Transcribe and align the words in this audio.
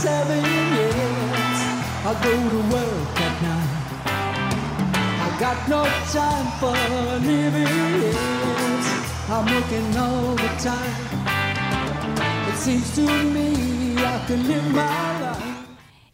seven, 0.00 0.42
yes. 0.42 1.58
I 2.08 2.12
go 2.24 2.32
to 2.54 2.60
work 2.72 3.20
at 3.26 3.36
night. 3.44 3.72
I 5.24 5.28
got 5.38 5.58
no 5.68 5.82
time 6.08 6.48
for 6.58 6.72
living, 7.20 7.68
yes. 8.04 8.88
I'm 9.28 9.44
working 9.44 9.88
all 9.98 10.34
the 10.36 10.50
time. 10.58 10.96
It 12.48 12.56
seems 12.56 12.94
to 12.96 13.02
me 13.02 13.94
I 13.98 14.24
can 14.26 14.48
live 14.48 14.72
my. 14.72 15.20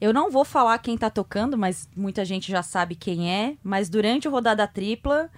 Eu 0.00 0.12
não 0.12 0.30
vou 0.30 0.44
falar 0.44 0.76
quem 0.78 0.98
tá 0.98 1.08
tocando, 1.08 1.56
mas 1.56 1.88
muita 1.96 2.24
gente 2.24 2.50
já 2.50 2.62
sabe 2.62 2.94
quem 2.94 3.30
é. 3.30 3.56
Mas 3.62 3.88
durante 3.88 4.28
o 4.28 4.30
Rodada 4.30 4.66
Tripla, 4.66 5.30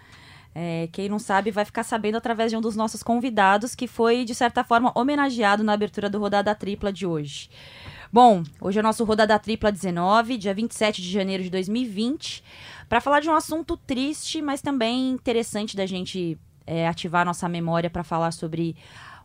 é, 0.55 0.89
quem 0.91 1.09
não 1.09 1.19
sabe 1.19 1.51
vai 1.51 1.65
ficar 1.65 1.85
sabendo 1.85 2.17
através 2.17 2.51
de 2.51 2.57
um 2.57 2.61
dos 2.61 2.75
nossos 2.75 3.03
convidados, 3.03 3.75
que 3.75 3.87
foi, 3.87 4.25
de 4.25 4.35
certa 4.35 4.65
forma, 4.65 4.91
homenageado 4.97 5.63
na 5.63 5.75
abertura 5.75 6.11
do 6.11 6.19
Rodada 6.19 6.53
Tripla 6.55 6.93
de 6.93 7.07
hoje. 7.07 7.51
Bom, 8.11 8.43
hoje 8.59 8.79
é 8.79 8.81
o 8.81 8.83
nosso 8.83 9.05
Rodada 9.05 9.39
Tripla 9.39 9.71
19, 9.71 10.39
dia 10.39 10.55
27 10.55 11.03
de 11.03 11.11
janeiro 11.11 11.43
de 11.43 11.51
2020, 11.51 12.43
para 12.89 13.03
falar 13.03 13.21
de 13.21 13.29
um 13.29 13.35
assunto 13.35 13.77
triste, 13.77 14.41
mas 14.41 14.63
também 14.63 15.11
interessante 15.11 15.77
da 15.77 15.85
gente 15.85 16.39
é, 16.67 16.89
ativar 16.89 17.27
nossa 17.27 17.47
memória 17.51 17.91
para 17.91 18.03
falar 18.03 18.31
sobre 18.31 18.75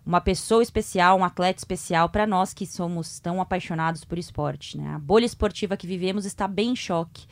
uma 0.05 0.19
pessoa 0.19 0.61
especial, 0.61 1.17
um 1.17 1.23
atleta 1.23 1.59
especial 1.59 2.09
para 2.09 2.27
nós 2.27 2.53
que 2.53 2.65
somos 2.65 3.21
tão 3.21 3.39
apaixonados 3.39 4.03
por 4.03 4.17
esporte. 4.17 4.77
Né? 4.77 4.93
A 4.93 4.99
bolha 4.99 5.25
esportiva 5.25 5.77
que 5.77 5.87
vivemos 5.87 6.25
está 6.25 6.45
bem 6.45 6.71
em 6.71 6.75
choque. 6.75 7.25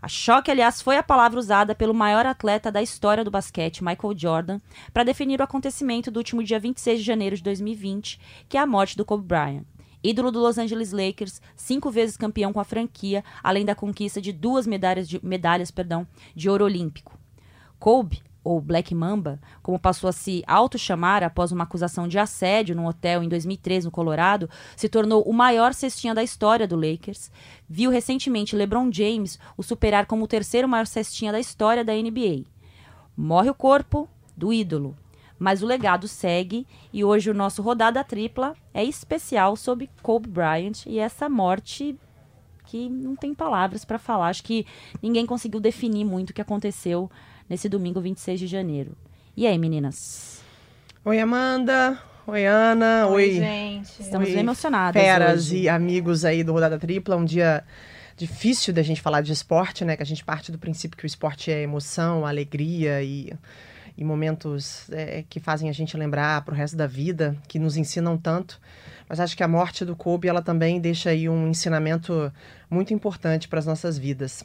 A 0.00 0.06
choque, 0.06 0.52
aliás, 0.52 0.80
foi 0.80 0.96
a 0.96 1.02
palavra 1.02 1.40
usada 1.40 1.74
pelo 1.74 1.92
maior 1.92 2.24
atleta 2.26 2.70
da 2.70 2.80
história 2.80 3.24
do 3.24 3.30
basquete, 3.30 3.82
Michael 3.82 4.16
Jordan, 4.16 4.60
para 4.92 5.02
definir 5.02 5.40
o 5.40 5.42
acontecimento 5.42 6.12
do 6.12 6.18
último 6.18 6.44
dia 6.44 6.60
26 6.60 7.00
de 7.00 7.04
janeiro 7.04 7.34
de 7.34 7.42
2020, 7.42 8.20
que 8.48 8.56
é 8.56 8.60
a 8.60 8.66
morte 8.66 8.96
do 8.96 9.04
Kobe 9.04 9.26
Bryant. 9.26 9.64
Ídolo 10.02 10.30
do 10.30 10.40
Los 10.40 10.58
Angeles 10.58 10.92
Lakers, 10.92 11.40
cinco 11.54 11.90
vezes 11.90 12.16
campeão 12.16 12.52
com 12.52 12.60
a 12.60 12.64
franquia, 12.64 13.24
além 13.42 13.64
da 13.64 13.74
conquista 13.74 14.20
de 14.20 14.32
duas 14.32 14.66
medalhas 14.66 15.08
de, 15.08 15.24
medalhas, 15.24 15.70
perdão, 15.70 16.06
de 16.34 16.48
ouro 16.48 16.64
olímpico. 16.64 17.18
Kobe 17.78 18.22
ou 18.46 18.60
Black 18.60 18.94
Mamba, 18.94 19.40
como 19.60 19.76
passou 19.76 20.08
a 20.08 20.12
se 20.12 20.44
auto-chamar 20.46 21.24
após 21.24 21.50
uma 21.50 21.64
acusação 21.64 22.06
de 22.06 22.16
assédio 22.16 22.76
num 22.76 22.86
hotel 22.86 23.24
em 23.24 23.28
2003 23.28 23.84
no 23.84 23.90
Colorado, 23.90 24.48
se 24.76 24.88
tornou 24.88 25.22
o 25.22 25.32
maior 25.32 25.74
cestinha 25.74 26.14
da 26.14 26.22
história 26.22 26.66
do 26.66 26.76
Lakers. 26.76 27.28
Viu 27.68 27.90
recentemente 27.90 28.54
LeBron 28.54 28.88
James 28.92 29.36
o 29.56 29.64
superar 29.64 30.06
como 30.06 30.24
o 30.24 30.28
terceiro 30.28 30.68
maior 30.68 30.86
cestinha 30.86 31.32
da 31.32 31.40
história 31.40 31.84
da 31.84 31.92
NBA. 31.92 32.44
Morre 33.16 33.50
o 33.50 33.54
corpo 33.54 34.08
do 34.36 34.52
ídolo, 34.52 34.96
mas 35.38 35.62
o 35.62 35.66
legado 35.66 36.08
segue 36.08 36.66
e 36.92 37.04
hoje 37.04 37.30
o 37.30 37.34
nosso 37.34 37.62
rodada 37.62 38.02
tripla 38.02 38.54
é 38.72 38.82
especial 38.82 39.56
sobre 39.56 39.90
Kobe 40.02 40.28
Bryant 40.28 40.86
e 40.86 40.98
essa 40.98 41.28
morte 41.28 41.96
que 42.64 42.88
não 42.88 43.14
tem 43.14 43.34
palavras 43.34 43.84
para 43.84 43.98
falar. 43.98 44.28
Acho 44.28 44.42
que 44.42 44.66
ninguém 45.02 45.24
conseguiu 45.24 45.60
definir 45.60 46.04
muito 46.04 46.30
o 46.30 46.34
que 46.34 46.40
aconteceu 46.40 47.10
nesse 47.48 47.68
domingo 47.68 48.00
26 48.00 48.40
de 48.40 48.46
janeiro. 48.46 48.96
E 49.36 49.46
aí, 49.46 49.58
meninas? 49.58 50.42
Oi, 51.04 51.20
Amanda. 51.20 51.98
Oi, 52.26 52.44
Ana. 52.44 53.06
Oi, 53.06 53.24
Oi 53.24 53.30
gente. 53.34 54.02
Estamos 54.02 54.28
bem 54.28 54.40
emocionadas. 54.40 55.00
Feras 55.00 55.46
hoje. 55.46 55.58
e 55.58 55.68
amigos 55.68 56.24
aí 56.24 56.42
do 56.42 56.52
Rodada 56.52 56.78
Tripla. 56.78 57.16
Um 57.16 57.24
dia 57.24 57.62
difícil 58.16 58.74
da 58.74 58.82
gente 58.82 59.00
falar 59.00 59.20
de 59.20 59.32
esporte, 59.32 59.84
né? 59.84 59.96
Que 59.96 60.02
a 60.02 60.06
gente 60.06 60.24
parte 60.24 60.50
do 60.50 60.58
princípio 60.58 60.96
que 60.96 61.04
o 61.04 61.06
esporte 61.06 61.52
é 61.52 61.62
emoção, 61.62 62.26
alegria 62.26 63.00
e, 63.02 63.32
e 63.96 64.04
momentos 64.04 64.88
é, 64.90 65.24
que 65.28 65.40
fazem 65.40 65.68
a 65.68 65.72
gente 65.72 65.96
lembrar 65.96 66.42
para 66.42 66.52
o 66.52 66.56
resto 66.56 66.76
da 66.76 66.86
vida, 66.86 67.36
que 67.48 67.58
nos 67.58 67.76
ensinam 67.76 68.16
tanto. 68.16 68.60
Mas 69.08 69.20
acho 69.20 69.36
que 69.36 69.42
a 69.42 69.48
morte 69.48 69.84
do 69.84 69.96
Kobe, 69.96 70.28
ela 70.28 70.42
também 70.42 70.80
deixa 70.80 71.10
aí 71.10 71.28
um 71.28 71.48
ensinamento 71.48 72.32
muito 72.68 72.92
importante 72.92 73.48
para 73.48 73.58
as 73.58 73.66
nossas 73.66 73.96
vidas 73.96 74.44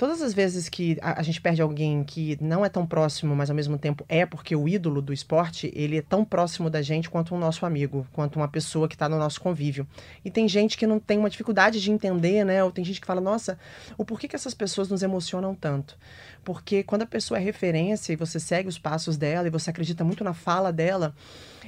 todas 0.00 0.22
as 0.22 0.32
vezes 0.32 0.66
que 0.66 0.96
a, 1.02 1.20
a, 1.20 1.22
gente 1.22 1.42
perde 1.42 1.60
alguém 1.60 2.02
que 2.02 2.38
não 2.40 2.64
é 2.64 2.70
tão 2.70 2.86
próximo, 2.86 3.36
mas 3.36 3.50
ao 3.50 3.54
mesmo 3.54 3.76
tempo 3.76 4.02
é 4.08 4.24
porque 4.24 4.56
o 4.56 4.66
ídolo 4.66 5.02
do 5.02 5.12
esporte, 5.12 5.70
ele 5.74 5.98
é 5.98 6.00
tão 6.00 6.24
próximo 6.24 6.70
da 6.70 6.80
gente 6.80 7.10
quanto 7.10 7.34
um 7.34 7.38
nosso 7.38 7.66
amigo, 7.66 8.06
quanto 8.10 8.36
uma 8.36 8.48
pessoa 8.48 8.88
que 8.88 8.94
está 8.94 9.10
no 9.10 9.18
nosso 9.18 9.38
convívio. 9.42 9.86
E 10.24 10.30
tem 10.30 10.48
gente 10.48 10.78
que 10.78 10.86
não 10.86 10.98
tem 10.98 11.18
uma 11.18 11.28
dificuldade 11.28 11.82
de 11.82 11.90
entender, 11.90 12.44
né? 12.44 12.64
Ou 12.64 12.72
tem 12.72 12.82
gente 12.82 12.98
que 12.98 13.06
fala, 13.06 13.20
nossa, 13.20 13.58
o 13.98 14.02
porquê 14.02 14.26
que 14.26 14.34
essas 14.34 14.54
pessoas 14.54 14.88
nos 14.88 15.02
emocionam 15.02 15.54
tanto? 15.54 15.98
Porque 16.42 16.82
quando 16.82 17.02
a 17.02 17.06
pessoa 17.06 17.36
é 17.36 17.42
referência 17.42 18.14
e 18.14 18.16
você 18.16 18.40
segue 18.40 18.70
os 18.70 18.78
passos 18.78 19.18
dela 19.18 19.48
e 19.48 19.50
você 19.50 19.68
acredita 19.68 20.02
muito 20.02 20.24
na 20.24 20.32
fala 20.32 20.72
dela, 20.72 21.14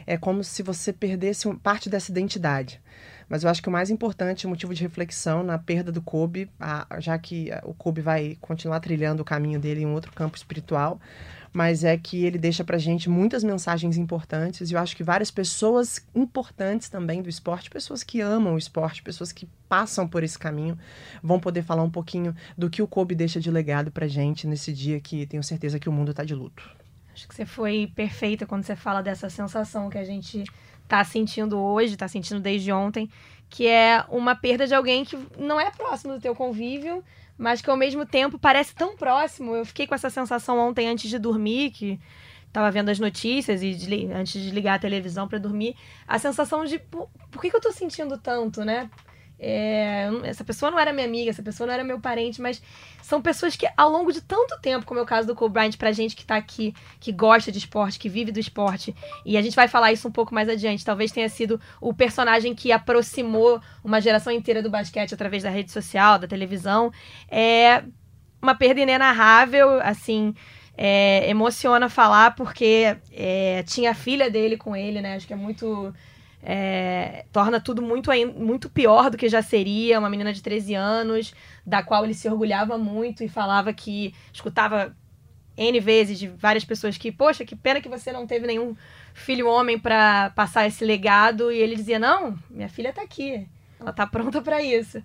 é 0.07 0.17
como 0.17 0.43
se 0.43 0.63
você 0.63 0.91
perdesse 0.91 1.55
parte 1.57 1.91
dessa 1.91 2.11
identidade. 2.11 2.81
Mas 3.33 3.45
eu 3.45 3.49
acho 3.49 3.63
que 3.63 3.69
o 3.71 3.73
mais 3.73 3.89
importante, 3.89 4.45
o 4.45 4.51
motivo 4.51 4.75
de 4.75 4.83
reflexão 4.83 5.43
na 5.43 5.57
perda 5.57 5.91
do 5.91 6.03
Kobe, 6.03 6.51
a, 6.61 6.87
já 7.01 7.17
que 7.17 7.49
o 7.63 7.73
Kobe 7.73 8.03
vai 8.03 8.37
continuar 8.43 8.79
trilhando 8.79 9.23
o 9.23 9.25
caminho 9.25 9.59
dele 9.59 9.81
em 9.81 9.87
um 9.87 9.95
outro 9.95 10.13
campo 10.13 10.37
espiritual, 10.37 11.01
mas 11.51 11.83
é 11.83 11.97
que 11.97 12.27
ele 12.27 12.37
deixa 12.37 12.63
pra 12.63 12.77
gente 12.77 13.09
muitas 13.09 13.43
mensagens 13.43 13.97
importantes 13.97 14.71
e 14.71 14.75
eu 14.75 14.79
acho 14.79 14.95
que 14.95 15.03
várias 15.03 15.31
pessoas 15.31 16.07
importantes 16.15 16.91
também 16.91 17.23
do 17.23 17.31
esporte, 17.31 17.71
pessoas 17.71 18.03
que 18.03 18.21
amam 18.21 18.53
o 18.53 18.59
esporte, 18.59 19.03
pessoas 19.03 19.33
que 19.33 19.49
passam 19.67 20.07
por 20.07 20.23
esse 20.23 20.39
caminho, 20.39 20.79
vão 21.23 21.41
poder 21.41 21.63
falar 21.63 21.85
um 21.85 21.91
pouquinho 21.91 22.37
do 22.59 22.69
que 22.69 22.83
o 22.83 22.87
Kobe 22.87 23.15
deixa 23.15 23.41
de 23.41 23.51
legado 23.51 23.91
pra 23.91 24.07
gente 24.07 24.47
nesse 24.47 24.75
dia 24.75 25.01
que 25.01 25.25
tenho 25.25 25.43
certeza 25.43 25.79
que 25.79 25.89
o 25.89 25.93
mundo 25.93 26.13
tá 26.13 26.23
de 26.23 26.35
luto. 26.35 26.69
Acho 27.15 27.27
que 27.27 27.35
você 27.35 27.47
foi 27.47 27.91
perfeita 27.95 28.45
quando 28.45 28.65
você 28.65 28.77
fala 28.77 29.03
dessa 29.03 29.31
sensação 29.31 29.89
que 29.89 29.97
a 29.97 30.05
gente 30.05 30.45
tá 30.89 31.03
sentindo 31.05 31.59
hoje, 31.59 31.97
tá 31.97 32.09
sentindo 32.09 32.41
desde 32.41 32.73
ontem, 32.73 33.09
que 33.49 33.67
é 33.67 34.05
uma 34.09 34.35
perda 34.35 34.67
de 34.67 34.75
alguém 34.75 35.05
que 35.05 35.19
não 35.39 35.61
é 35.61 35.71
próximo 35.71 36.15
do 36.15 36.21
teu 36.21 36.35
convívio, 36.35 37.05
mas 37.37 37.61
que 37.61 37.71
ao 37.71 37.77
mesmo 37.77 38.07
tempo 38.07 38.39
parece 38.39 38.75
tão 38.75 38.97
próximo. 38.97 39.55
Eu 39.55 39.65
fiquei 39.65 39.87
com 39.87 39.95
essa 39.95 40.11
sensação 40.11 40.59
ontem 40.59 40.89
antes 40.89 41.11
de 41.11 41.19
dormir, 41.19 41.71
que 41.71 42.01
tava 42.53 42.71
vendo 42.71 42.91
as 42.91 42.99
notícias 42.99 43.63
e 43.63 44.11
antes 44.15 44.41
de 44.41 44.51
ligar 44.51 44.75
a 44.75 44.79
televisão 44.79 45.27
para 45.27 45.39
dormir, 45.39 45.75
a 46.07 46.19
sensação 46.19 46.65
de 46.65 46.79
por, 46.79 47.09
por 47.31 47.41
que, 47.41 47.51
que 47.51 47.57
eu 47.57 47.61
tô 47.61 47.73
sentindo 47.73 48.19
tanto, 48.19 48.65
né? 48.65 48.91
É, 49.45 50.09
essa 50.23 50.45
pessoa 50.45 50.71
não 50.71 50.79
era 50.79 50.93
minha 50.93 51.05
amiga, 51.05 51.29
essa 51.29 51.43
pessoa 51.43 51.67
não 51.67 51.75
era 51.75 51.83
meu 51.83 51.99
parente, 51.99 52.41
mas 52.41 52.63
são 53.03 53.21
pessoas 53.21 53.57
que 53.57 53.69
ao 53.77 53.91
longo 53.91 54.13
de 54.13 54.21
tanto 54.21 54.57
tempo, 54.61 54.87
como 54.87 55.01
é 55.01 55.03
o 55.03 55.07
caso 55.07 55.27
do 55.27 55.35
Kobe 55.35 55.55
Bryant, 55.55 55.77
pra 55.77 55.91
gente 55.91 56.15
que 56.15 56.25
tá 56.25 56.37
aqui, 56.37 56.73
que 57.01 57.11
gosta 57.11 57.51
de 57.51 57.59
esporte, 57.59 57.99
que 57.99 58.09
vive 58.09 58.31
do 58.31 58.39
esporte, 58.39 58.95
e 59.27 59.37
a 59.37 59.43
gente 59.43 59.57
vai 59.57 59.67
falar 59.67 59.93
isso 59.93 60.07
um 60.07 60.13
pouco 60.13 60.33
mais 60.33 60.49
adiante, 60.49 60.85
talvez 60.85 61.11
tenha 61.11 61.29
sido 61.29 61.61
o 61.81 61.93
personagem 61.93 62.55
que 62.55 62.71
aproximou 62.71 63.61
uma 63.83 64.01
geração 64.01 64.33
inteira 64.33 64.63
do 64.63 64.71
basquete 64.71 65.13
através 65.13 65.43
da 65.43 65.51
rede 65.51 65.73
social, 65.73 66.21
da 66.21 66.29
televisão. 66.29 66.93
É 67.29 67.83
uma 68.41 68.55
perda 68.55 68.81
inenarrável, 68.81 69.81
assim, 69.81 70.35
é, 70.77 71.29
emociona 71.29 71.89
falar 71.89 72.37
porque 72.37 72.97
é, 73.11 73.65
tinha 73.65 73.91
a 73.91 73.95
filha 73.95 74.31
dele 74.31 74.57
com 74.57 74.77
ele, 74.77 75.01
né? 75.01 75.17
Acho 75.17 75.27
que 75.27 75.33
é 75.33 75.37
muito 75.37 75.93
é, 76.43 77.25
torna 77.31 77.61
tudo 77.61 77.81
muito, 77.81 78.11
muito 78.37 78.69
pior 78.69 79.11
do 79.11 79.17
que 79.17 79.29
já 79.29 79.41
seria. 79.41 79.99
Uma 79.99 80.11
menina 80.11 80.33
de 80.33 80.43
13 80.43 80.75
anos, 80.75 81.35
da 81.65 81.83
qual 81.83 82.05
ele 82.05 82.15
se 82.15 82.29
orgulhava 82.29 82.77
muito 82.77 83.23
e 83.23 83.29
falava 83.29 83.73
que 83.73 84.13
escutava 84.33 84.95
N 85.57 85.79
vezes 85.81 86.19
de 86.19 86.29
várias 86.29 86.65
pessoas 86.65 86.99
que, 86.99 87.13
poxa, 87.13 87.45
que 87.45 87.55
pena 87.55 87.81
que 87.81 87.89
você 87.89 88.11
não 88.11 88.27
teve 88.27 88.47
nenhum 88.47 88.75
filho 89.15 89.49
homem 89.49 89.79
para 89.79 90.31
passar 90.31 90.67
esse 90.67 90.85
legado. 90.85 91.53
E 91.53 91.59
ele 91.59 91.77
dizia: 91.77 91.99
Não, 91.99 92.37
minha 92.51 92.69
filha 92.69 92.93
tá 92.93 93.03
aqui, 93.03 93.47
ela 93.79 93.93
tá 93.93 94.07
pronta 94.07 94.43
para 94.43 94.61
isso. 94.63 95.03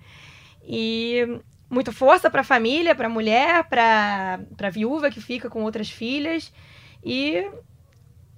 E 0.63 1.39
muita 1.69 1.91
força 1.91 2.31
para 2.31 2.41
a 2.41 2.45
família, 2.45 2.95
para 2.95 3.07
a 3.07 3.11
mulher, 3.11 3.63
para 3.65 4.39
a 4.59 4.69
viúva 4.69 5.11
que 5.11 5.21
fica 5.21 5.49
com 5.49 5.63
outras 5.63 5.89
filhas. 5.89 6.51
E 7.03 7.45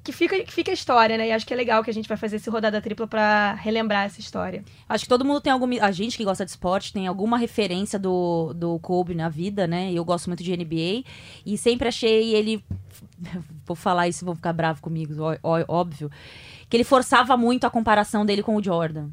que 0.09 0.11
fica, 0.11 0.43
que 0.43 0.51
fica 0.51 0.71
a 0.71 0.73
história, 0.73 1.17
né? 1.17 1.27
E 1.27 1.31
acho 1.31 1.45
que 1.45 1.53
é 1.53 1.57
legal 1.57 1.83
que 1.83 1.89
a 1.89 1.93
gente 1.93 2.09
vai 2.09 2.17
fazer 2.17 2.37
esse 2.37 2.49
rodada 2.49 2.81
tripla 2.81 3.07
para 3.07 3.53
relembrar 3.53 4.05
essa 4.05 4.19
história. 4.19 4.63
Acho 4.87 5.05
que 5.05 5.09
todo 5.09 5.23
mundo 5.23 5.39
tem 5.39 5.53
alguma. 5.53 5.75
A 5.81 5.91
gente 5.91 6.17
que 6.17 6.25
gosta 6.25 6.43
de 6.43 6.51
esporte 6.51 6.91
tem 6.91 7.05
alguma 7.07 7.37
referência 7.37 7.99
do, 7.99 8.53
do 8.53 8.79
Kobe 8.79 9.13
na 9.13 9.29
vida, 9.29 9.67
né? 9.67 9.91
Eu 9.93 10.03
gosto 10.03 10.27
muito 10.27 10.43
de 10.43 10.55
NBA. 10.55 11.03
E 11.45 11.57
sempre 11.57 11.87
achei 11.87 12.33
ele. 12.33 12.63
Vou 13.65 13.75
falar 13.75 14.07
isso, 14.07 14.25
vão 14.25 14.33
ficar 14.33 14.51
bravo 14.51 14.81
comigo, 14.81 15.13
óbvio. 15.43 16.09
Que 16.67 16.75
ele 16.75 16.83
forçava 16.83 17.37
muito 17.37 17.65
a 17.65 17.69
comparação 17.69 18.25
dele 18.25 18.41
com 18.41 18.55
o 18.55 18.63
Jordan 18.63 19.09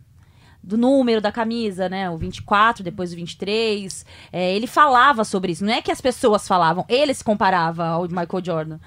do 0.62 0.78
número 0.78 1.20
da 1.20 1.30
camisa, 1.30 1.88
né? 1.88 2.10
O 2.10 2.16
24, 2.16 2.82
depois 2.82 3.12
o 3.12 3.16
23. 3.16 4.04
É, 4.32 4.56
ele 4.56 4.66
falava 4.66 5.24
sobre 5.24 5.52
isso. 5.52 5.64
Não 5.64 5.74
é 5.74 5.82
que 5.82 5.92
as 5.92 6.00
pessoas 6.00 6.48
falavam, 6.48 6.86
ele 6.88 7.12
se 7.12 7.22
comparava 7.22 7.86
ao 7.86 8.08
Michael 8.08 8.42
Jordan. 8.42 8.78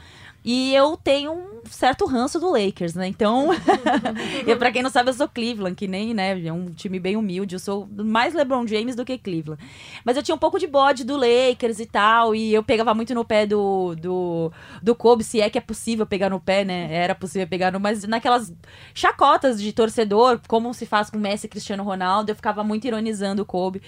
E 0.44 0.74
eu 0.74 0.96
tenho 0.98 1.34
um 1.34 1.59
certo 1.70 2.06
ranço 2.06 2.40
do 2.40 2.52
Lakers, 2.52 2.94
né? 2.96 3.08
Então, 3.08 3.50
e 4.46 4.56
para 4.56 4.72
quem 4.72 4.84
não 4.84 4.90
sabe, 4.90 5.10
eu 5.10 5.14
sou 5.14 5.28
Cleveland, 5.28 5.76
que 5.76 5.88
nem, 5.88 6.14
né, 6.14 6.40
é 6.46 6.52
um 6.52 6.72
time 6.72 7.00
bem 7.00 7.16
humilde, 7.16 7.56
eu 7.56 7.60
sou 7.60 7.88
mais 7.96 8.34
LeBron 8.34 8.66
James 8.68 8.96
do 8.96 9.06
que 9.06 9.18
Cleveland. 9.18 9.62
Mas 10.04 10.18
eu 10.18 10.24
tinha 10.24 10.36
um 10.36 10.40
pouco 10.40 10.60
de 10.60 10.68
bode 10.68 11.04
do 11.04 11.16
Lakers 11.16 11.80
e 11.80 11.86
tal, 11.86 12.36
e 12.36 12.54
eu 12.54 12.64
pegava 12.64 12.94
muito 12.94 13.14
no 13.14 13.24
pé 13.24 13.46
do, 13.46 13.96
do, 13.96 14.52
do 14.82 14.96
Kobe, 14.96 15.24
se 15.24 15.42
é 15.42 15.50
que 15.50 15.58
é 15.58 15.62
possível 15.62 16.06
pegar 16.06 16.30
no 16.30 16.40
pé, 16.40 16.64
né? 16.64 16.94
Era 16.94 17.16
possível 17.16 17.48
pegar 17.48 17.72
no, 17.72 17.80
mas 17.80 18.04
naquelas 18.04 18.54
chacotas 18.94 19.62
de 19.62 19.72
torcedor, 19.72 20.40
como 20.48 20.74
se 20.74 20.86
faz 20.86 21.10
com 21.10 21.18
Messi 21.18 21.46
e 21.46 21.50
Cristiano 21.50 21.84
Ronaldo, 21.84 22.32
eu 22.32 22.36
ficava 22.36 22.64
muito 22.64 22.86
ironizando 22.86 23.42
o 23.42 23.46
Kobe. 23.46 23.82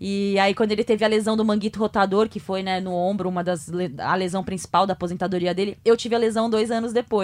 E 0.00 0.38
aí 0.38 0.54
quando 0.54 0.72
ele 0.72 0.84
teve 0.84 1.04
a 1.04 1.08
lesão 1.08 1.36
do 1.36 1.44
manguito 1.44 1.78
rotador, 1.78 2.28
que 2.28 2.40
foi, 2.40 2.62
né, 2.62 2.80
no 2.80 2.92
ombro, 2.92 3.28
uma 3.28 3.42
das 3.42 3.70
a 3.98 4.14
lesão 4.14 4.42
principal 4.44 4.86
da 4.86 4.92
aposentadoria 4.92 5.54
dele, 5.54 5.78
eu 5.84 5.96
tive 5.96 6.14
a 6.14 6.18
lesão 6.18 6.48
dois 6.50 6.70
anos 6.70 6.92
depois. 6.92 7.23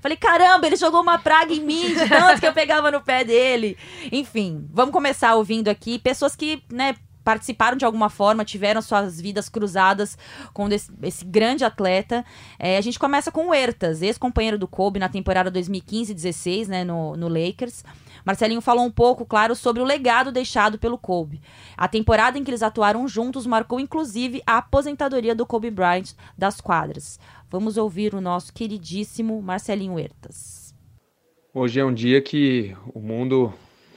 Falei, 0.00 0.16
caramba, 0.16 0.66
ele 0.66 0.76
jogou 0.76 1.00
uma 1.00 1.18
praga 1.18 1.52
em 1.52 1.60
mim, 1.60 1.94
de 1.94 2.08
tanto 2.08 2.40
que 2.40 2.46
eu 2.46 2.52
pegava 2.52 2.90
no 2.90 3.00
pé 3.00 3.24
dele. 3.24 3.76
Enfim, 4.12 4.68
vamos 4.72 4.92
começar 4.92 5.34
ouvindo 5.34 5.68
aqui 5.68 5.98
pessoas 5.98 6.36
que, 6.36 6.62
né, 6.70 6.94
participaram 7.26 7.76
de 7.76 7.84
alguma 7.84 8.08
forma, 8.08 8.44
tiveram 8.44 8.80
suas 8.80 9.20
vidas 9.20 9.48
cruzadas 9.48 10.16
com 10.52 10.68
esse, 10.68 10.92
esse 11.02 11.24
grande 11.24 11.64
atleta. 11.64 12.24
É, 12.56 12.78
a 12.78 12.80
gente 12.80 13.00
começa 13.00 13.32
com 13.32 13.48
o 13.48 13.54
Ertas, 13.54 14.00
ex-companheiro 14.00 14.56
do 14.56 14.68
Kobe 14.68 15.00
na 15.00 15.08
temporada 15.08 15.50
2015-16, 15.50 16.68
né, 16.68 16.84
no, 16.84 17.16
no 17.16 17.26
Lakers. 17.26 17.82
Marcelinho 18.24 18.60
falou 18.60 18.84
um 18.84 18.90
pouco, 18.92 19.26
claro, 19.26 19.56
sobre 19.56 19.82
o 19.82 19.84
legado 19.84 20.30
deixado 20.30 20.78
pelo 20.78 20.96
Kobe. 20.96 21.40
A 21.76 21.88
temporada 21.88 22.38
em 22.38 22.44
que 22.44 22.50
eles 22.50 22.62
atuaram 22.62 23.08
juntos 23.08 23.44
marcou 23.44 23.80
inclusive 23.80 24.40
a 24.46 24.58
aposentadoria 24.58 25.34
do 25.34 25.44
Kobe 25.44 25.70
Bryant 25.70 26.12
das 26.38 26.60
quadras. 26.60 27.18
Vamos 27.48 27.76
ouvir 27.76 28.12
o 28.12 28.20
nosso 28.20 28.52
queridíssimo 28.52 29.40
Marcelinho 29.40 29.94
Huertas. 29.94 30.74
Hoje 31.54 31.78
é 31.78 31.84
um 31.84 31.94
dia 31.94 32.20
que 32.20 32.76
o 32.92 32.98
mundo 32.98 33.54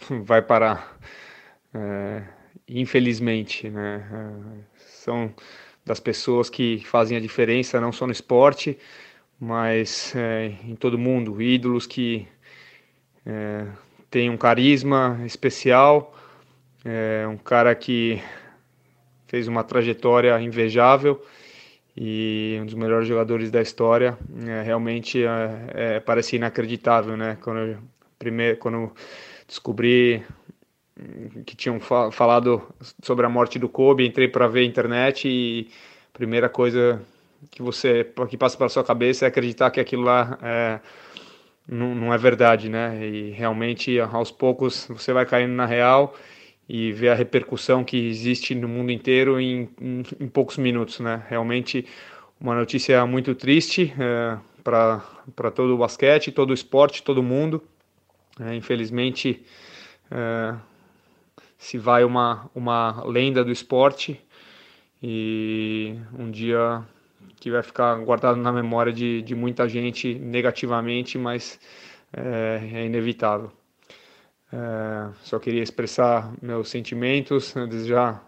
vai 0.24 0.40
parar, 0.40 0.96
é, 1.74 2.24
infelizmente, 2.68 3.68
né? 3.68 4.08
É, 4.14 4.78
são 4.78 5.34
das 5.84 6.00
pessoas 6.00 6.48
que 6.48 6.84
fazem 6.86 7.18
a 7.18 7.20
diferença 7.20 7.82
não 7.82 7.92
só 7.92 8.06
no 8.06 8.12
esporte, 8.12 8.78
mas 9.40 10.14
é, 10.16 10.54
em 10.64 10.76
todo 10.76 10.96
mundo, 11.00 11.42
ídolos 11.42 11.88
que 11.88 12.28
é, 13.26 13.66
tem 14.12 14.30
um 14.30 14.38
carisma 14.38 15.20
especial, 15.26 16.16
é 16.86 17.28
um 17.28 17.38
cara 17.38 17.74
que 17.74 18.22
fez 19.28 19.48
uma 19.48 19.64
trajetória 19.64 20.40
invejável 20.40 21.20
e 22.02 22.58
um 22.62 22.66
dos 22.66 22.76
melhores 22.76 23.06
jogadores 23.06 23.52
da 23.52 23.62
história. 23.62 24.18
É, 24.48 24.62
realmente 24.62 25.22
é, 25.22 25.66
é, 25.74 26.00
parece 26.00 26.38
inacreditável, 26.38 27.18
né? 27.18 27.38
Quando 27.42 27.60
eu, 27.60 27.78
primeiro, 28.18 28.58
quando 28.58 28.90
descobri 29.46 30.24
que 31.46 31.56
tinham 31.56 31.80
fa 31.80 32.10
falado 32.12 32.62
sobre 33.04 33.26
a 33.26 33.30
morte 33.30 33.60
do 33.60 33.68
Kobe, 33.68 34.06
entrei 34.06 34.30
para 34.30 34.48
ver 34.48 34.62
a 34.62 34.66
internet 34.66 35.28
e 35.28 35.70
a 36.14 36.18
primeira 36.18 36.48
coisa 36.48 37.02
que 37.52 37.62
você 37.62 38.06
que 38.30 38.38
passa 38.38 38.58
pela 38.58 38.70
sua 38.70 38.84
cabeça 38.84 39.26
é 39.26 39.28
acreditar 39.28 39.72
que 39.72 39.80
aquilo 39.80 40.04
lá 40.04 40.38
é 40.42 40.80
não, 41.68 41.94
não 41.94 42.14
é 42.14 42.18
verdade, 42.18 42.70
né? 42.70 43.06
E 43.06 43.32
realmente 43.32 44.00
aos 44.00 44.32
poucos 44.32 44.88
você 44.90 45.12
vai 45.12 45.26
caindo 45.26 45.54
na 45.54 45.66
real 45.66 46.16
e 46.70 46.92
vê 46.92 47.10
a 47.10 47.16
repercussão 47.16 47.84
que 47.84 47.98
existe 47.98 48.54
no 48.54 48.68
mundo 48.68 48.92
inteiro 48.92 49.40
em, 49.40 49.68
em, 49.82 50.04
em 50.20 50.28
poucos 50.28 50.58
minutos, 50.58 51.00
né? 51.00 51.26
Realmente 51.28 51.84
uma 52.40 52.54
notícia 52.56 53.04
muito 53.08 53.34
triste 53.34 53.92
é, 54.00 54.38
para 54.64 55.52
todo 55.52 55.74
o 55.74 55.78
basquete, 55.80 56.32
todo 56.32 56.52
o 56.52 56.54
esporte, 56.54 57.02
todo 57.02 57.24
mundo. 57.24 57.64
É, 58.40 58.54
infelizmente 58.54 59.44
é, 60.12 60.56
se 61.58 61.78
vai 61.78 62.04
uma, 62.04 62.50
uma 62.54 63.04
lenda 63.04 63.44
do 63.44 63.52
esporte 63.52 64.22
e 65.02 65.98
um 66.18 66.30
dia 66.30 66.84
que 67.38 67.50
vai 67.50 67.64
ficar 67.64 67.96
guardado 67.96 68.38
na 68.38 68.52
memória 68.52 68.94
de, 68.94 69.22
de 69.24 69.34
muita 69.34 69.68
gente 69.68 70.14
negativamente, 70.16 71.18
mas 71.18 71.60
é, 72.14 72.70
é 72.74 72.86
inevitável. 72.86 73.52
É, 74.52 75.12
só 75.22 75.38
queria 75.38 75.62
expressar 75.62 76.34
meus 76.42 76.70
sentimentos, 76.70 77.54
desejar 77.70 78.28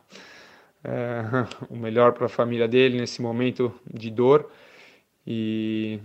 é, 0.83 1.23
o 1.69 1.75
melhor 1.75 2.13
para 2.13 2.27
a 2.27 2.29
família 2.29 2.67
dele 2.67 2.99
nesse 2.99 3.21
momento 3.21 3.73
de 3.91 4.11
dor 4.11 4.51
e 5.25 5.99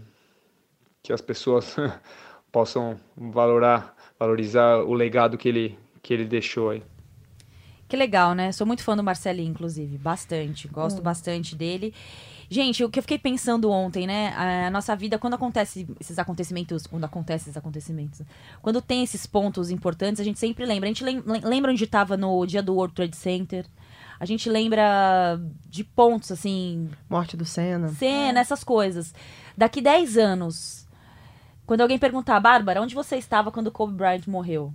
que 1.03 1.13
as 1.13 1.21
pessoas 1.21 1.77
possam 2.51 2.99
valorar, 3.17 3.95
valorizar 4.19 4.79
o 4.79 4.95
legado 4.95 5.37
que 5.37 5.49
ele, 5.49 5.79
que 6.03 6.15
ele 6.15 6.25
deixou 6.25 6.71
aí. 6.71 6.83
Que 7.89 7.97
legal, 7.97 8.35
né? 8.35 8.51
Sou 8.53 8.67
muito 8.67 8.83
fã 8.83 8.97
do 8.97 9.03
Marcelinho, 9.03 9.51
inclusive, 9.51 9.97
bastante. 9.97 10.67
Gosto 10.67 10.99
hum. 10.99 11.03
bastante 11.03 11.55
dele. 11.55 11.95
Gente, 12.49 12.85
o 12.85 12.89
que 12.89 12.99
eu 12.99 13.03
fiquei 13.03 13.19
pensando 13.19 13.71
ontem, 13.71 14.07
né? 14.07 14.33
A 14.37 14.71
nossa 14.71 14.95
vida, 14.95 15.19
quando 15.19 15.35
acontece 15.35 15.87
esses 15.99 16.19
acontecimentos, 16.19 16.87
quando 16.87 17.05
acontecem 17.05 17.51
esses 17.51 17.57
acontecimentos, 17.57 18.23
quando 18.63 18.81
tem 18.81 19.03
esses 19.03 19.27
pontos 19.27 19.71
importantes, 19.71 20.21
a 20.21 20.25
gente 20.25 20.39
sempre 20.39 20.65
lembra. 20.65 20.89
A 20.89 20.93
gente 20.93 21.05
lembra 21.05 21.73
onde 21.73 21.85
estava 21.85 22.17
no 22.17 22.45
dia 22.47 22.63
do 22.63 22.75
World 22.75 22.95
Trade 22.95 23.17
Center. 23.17 23.67
A 24.19 24.25
gente 24.25 24.49
lembra 24.49 25.41
de 25.69 25.85
pontos, 25.85 26.33
assim. 26.33 26.89
Morte 27.09 27.37
do 27.37 27.45
Senna. 27.45 27.89
Senna, 27.89 28.41
essas 28.41 28.65
coisas. 28.65 29.13
Daqui 29.57 29.81
10 29.81 30.17
anos, 30.17 30.87
quando 31.67 31.81
alguém 31.81 31.99
perguntar, 31.99 32.39
Bárbara, 32.41 32.81
onde 32.81 32.95
você 32.95 33.17
estava 33.17 33.51
quando 33.51 33.73
Kobe 33.73 33.95
Bryant 33.95 34.27
morreu? 34.27 34.73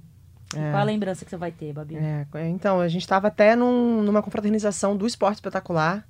É. 0.56 0.72
Qual 0.72 0.82
a 0.82 0.84
lembrança 0.84 1.24
que 1.24 1.32
você 1.32 1.38
vai 1.38 1.52
ter, 1.52 1.74
Babi? 1.74 1.96
É, 1.96 2.26
então, 2.50 2.80
a 2.80 2.88
gente 2.88 3.02
estava 3.02 3.28
até 3.28 3.56
num, 3.56 4.02
numa 4.02 4.22
confraternização 4.22 4.96
do 4.96 5.08
esporte 5.08 5.36
espetacular 5.36 6.06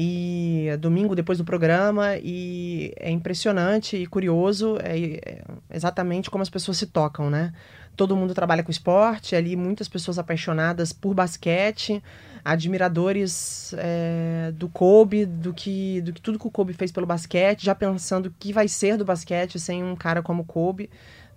e 0.00 0.68
domingo 0.78 1.16
depois 1.16 1.38
do 1.38 1.44
programa 1.44 2.16
e 2.22 2.94
é 2.96 3.10
impressionante 3.10 3.96
e 3.96 4.06
curioso 4.06 4.78
é, 4.80 4.96
é, 4.96 5.42
exatamente 5.74 6.30
como 6.30 6.40
as 6.40 6.48
pessoas 6.48 6.78
se 6.78 6.86
tocam, 6.86 7.28
né? 7.28 7.52
Todo 7.96 8.16
mundo 8.16 8.32
trabalha 8.32 8.62
com 8.62 8.70
esporte, 8.70 9.34
ali 9.34 9.56
muitas 9.56 9.88
pessoas 9.88 10.16
apaixonadas 10.16 10.92
por 10.92 11.14
basquete, 11.14 12.00
admiradores 12.44 13.74
é, 13.76 14.52
do 14.54 14.68
Kobe, 14.68 15.26
do 15.26 15.52
que, 15.52 16.00
do 16.02 16.12
que 16.12 16.22
tudo 16.22 16.38
que 16.38 16.46
o 16.46 16.50
Kobe 16.50 16.74
fez 16.74 16.92
pelo 16.92 17.04
basquete, 17.04 17.64
já 17.64 17.74
pensando 17.74 18.26
o 18.26 18.34
que 18.38 18.52
vai 18.52 18.68
ser 18.68 18.96
do 18.96 19.04
basquete 19.04 19.58
sem 19.58 19.82
um 19.82 19.96
cara 19.96 20.22
como 20.22 20.42
o 20.42 20.46
Kobe, 20.46 20.88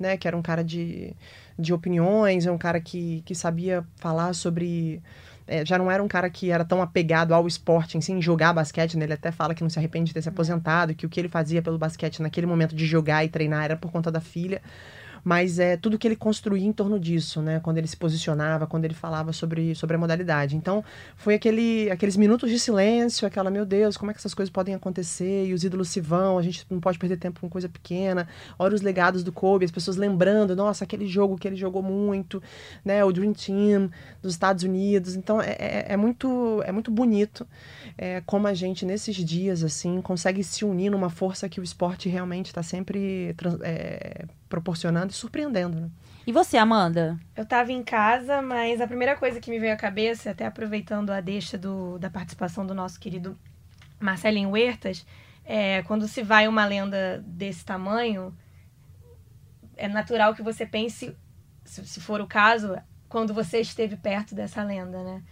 né? 0.01 0.17
Que 0.17 0.27
era 0.27 0.35
um 0.35 0.41
cara 0.41 0.63
de, 0.63 1.15
de 1.57 1.73
opiniões, 1.73 2.45
é 2.45 2.51
um 2.51 2.57
cara 2.57 2.81
que, 2.81 3.21
que 3.25 3.35
sabia 3.35 3.85
falar 3.97 4.33
sobre 4.33 5.01
é, 5.47 5.65
já 5.65 5.77
não 5.77 5.91
era 5.91 6.01
um 6.01 6.07
cara 6.07 6.29
que 6.29 6.49
era 6.51 6.63
tão 6.63 6.81
apegado 6.81 7.33
ao 7.33 7.47
esporte 7.47 7.97
em 7.97 8.01
si, 8.01 8.11
em 8.13 8.21
jogar 8.21 8.53
basquete, 8.53 8.97
né? 8.97 9.05
Ele 9.05 9.13
até 9.13 9.31
fala 9.31 9.53
que 9.53 9.61
não 9.61 9.69
se 9.69 9.77
arrepende 9.77 10.07
de 10.07 10.13
ter 10.13 10.21
se 10.21 10.29
aposentado, 10.29 10.95
que 10.95 11.05
o 11.05 11.09
que 11.09 11.19
ele 11.19 11.29
fazia 11.29 11.61
pelo 11.61 11.77
basquete 11.77 12.21
naquele 12.21 12.47
momento 12.47 12.75
de 12.75 12.85
jogar 12.85 13.25
e 13.25 13.29
treinar 13.29 13.65
era 13.65 13.75
por 13.75 13.91
conta 13.91 14.11
da 14.11 14.21
filha 14.21 14.61
mas 15.23 15.59
é 15.59 15.77
tudo 15.77 15.97
que 15.97 16.07
ele 16.07 16.15
construía 16.15 16.65
em 16.65 16.73
torno 16.73 16.99
disso, 16.99 17.41
né? 17.41 17.59
Quando 17.59 17.77
ele 17.77 17.87
se 17.87 17.97
posicionava, 17.97 18.65
quando 18.65 18.85
ele 18.85 18.93
falava 18.93 19.31
sobre, 19.33 19.75
sobre 19.75 19.95
a 19.95 19.99
modalidade. 19.99 20.55
Então, 20.55 20.83
foi 21.15 21.35
aquele, 21.35 21.89
aqueles 21.91 22.17
minutos 22.17 22.49
de 22.49 22.59
silêncio, 22.59 23.27
aquela, 23.27 23.49
meu 23.49 23.65
Deus, 23.65 23.97
como 23.97 24.11
é 24.11 24.13
que 24.13 24.19
essas 24.19 24.33
coisas 24.33 24.51
podem 24.51 24.73
acontecer? 24.73 25.47
E 25.47 25.53
os 25.53 25.63
ídolos 25.63 25.89
se 25.89 26.01
vão, 26.01 26.37
a 26.37 26.41
gente 26.41 26.65
não 26.69 26.79
pode 26.79 26.97
perder 26.97 27.17
tempo 27.17 27.39
com 27.39 27.49
coisa 27.49 27.69
pequena. 27.69 28.27
Olha 28.57 28.75
os 28.75 28.81
legados 28.81 29.23
do 29.23 29.31
Kobe, 29.31 29.65
as 29.65 29.71
pessoas 29.71 29.97
lembrando, 29.97 30.55
nossa, 30.55 30.83
aquele 30.83 31.07
jogo 31.07 31.37
que 31.37 31.47
ele 31.47 31.55
jogou 31.55 31.83
muito, 31.83 32.41
né? 32.83 33.03
O 33.03 33.11
Dream 33.11 33.33
Team 33.33 33.89
dos 34.21 34.33
Estados 34.33 34.63
Unidos. 34.63 35.15
Então, 35.15 35.41
é, 35.41 35.51
é, 35.59 35.85
é 35.89 35.97
muito, 35.97 36.61
é 36.65 36.71
muito 36.71 36.89
bonito 36.91 37.47
é, 37.97 38.21
como 38.21 38.47
a 38.47 38.53
gente, 38.53 38.85
nesses 38.85 39.15
dias, 39.15 39.63
assim, 39.63 40.01
consegue 40.01 40.43
se 40.43 40.65
unir 40.65 40.89
numa 40.89 41.09
força 41.09 41.47
que 41.49 41.59
o 41.59 41.63
esporte 41.63 42.09
realmente 42.09 42.47
está 42.47 42.63
sempre 42.63 43.35
é, 43.63 44.25
proporcionando 44.51 45.11
e 45.11 45.15
surpreendendo. 45.15 45.79
Né? 45.79 45.89
E 46.27 46.31
você, 46.31 46.57
Amanda? 46.57 47.17
Eu 47.35 47.43
estava 47.43 47.71
em 47.71 47.81
casa, 47.81 48.41
mas 48.41 48.81
a 48.81 48.85
primeira 48.85 49.15
coisa 49.15 49.39
que 49.39 49.49
me 49.49 49.57
veio 49.57 49.73
à 49.73 49.77
cabeça, 49.77 50.29
até 50.29 50.45
aproveitando 50.45 51.09
a 51.09 51.21
deixa 51.21 51.57
do, 51.57 51.97
da 51.97 52.09
participação 52.09 52.65
do 52.65 52.75
nosso 52.75 52.99
querido 52.99 53.39
Marcelinho 53.99 54.49
Huertas, 54.49 55.05
é 55.45 55.81
quando 55.83 56.07
se 56.07 56.21
vai 56.21 56.47
uma 56.47 56.65
lenda 56.65 57.23
desse 57.25 57.63
tamanho, 57.63 58.37
é 59.77 59.87
natural 59.87 60.35
que 60.35 60.43
você 60.43 60.65
pense, 60.65 61.15
se, 61.63 61.87
se 61.87 62.01
for 62.01 62.19
o 62.19 62.27
caso, 62.27 62.77
quando 63.07 63.33
você 63.33 63.61
esteve 63.61 63.95
perto 63.95 64.35
dessa 64.35 64.61
lenda, 64.63 65.01
né? 65.03 65.23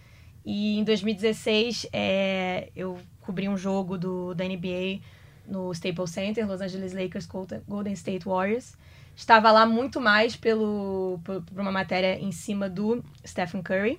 E 0.44 0.78
em 0.78 0.84
2016, 0.84 1.86
é, 1.92 2.70
eu 2.74 2.98
cobri 3.20 3.48
um 3.48 3.56
jogo 3.56 3.98
do, 3.98 4.34
da 4.34 4.44
NBA 4.44 5.00
no 5.46 5.70
Staples 5.72 6.10
Center, 6.10 6.48
Los 6.48 6.62
Angeles 6.62 6.94
Lakers 6.94 7.28
Golden 7.68 7.92
State 7.92 8.24
Warriors 8.24 8.74
estava 9.20 9.50
lá 9.52 9.64
muito 9.66 10.00
mais 10.00 10.34
pelo, 10.36 11.20
por, 11.24 11.42
por 11.42 11.60
uma 11.60 11.70
matéria 11.72 12.18
em 12.18 12.32
cima 12.32 12.68
do 12.68 13.04
Stephen 13.26 13.62
Curry 13.62 13.98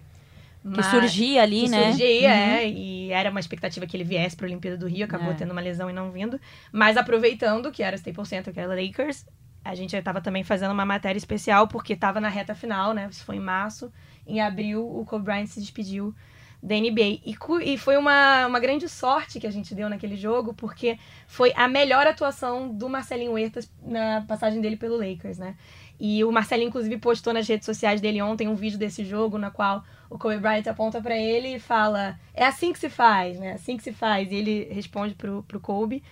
Que 0.75 0.83
surgia 0.83 1.41
ali, 1.41 1.61
que 1.61 1.69
né? 1.69 1.91
surgia, 1.91 2.29
Uhum. 2.29 2.35
é, 2.35 2.67
e 2.69 3.11
era 3.11 3.29
uma 3.31 3.39
expectativa 3.39 3.85
que 3.87 3.97
ele 3.97 4.03
viesse 4.03 4.35
para 4.35 4.45
a 4.45 4.49
Olimpíada 4.49 4.77
do 4.77 4.87
Rio, 4.87 5.05
acabou 5.05 5.31
É. 5.31 5.33
tendo 5.33 5.51
uma 5.51 5.61
lesão 5.61 5.89
e 5.89 5.93
não 5.93 6.11
vindo. 6.11 6.39
Mas 6.71 6.97
aproveitando 6.97 7.71
que 7.71 7.81
era 7.81 7.95
Staples 7.95 8.27
Center, 8.29 8.53
que 8.53 8.59
era 8.59 8.73
Lakers, 8.79 9.25
a 9.63 9.73
gente 9.75 9.95
estava 9.95 10.21
também 10.21 10.43
fazendo 10.43 10.71
uma 10.71 10.85
matéria 10.85 11.17
especial, 11.17 11.67
porque 11.67 11.93
estava 11.93 12.19
na 12.19 12.29
reta 12.29 12.53
final, 12.55 12.93
né? 12.93 13.07
Isso 13.11 13.23
foi 13.25 13.37
em 13.37 13.39
março. 13.39 13.91
Em 14.25 14.39
abril, 14.39 14.87
o 14.87 15.03
Kobe 15.05 15.25
Bryant 15.25 15.47
se 15.47 15.59
despediu 15.59 16.13
da 16.61 16.75
NBA. 16.75 17.21
E, 17.25 17.35
e 17.63 17.77
foi 17.77 17.97
uma, 17.97 18.45
uma 18.45 18.59
grande 18.59 18.87
sorte 18.87 19.39
que 19.39 19.47
a 19.47 19.51
gente 19.51 19.73
deu 19.73 19.89
naquele 19.89 20.15
jogo, 20.15 20.53
porque 20.53 20.99
foi 21.27 21.51
a 21.55 21.67
melhor 21.67 22.05
atuação 22.05 22.69
do 22.69 22.87
Marcelinho 22.87 23.31
Huertas 23.33 23.71
na 23.81 24.21
passagem 24.21 24.61
dele 24.61 24.77
pelo 24.77 24.97
Lakers, 24.97 25.37
né? 25.37 25.55
E 25.99 26.23
o 26.23 26.31
Marcelinho, 26.31 26.69
inclusive, 26.69 26.97
postou 26.97 27.33
nas 27.33 27.47
redes 27.47 27.65
sociais 27.65 28.01
dele 28.01 28.21
ontem 28.21 28.47
um 28.47 28.55
vídeo 28.55 28.77
desse 28.77 29.05
jogo, 29.05 29.37
na 29.37 29.51
qual 29.51 29.83
o 30.09 30.17
Kobe 30.17 30.37
Bryant 30.37 30.65
aponta 30.67 30.99
pra 30.99 31.15
ele 31.15 31.55
e 31.55 31.59
fala: 31.59 32.19
É 32.33 32.45
assim 32.45 32.73
que 32.73 32.79
se 32.79 32.89
faz, 32.89 33.39
né? 33.39 33.53
Assim 33.53 33.77
que 33.77 33.83
se 33.83 33.93
faz. 33.93 34.31
E 34.31 34.35
ele 34.35 34.63
responde 34.71 35.13
pro, 35.13 35.43
pro 35.43 35.59
Kobe. 35.59 36.03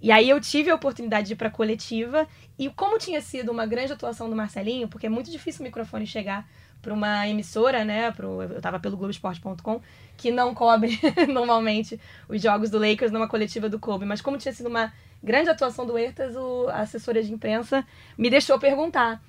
E 0.00 0.12
aí 0.12 0.28
eu 0.28 0.40
tive 0.40 0.70
a 0.70 0.74
oportunidade 0.74 1.28
de 1.28 1.32
ir 1.32 1.36
pra 1.36 1.48
coletiva. 1.50 2.26
E 2.58 2.68
como 2.70 2.98
tinha 2.98 3.20
sido 3.20 3.50
uma 3.52 3.66
grande 3.66 3.92
atuação 3.92 4.28
do 4.28 4.36
Marcelinho, 4.36 4.88
porque 4.88 5.06
é 5.06 5.08
muito 5.08 5.30
difícil 5.30 5.60
o 5.60 5.64
microfone 5.64 6.06
chegar 6.06 6.48
para 6.80 6.94
uma 6.94 7.28
emissora, 7.28 7.84
né? 7.84 8.10
Pro, 8.12 8.42
eu 8.42 8.60
tava 8.60 8.78
pelo 8.78 8.96
Globoesporte.com, 8.96 9.80
que 10.16 10.30
não 10.30 10.54
cobre 10.54 10.98
normalmente 11.28 12.00
os 12.28 12.40
jogos 12.40 12.70
do 12.70 12.78
Lakers 12.78 13.10
numa 13.10 13.28
coletiva 13.28 13.68
do 13.68 13.78
Kobe. 13.78 14.04
Mas 14.04 14.20
como 14.20 14.38
tinha 14.38 14.52
sido 14.52 14.68
uma 14.68 14.92
grande 15.22 15.50
atuação 15.50 15.86
do 15.86 15.98
Ertas, 15.98 16.36
o, 16.36 16.68
a 16.68 16.80
assessora 16.80 17.22
de 17.22 17.32
imprensa 17.32 17.84
me 18.16 18.30
deixou 18.30 18.58
perguntar. 18.58 19.22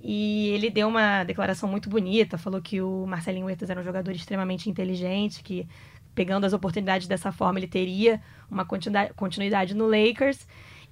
E 0.00 0.48
ele 0.48 0.68
deu 0.68 0.88
uma 0.88 1.22
declaração 1.22 1.68
muito 1.68 1.88
bonita, 1.88 2.36
falou 2.36 2.60
que 2.60 2.80
o 2.80 3.06
Marcelinho 3.06 3.46
Huertas 3.46 3.70
era 3.70 3.80
um 3.80 3.84
jogador 3.84 4.10
extremamente 4.10 4.68
inteligente, 4.68 5.44
que 5.44 5.68
pegando 6.12 6.44
as 6.44 6.52
oportunidades 6.52 7.06
dessa 7.06 7.30
forma 7.30 7.60
ele 7.60 7.68
teria 7.68 8.20
uma 8.50 8.64
continuidade 8.64 9.74
no 9.74 9.86
Lakers. 9.86 10.46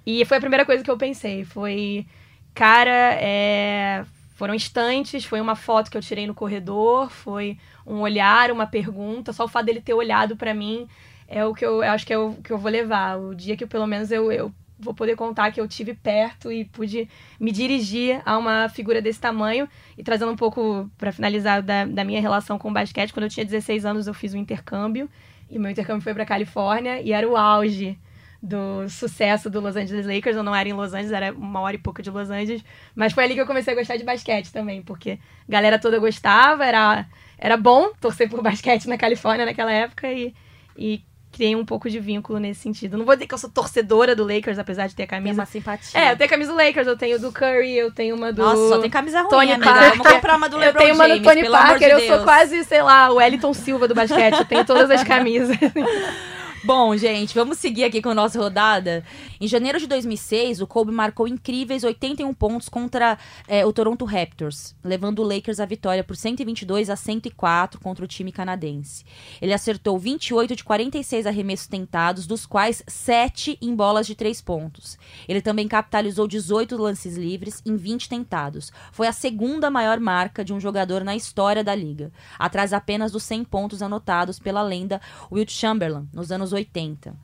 E 0.07 0.25
foi 0.25 0.37
a 0.37 0.41
primeira 0.41 0.65
coisa 0.65 0.85
que 0.85 0.91
eu 0.91 0.97
pensei, 0.97 1.45
foi, 1.45 2.07
cara, 2.55 3.15
é, 3.21 4.05
foram 4.41 4.55
instantes, 4.55 5.23
foi 5.23 5.39
uma 5.39 5.55
foto 5.55 5.91
que 5.91 5.99
eu 5.99 6.01
tirei 6.01 6.27
no 6.27 6.33
corredor, 6.33 7.11
foi 7.11 7.59
um 7.87 8.01
olhar, 8.01 8.51
uma 8.51 8.67
pergunta, 8.67 9.35
só 9.35 9.45
o 9.45 9.49
fato 9.49 9.67
dele 9.67 9.83
ter 9.83 9.93
olhado 9.93 10.35
pra 10.35 10.55
mim 10.55 10.89
é 11.29 11.45
o 11.45 11.53
que 11.53 11.63
eu, 11.63 11.85
eu 11.85 11.91
acho 11.91 12.07
que 12.07 12.13
é 12.15 12.17
o 12.19 12.33
que 12.33 12.51
eu 12.51 12.57
vou 12.57 12.71
levar. 12.71 13.19
O 13.19 13.35
dia 13.35 13.55
que 13.55 13.67
pelo 13.67 13.87
menos 13.87 14.11
eu, 14.11 14.33
eu 14.33 14.51
vou 14.79 14.95
poder 14.95 15.15
contar 15.15 15.53
que 15.53 15.61
eu 15.61 15.69
tive 15.69 15.93
perto 15.93 16.51
e 16.51 16.65
pude 16.65 17.07
me 17.39 17.53
dirigir 17.53 18.23
a 18.25 18.39
uma 18.39 18.67
figura 18.71 19.03
desse 19.03 19.21
tamanho 19.21 19.69
e 19.99 20.03
trazendo 20.03 20.33
um 20.33 20.37
pouco 20.37 20.91
para 20.97 21.13
finalizar 21.13 21.61
da, 21.61 21.85
da 21.85 22.03
minha 22.03 22.23
relação 22.23 22.59
com 22.59 22.71
o 22.71 22.73
basquete. 22.73 23.13
Quando 23.13 23.25
eu 23.25 23.31
tinha 23.31 23.45
16 23.45 23.85
anos, 23.85 24.07
eu 24.07 24.15
fiz 24.15 24.33
um 24.33 24.39
intercâmbio 24.39 25.07
e 25.51 25.59
meu 25.59 25.71
intercâmbio 25.71 26.03
foi 26.03 26.15
para 26.15 26.25
Califórnia 26.25 27.03
e 27.03 27.13
era 27.13 27.29
o 27.29 27.37
auge 27.37 27.99
do 28.43 28.89
sucesso 28.89 29.51
do 29.51 29.61
Los 29.61 29.77
Angeles 29.77 30.07
Lakers. 30.07 30.37
Eu 30.37 30.43
não 30.43 30.55
era 30.55 30.69
em 30.69 30.73
Los 30.73 30.95
Angeles, 30.95 31.13
era 31.13 31.33
uma 31.33 31.61
hora 31.61 31.77
e 31.77 31.79
pouco 31.79 32.03
de 32.03 32.11
Los 32.11 32.31
Angeles, 32.31 32.65
mas 32.95 33.13
foi 33.13 33.25
ali 33.25 33.35
que 33.35 33.41
eu 33.41 33.47
comecei 33.47 33.75
a 33.75 33.77
gostar 33.77 33.97
de 33.97 34.05
basquete 34.05 34.51
também, 34.51 34.83
porque 34.83 35.19
a 35.49 35.53
galera 35.53 35.79
toda 35.79 35.99
gostava, 35.99 36.65
era, 36.65 37.07
era 37.39 37.57
bom 37.57 37.93
torcer 38.01 38.29
por 38.29 38.43
basquete 38.43 38.87
na 38.87 38.97
Califórnia 38.97 39.45
naquela 39.45 39.73
época 39.73 40.11
e, 40.11 40.35
e 40.77 41.03
criei 41.33 41.55
um 41.55 41.65
pouco 41.65 41.89
de 41.89 42.01
vínculo 42.01 42.39
nesse 42.39 42.61
sentido. 42.61 42.99
Não 42.99 43.05
vou 43.05 43.15
dizer 43.15 43.27
que 43.27 43.35
eu 43.35 43.39
sou 43.39 43.51
torcedora 43.51 44.17
do 44.17 44.25
Lakers, 44.25 44.59
apesar 44.59 44.87
de 44.87 44.95
ter 44.95 45.05
a 45.05 45.07
Tem 45.07 45.19
camisa. 45.19 45.41
uma 45.41 45.47
simpatia. 45.47 46.01
É, 46.01 46.13
eu 46.13 46.17
tenho 46.17 46.27
a 46.27 46.31
camisa 46.31 46.53
do 46.53 46.57
Lakers, 46.59 46.87
eu 46.87 46.97
tenho 46.97 47.19
do 47.21 47.31
Curry, 47.31 47.77
eu 47.77 47.93
tenho 47.93 48.17
uma 48.17 48.33
do. 48.33 48.43
Nossa, 48.43 48.69
só 48.69 48.79
tem 48.79 48.91
camisa 48.91 49.21
ruim, 49.21 49.31
Tony 49.31 49.53
amiga. 49.53 49.71
Parker. 49.71 49.91
Vamos 49.99 50.13
comprar 50.13 50.37
uma 50.37 50.49
do 50.49 50.57
eu 50.57 50.61
LeBron 50.61 50.83
tenho 50.83 50.95
uma 50.95 51.09
James, 51.09 51.23
do 51.23 51.29
Tony 51.29 51.49
Parker, 51.49 51.97
de 51.97 52.03
eu 52.03 52.17
sou 52.17 52.25
quase, 52.25 52.65
sei 52.65 52.83
lá, 52.83 53.11
o 53.11 53.17
Wellington 53.17 53.55
Silva 53.55 53.87
do 53.87 53.95
basquete. 53.95 54.39
Eu 54.39 54.45
tenho 54.45 54.65
todas 54.65 54.91
as 54.91 55.05
camisas. 55.05 55.57
Bom, 56.63 56.95
gente, 56.95 57.35
vamos 57.35 57.57
seguir 57.57 57.85
aqui 57.85 58.03
com 58.03 58.11
a 58.11 58.15
nossa 58.15 58.39
rodada. 58.39 59.03
Em 59.41 59.49
janeiro 59.49 59.79
de 59.79 59.87
2006, 59.87 60.61
o 60.61 60.67
Kobe 60.67 60.93
marcou 60.93 61.27
incríveis 61.27 61.85
81 61.85 62.35
pontos 62.35 62.69
contra 62.69 63.17
é, 63.49 63.65
o 63.65 63.73
Toronto 63.73 64.05
Raptors, 64.05 64.77
levando 64.85 65.21
o 65.21 65.23
Lakers 65.23 65.59
à 65.59 65.65
vitória 65.65 66.05
por 66.05 66.15
122 66.15 66.91
a 66.91 66.97
104 66.97 67.81
contra 67.81 68.05
o 68.05 68.09
time 68.09 68.31
canadense. 68.31 69.07
Ele 69.41 69.55
acertou 69.55 69.99
28 69.99 70.55
de 70.55 70.63
46 70.63 71.27
arremessos 71.27 71.67
tentados, 71.67 72.27
dos 72.27 72.45
quais 72.45 72.83
7 72.87 73.57
em 73.63 73.75
bolas 73.75 74.07
de 74.07 74.15
3 74.15 74.43
pontos. 74.43 74.99
Ele 75.27 75.41
também 75.41 75.67
capitalizou 75.67 76.29
18 76.29 76.77
lances 76.77 77.17
livres 77.17 77.63
em 77.65 77.75
20 77.75 78.07
tentados. 78.07 78.71
Foi 78.93 79.07
a 79.07 79.13
segunda 79.13 79.71
maior 79.71 79.99
marca 79.99 80.45
de 80.45 80.53
um 80.53 80.61
jogador 80.61 81.05
na 81.05 81.17
história 81.17 81.65
da 81.65 81.75
liga, 81.75 82.13
atrás 82.39 82.75
apenas 82.75 83.11
dos 83.11 83.23
100 83.23 83.45
pontos 83.45 83.81
anotados 83.81 84.39
pela 84.39 84.61
lenda 84.61 85.01
Wilt 85.33 85.51
Chamberlain 85.51 86.07
nos 86.13 86.31
anos 86.31 86.50
80. 86.53 87.17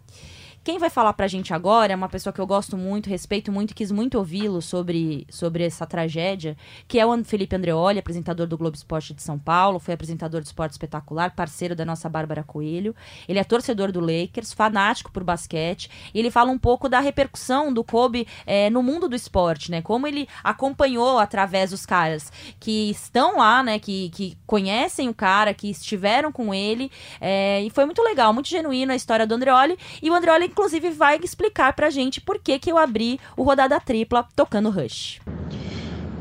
Quem 0.67 0.79
vai 0.79 0.91
falar 0.91 1.13
pra 1.13 1.29
gente 1.29 1.55
agora 1.55 1.93
é 1.93 1.95
uma 1.97 2.09
pessoa 2.09 2.33
que 2.33 2.41
eu 2.41 2.47
gosto 2.47 2.77
muito, 2.77 3.09
respeito 3.09 3.53
muito 3.53 3.71
e 3.71 3.75
quis 3.75 3.93
muito 3.93 4.19
ouvi-lo 4.19 4.61
sobre, 4.61 5.25
sobre 5.31 5.63
essa 5.63 5.87
tragédia, 5.87 6.57
que 6.89 6.99
é 6.99 7.07
o 7.07 7.25
Felipe 7.25 7.55
Andreoli, 7.55 8.01
apresentador 8.01 8.49
do 8.49 8.59
Globo 8.59 8.75
Esporte 8.75 9.15
de 9.15 9.23
São 9.23 9.39
Paulo, 9.39 9.79
foi 9.79 9.95
apresentador 9.95 10.41
do 10.41 10.45
Esporte 10.45 10.73
Espetacular, 10.73 11.37
parceiro 11.37 11.77
da 11.77 11.85
nossa 11.85 12.09
Bárbara 12.09 12.43
Coelho. 12.43 12.97
Ele 13.29 13.39
é 13.39 13.45
torcedor 13.45 13.93
do 13.93 14.01
Lakers, 14.01 14.53
fanático 14.53 15.13
por 15.13 15.23
basquete, 15.23 15.89
e 16.13 16.19
ele 16.19 16.33
fala 16.33 16.51
um 16.51 16.59
pouco 16.59 16.89
da 16.89 16.99
repercussão 16.99 17.73
do 17.73 17.85
Kobe 17.85 18.27
eh, 18.45 18.69
no 18.69 18.83
mundo 18.83 19.09
do 19.09 19.15
esporte, 19.15 19.71
né? 19.71 19.81
Como 19.81 20.05
ele 20.05 20.27
acompanhou 20.43 21.21
através 21.21 21.71
dos 21.71 21.87
caras 21.87 22.33
que 22.59 22.91
estão 22.91 23.37
lá, 23.37 23.63
né? 23.63 23.79
Que, 23.79 24.11
que 24.11 24.37
conhecem 24.45 25.09
o 25.09 25.15
cara, 25.15 25.55
que 25.55 25.71
estiveram 25.71 26.33
com 26.33 26.53
ele. 26.53 26.91
eh, 27.21 27.63
e 27.63 27.71
foi 27.71 27.85
muito 27.85 28.03
legal, 28.03 28.33
muito 28.33 28.49
genuíno 28.49 28.91
a 28.91 28.97
história 28.97 29.25
do 29.29 29.37
Andreoli. 29.37 29.79
E 30.03 30.11
o 30.11 30.15
Andreoli, 30.15 30.56
inclusive, 30.57 30.89
vai 30.89 31.21
explicar 31.23 31.75
pra 31.75 31.91
gente 31.91 32.19
por 32.19 32.39
que, 32.39 32.59
que 32.59 32.73
eu 32.73 32.79
abri 32.79 33.21
o 33.37 33.43
Rodada 33.43 33.79
Tripla 33.79 34.27
tocando 34.35 34.71
Rush. 34.71 35.21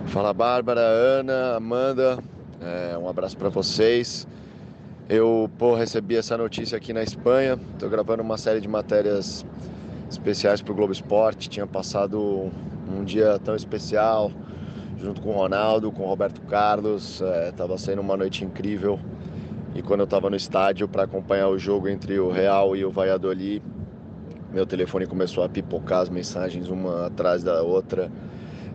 Fala 0.08 0.34
Bárbara, 0.34 0.82
Ana, 0.82 1.56
Amanda, 1.56 2.20
é, 2.60 2.98
um 2.98 3.08
abraço 3.08 3.38
para 3.38 3.48
vocês. 3.48 4.28
Eu 5.08 5.50
pô, 5.58 5.74
recebi 5.74 6.18
essa 6.18 6.38
notícia 6.38 6.78
aqui 6.78 6.92
na 6.92 7.02
Espanha, 7.02 7.58
estou 7.74 7.90
gravando 7.90 8.22
uma 8.22 8.38
série 8.38 8.60
de 8.60 8.68
matérias 8.68 9.46
especiais 10.10 10.62
para 10.62 10.74
o 10.74 10.76
Globo 10.76 10.92
Esporte. 10.92 11.48
Tinha 11.48 11.66
passado 11.66 12.52
um 12.90 13.06
dia 13.06 13.40
tão 13.40 13.56
especial 13.56 14.32
junto 15.00 15.22
com 15.22 15.30
o 15.30 15.34
Ronaldo, 15.34 15.94
com 15.94 16.04
o 16.04 16.08
Roberto 16.08 16.42
Carlos, 16.42 17.22
estava 17.48 17.78
sendo 17.78 18.02
uma 18.02 18.18
noite 18.18 18.44
incrível. 18.44 19.00
E 19.74 19.82
quando 19.82 20.02
eu 20.02 20.06
estava 20.06 20.30
no 20.30 20.36
estádio 20.36 20.88
para 20.90 21.04
acompanhar 21.04 21.48
o 21.48 21.58
jogo 21.58 21.88
entre 21.88 22.20
o 22.20 22.32
Real 22.32 22.76
e 22.76 22.84
o 22.84 22.92
Valladolid, 22.92 23.62
meu 24.56 24.66
telefone 24.66 25.06
começou 25.06 25.44
a 25.44 25.50
pipocar 25.50 26.00
as 26.00 26.10
mensagens 26.10 26.70
uma 26.70 27.08
atrás 27.08 27.44
da 27.44 27.62
outra. 27.62 28.10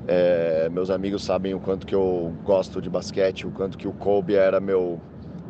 É, 0.07 0.69
meus 0.69 0.91
amigos 0.91 1.25
sabem 1.25 1.55
o 1.55 1.59
quanto 1.59 1.87
que 1.87 1.95
eu 1.95 2.35
gosto 2.45 2.83
de 2.83 2.91
basquete, 2.91 3.47
o 3.47 3.51
quanto 3.51 3.79
que 3.79 3.89
o 3.89 3.93
Kobe 3.95 4.35
era 4.35 4.61
meu, 4.61 5.01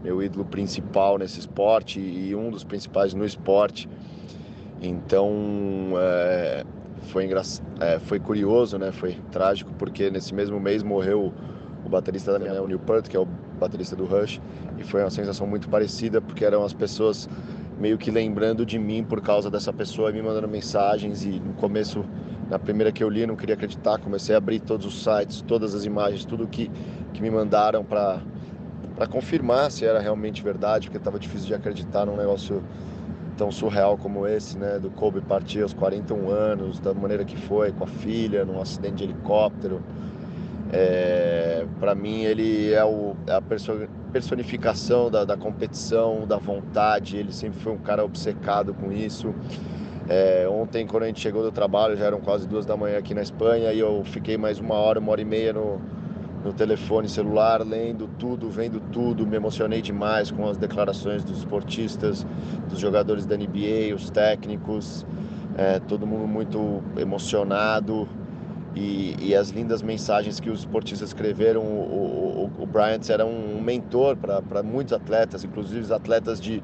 meu 0.05 0.23
ídolo 0.23 0.45
principal 0.45 1.19
nesse 1.19 1.41
esporte 1.41 1.99
e 1.99 2.33
um 2.37 2.49
dos 2.49 2.63
principais 2.63 3.13
no 3.13 3.25
esporte. 3.25 3.89
Então 4.81 5.95
é, 5.97 6.65
foi, 7.09 7.25
engra... 7.25 7.43
é, 7.81 7.99
foi 7.99 8.21
curioso, 8.21 8.79
né? 8.79 8.93
foi 8.93 9.19
trágico, 9.33 9.73
porque 9.77 10.13
nesse 10.13 10.33
mesmo 10.33 10.61
mês 10.61 10.85
morreu 10.85 11.35
o 11.85 11.89
baterista 11.89 12.31
da 12.31 12.39
minha, 12.39 12.63
o 12.63 12.69
Neil 12.69 12.79
Peart, 12.79 13.09
que 13.09 13.17
é 13.17 13.21
o 13.21 13.27
baterista 13.59 13.97
do 13.97 14.05
Rush, 14.05 14.41
e 14.79 14.85
foi 14.85 15.03
uma 15.03 15.11
sensação 15.11 15.45
muito 15.45 15.69
parecida, 15.69 16.21
porque 16.21 16.45
eram 16.45 16.65
as 16.65 16.73
pessoas 16.73 17.29
meio 17.81 17.97
que 17.97 18.11
lembrando 18.11 18.67
de 18.67 18.79
mim 18.79 19.03
por 19.03 19.23
causa 19.23 19.51
dessa 19.51 19.73
pessoa, 19.73 20.13
me 20.13 20.21
mandando 20.21 20.47
mensagens, 20.47 21.25
e 21.25 21.31
no 21.31 21.55
começo 21.55 22.05
na 22.51 22.59
primeira 22.59 22.93
que 22.93 23.03
eu 23.03 23.09
li, 23.09 23.27
não 23.27 23.37
queria 23.37 23.55
acreditar. 23.55 23.99
Comecei 23.99 24.35
a 24.35 24.39
abrir 24.39 24.61
todos 24.61 24.85
os 24.85 25.03
sites, 25.03 25.41
todas 25.41 25.75
as 25.75 25.85
imagens, 25.85 26.25
tudo 26.25 26.47
que, 26.47 26.71
que 27.15 27.23
me 27.23 27.31
mandaram 27.31 27.83
para 27.85 28.21
confirmar 29.09 29.71
se 29.71 29.87
era 29.87 29.99
realmente 29.99 30.43
verdade, 30.43 30.89
porque 30.89 30.99
estava 30.99 31.19
difícil 31.19 31.47
de 31.47 31.55
acreditar 31.55 32.05
num 32.05 32.17
negócio 32.17 32.63
tão 33.39 33.51
surreal 33.51 33.97
como 33.97 34.27
esse, 34.27 34.59
né? 34.59 34.79
Do 34.79 34.91
Kobe 34.91 35.23
partir 35.23 35.63
aos 35.63 35.73
41 35.73 36.29
anos, 36.29 36.79
da 36.79 36.93
maneira 36.93 37.25
que 37.25 37.37
foi, 37.37 37.73
com 37.73 37.85
a 37.85 37.87
filha, 37.87 38.45
num 38.45 38.61
acidente 38.61 38.97
de 38.97 39.05
helicóptero. 39.05 39.81
É, 40.73 41.67
para 41.79 41.95
mim, 41.95 42.23
ele 42.23 42.73
é, 42.73 42.85
o, 42.85 43.17
é 43.27 43.35
a 43.35 43.41
perso 43.41 43.89
personificação 44.13 45.11
da, 45.11 45.25
da 45.25 45.37
competição, 45.37 46.27
da 46.27 46.37
vontade. 46.37 47.17
Ele 47.17 47.33
sempre 47.33 47.61
foi 47.61 47.73
um 47.73 47.79
cara 47.79 48.05
obcecado 48.05 48.75
com 48.75 48.93
isso. 48.93 49.35
É, 50.09 50.49
ontem, 50.49 50.87
quando 50.87 51.05
a 51.05 51.07
gente 51.07 51.21
chegou 51.21 51.43
do 51.43 51.53
trabalho, 51.53 51.97
já 51.97 52.07
eram 52.07 52.21
quase 52.21 52.47
duas 52.47 52.67
da 52.67 52.77
manhã 52.77 52.99
aqui 52.99 53.15
na 53.15 53.23
Espanha 53.23 53.73
e 53.73 53.79
eu 53.79 54.03
fiquei 54.05 54.37
mais 54.37 54.59
uma 54.59 54.75
hora, 54.75 54.99
uma 54.99 55.13
hora 55.13 55.21
e 55.21 55.25
meia 55.25 55.53
no, 55.53 55.81
no 56.45 56.53
telefone 56.53 57.09
celular, 57.09 57.65
lendo 57.65 58.09
tudo, 58.19 58.51
vendo 58.51 58.81
tudo. 58.93 59.27
Me 59.27 59.37
emocionei 59.37 59.81
demais 59.81 60.31
com 60.31 60.49
as 60.49 60.57
declarações 60.57 61.23
dos 61.23 61.39
esportistas, 61.39 62.27
dos 62.69 62.81
jogadores 62.81 63.27
da 63.27 63.37
NBA, 63.37 63.95
os 63.95 64.11
técnicos, 64.11 65.07
é, 65.57 65.79
todo 65.79 66.07
mundo 66.07 66.27
muito 66.27 66.83
emocionado. 66.97 68.09
E, 68.75 69.17
e, 69.19 69.35
as 69.35 69.51
lindas 69.51 69.83
mensagens 69.83 70.39
que 70.39 70.49
os 70.49 70.61
esportistas 70.61 71.09
escreveram. 71.09 71.63
O, 71.63 72.51
o, 72.59 72.63
o 72.63 72.67
Bryant 72.67 73.09
era 73.09 73.27
um 73.27 73.61
mentor 73.61 74.17
para 74.17 74.63
muitos 74.63 74.93
atletas, 74.93 75.43
inclusive 75.43 75.81
os 75.81 75.91
atletas 75.91 76.41
de, 76.41 76.63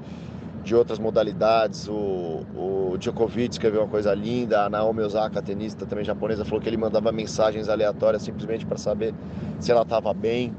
de 0.62 0.74
outras 0.74 0.98
modalidades. 0.98 1.88
O, 1.88 2.44
o 2.54 2.96
Djokovic 2.98 3.52
escreveu 3.52 3.82
uma 3.82 3.88
coisa 3.88 4.14
linda, 4.14 4.64
a 4.64 4.70
Naomi 4.70 5.02
Osaka, 5.02 5.42
tenista 5.42 5.84
também 5.84 6.04
japonesa, 6.04 6.44
falou 6.44 6.60
que 6.60 6.68
ele 6.68 6.76
mandava 6.76 7.10
mensagens 7.10 7.68
aleatórias 7.68 8.22
simplesmente 8.22 8.64
para 8.64 8.78
saber 8.78 9.12
se 9.58 9.72
ela 9.72 9.82
estava 9.82 10.14
bem. 10.14 10.54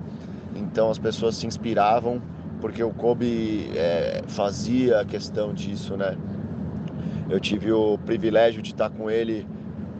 Então 0.53 0.89
as 0.89 0.99
pessoas 0.99 1.35
se 1.37 1.47
inspiravam 1.47 2.21
porque 2.59 2.83
o 2.83 2.91
Kobe 2.91 3.69
é, 3.75 4.21
fazia 4.27 5.05
questão 5.05 5.53
disso, 5.53 5.95
né? 5.95 6.17
Eu 7.29 7.39
tive 7.39 7.71
o 7.71 7.97
privilégio 7.99 8.61
de 8.61 8.71
estar 8.71 8.89
com 8.89 9.11
ele 9.11 9.45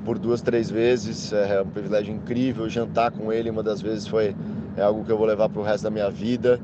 por 0.08 0.18
duas, 0.18 0.42
três 0.42 0.70
vezes, 0.70 1.34
é 1.34 1.62
um 1.62 1.68
privilégio 1.68 2.16
incrível. 2.16 2.70
Jantar 2.70 3.12
com 3.12 3.30
ele 3.30 3.50
uma 3.50 3.62
das 3.62 3.82
vezes 3.82 4.08
foi 4.08 4.34
é 4.78 4.82
algo 4.82 5.04
que 5.04 5.12
eu 5.12 5.18
vou 5.18 5.28
levar 5.28 5.50
para 5.50 5.60
o 5.60 5.66
resto 5.66 5.84
da 5.84 5.90
minha 5.90 6.10
vida. 6.10 6.62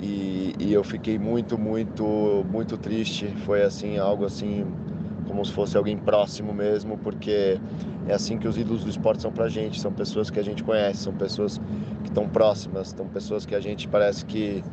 E, 0.00 0.54
e, 0.58 0.72
eu 0.72 0.82
fiquei 0.82 1.18
muito, 1.18 1.58
muito, 1.58 2.42
muito 2.50 2.78
triste. 2.78 3.26
Foi 3.44 3.62
assim, 3.62 3.98
algo 3.98 4.24
assim, 4.24 4.64
como 5.26 5.44
se 5.44 5.52
fosse 5.52 5.76
alguém 5.76 5.98
próximo 5.98 6.54
mesmo, 6.54 6.96
porque 6.96 7.60
é 8.08 8.14
assim 8.14 8.38
que 8.38 8.48
os 8.48 8.56
ídolos 8.56 8.82
do 8.82 8.88
esporte 8.88 9.20
são 9.20 9.30
pra 9.30 9.46
gente. 9.50 9.78
São 9.78 9.92
pessoas 9.92 10.30
que 10.30 10.40
a 10.40 10.42
gente 10.42 10.64
conhece, 10.64 11.00
são 11.00 11.12
pessoas 11.12 11.60
que 12.02 12.08
estão 12.08 12.26
próximas, 12.30 12.94
são 12.96 13.06
pessoas 13.08 13.44
que 13.44 13.54
a 13.54 13.60
gente 13.60 13.86
parece 13.88 14.24
que 14.24 14.64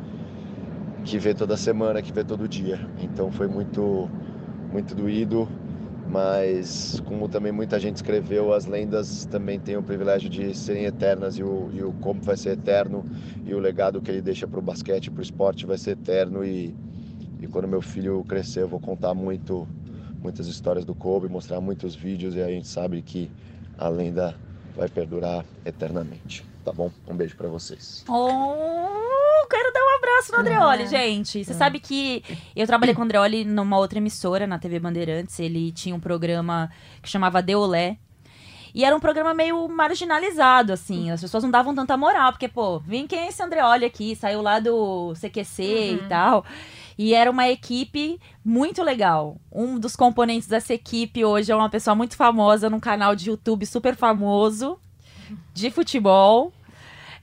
que 1.04 1.18
vê 1.18 1.34
toda 1.34 1.58
semana, 1.58 2.00
que 2.00 2.10
vê 2.10 2.24
todo 2.24 2.48
dia. 2.48 2.80
Então 3.02 3.30
foi 3.30 3.48
muito, 3.48 4.08
muito 4.72 4.94
doído, 4.94 5.46
mas 6.08 7.00
como 7.04 7.28
também 7.28 7.52
muita 7.52 7.78
gente 7.78 7.96
escreveu, 7.96 8.52
as 8.52 8.66
lendas 8.66 9.26
também 9.26 9.60
têm 9.60 9.76
o 9.76 9.82
privilégio 9.82 10.28
de 10.28 10.56
serem 10.56 10.84
eternas 10.84 11.36
e 11.36 11.42
o, 11.42 11.70
e 11.72 11.82
o 11.82 11.92
como 11.94 12.22
vai 12.22 12.36
ser 12.36 12.50
eterno 12.50 13.04
e 13.44 13.54
o 13.54 13.58
legado 13.58 14.00
que 14.00 14.10
ele 14.10 14.22
deixa 14.22 14.46
para 14.46 14.58
o 14.58 14.62
basquete, 14.62 15.10
para 15.10 15.20
o 15.20 15.22
esporte 15.22 15.66
vai 15.66 15.76
ser 15.76 15.92
eterno 15.92 16.44
e, 16.44 16.74
e 17.40 17.46
quando 17.46 17.68
meu 17.68 17.82
filho 17.82 18.24
crescer 18.24 18.62
eu 18.62 18.68
vou 18.68 18.80
contar 18.80 19.14
muito, 19.14 19.68
muitas 20.22 20.46
histórias 20.46 20.84
do 20.84 20.94
Kobe, 20.94 21.28
mostrar 21.28 21.60
muitos 21.60 21.94
vídeos 21.94 22.34
e 22.34 22.42
a 22.42 22.48
gente 22.48 22.66
sabe 22.66 23.02
que 23.02 23.30
a 23.76 23.88
lenda 23.88 24.34
vai 24.74 24.88
perdurar 24.88 25.44
eternamente. 25.64 26.44
Tá 26.64 26.72
bom? 26.72 26.90
Um 27.06 27.16
beijo 27.16 27.36
para 27.36 27.48
vocês. 27.48 28.04
Oh! 28.08 28.97
Abraço 30.18 30.32
no 30.32 30.38
Andreoli, 30.38 30.86
gente. 30.86 31.44
Você 31.44 31.54
sabe 31.54 31.78
que 31.78 32.22
eu 32.54 32.66
trabalhei 32.66 32.94
com 32.94 33.02
o 33.02 33.04
Andreoli 33.04 33.44
numa 33.44 33.78
outra 33.78 33.98
emissora, 33.98 34.46
na 34.46 34.58
TV 34.58 34.78
Bandeirantes. 34.80 35.38
Ele 35.38 35.70
tinha 35.70 35.94
um 35.94 36.00
programa 36.00 36.70
que 37.00 37.08
chamava 37.08 37.40
Deolé. 37.40 37.96
E 38.74 38.84
era 38.84 38.94
um 38.94 39.00
programa 39.00 39.32
meio 39.32 39.66
marginalizado, 39.68 40.72
assim. 40.72 41.10
As 41.10 41.20
pessoas 41.20 41.42
não 41.42 41.50
davam 41.50 41.74
tanta 41.74 41.96
moral, 41.96 42.32
porque, 42.32 42.48
pô, 42.48 42.78
vem 42.78 43.06
quem 43.06 43.20
é 43.20 43.28
esse 43.28 43.42
Andreoli 43.42 43.84
aqui? 43.84 44.14
Saiu 44.14 44.42
lá 44.42 44.60
do 44.60 45.14
CQC 45.14 45.62
uhum. 45.62 46.04
e 46.04 46.08
tal. 46.08 46.44
E 46.98 47.14
era 47.14 47.30
uma 47.30 47.48
equipe 47.48 48.20
muito 48.44 48.82
legal. 48.82 49.40
Um 49.50 49.78
dos 49.78 49.96
componentes 49.96 50.48
dessa 50.48 50.74
equipe 50.74 51.24
hoje 51.24 51.50
é 51.50 51.56
uma 51.56 51.70
pessoa 51.70 51.94
muito 51.94 52.16
famosa 52.16 52.68
num 52.68 52.80
canal 52.80 53.14
de 53.14 53.30
YouTube 53.30 53.64
super 53.64 53.96
famoso 53.96 54.78
de 55.54 55.70
futebol. 55.70 56.52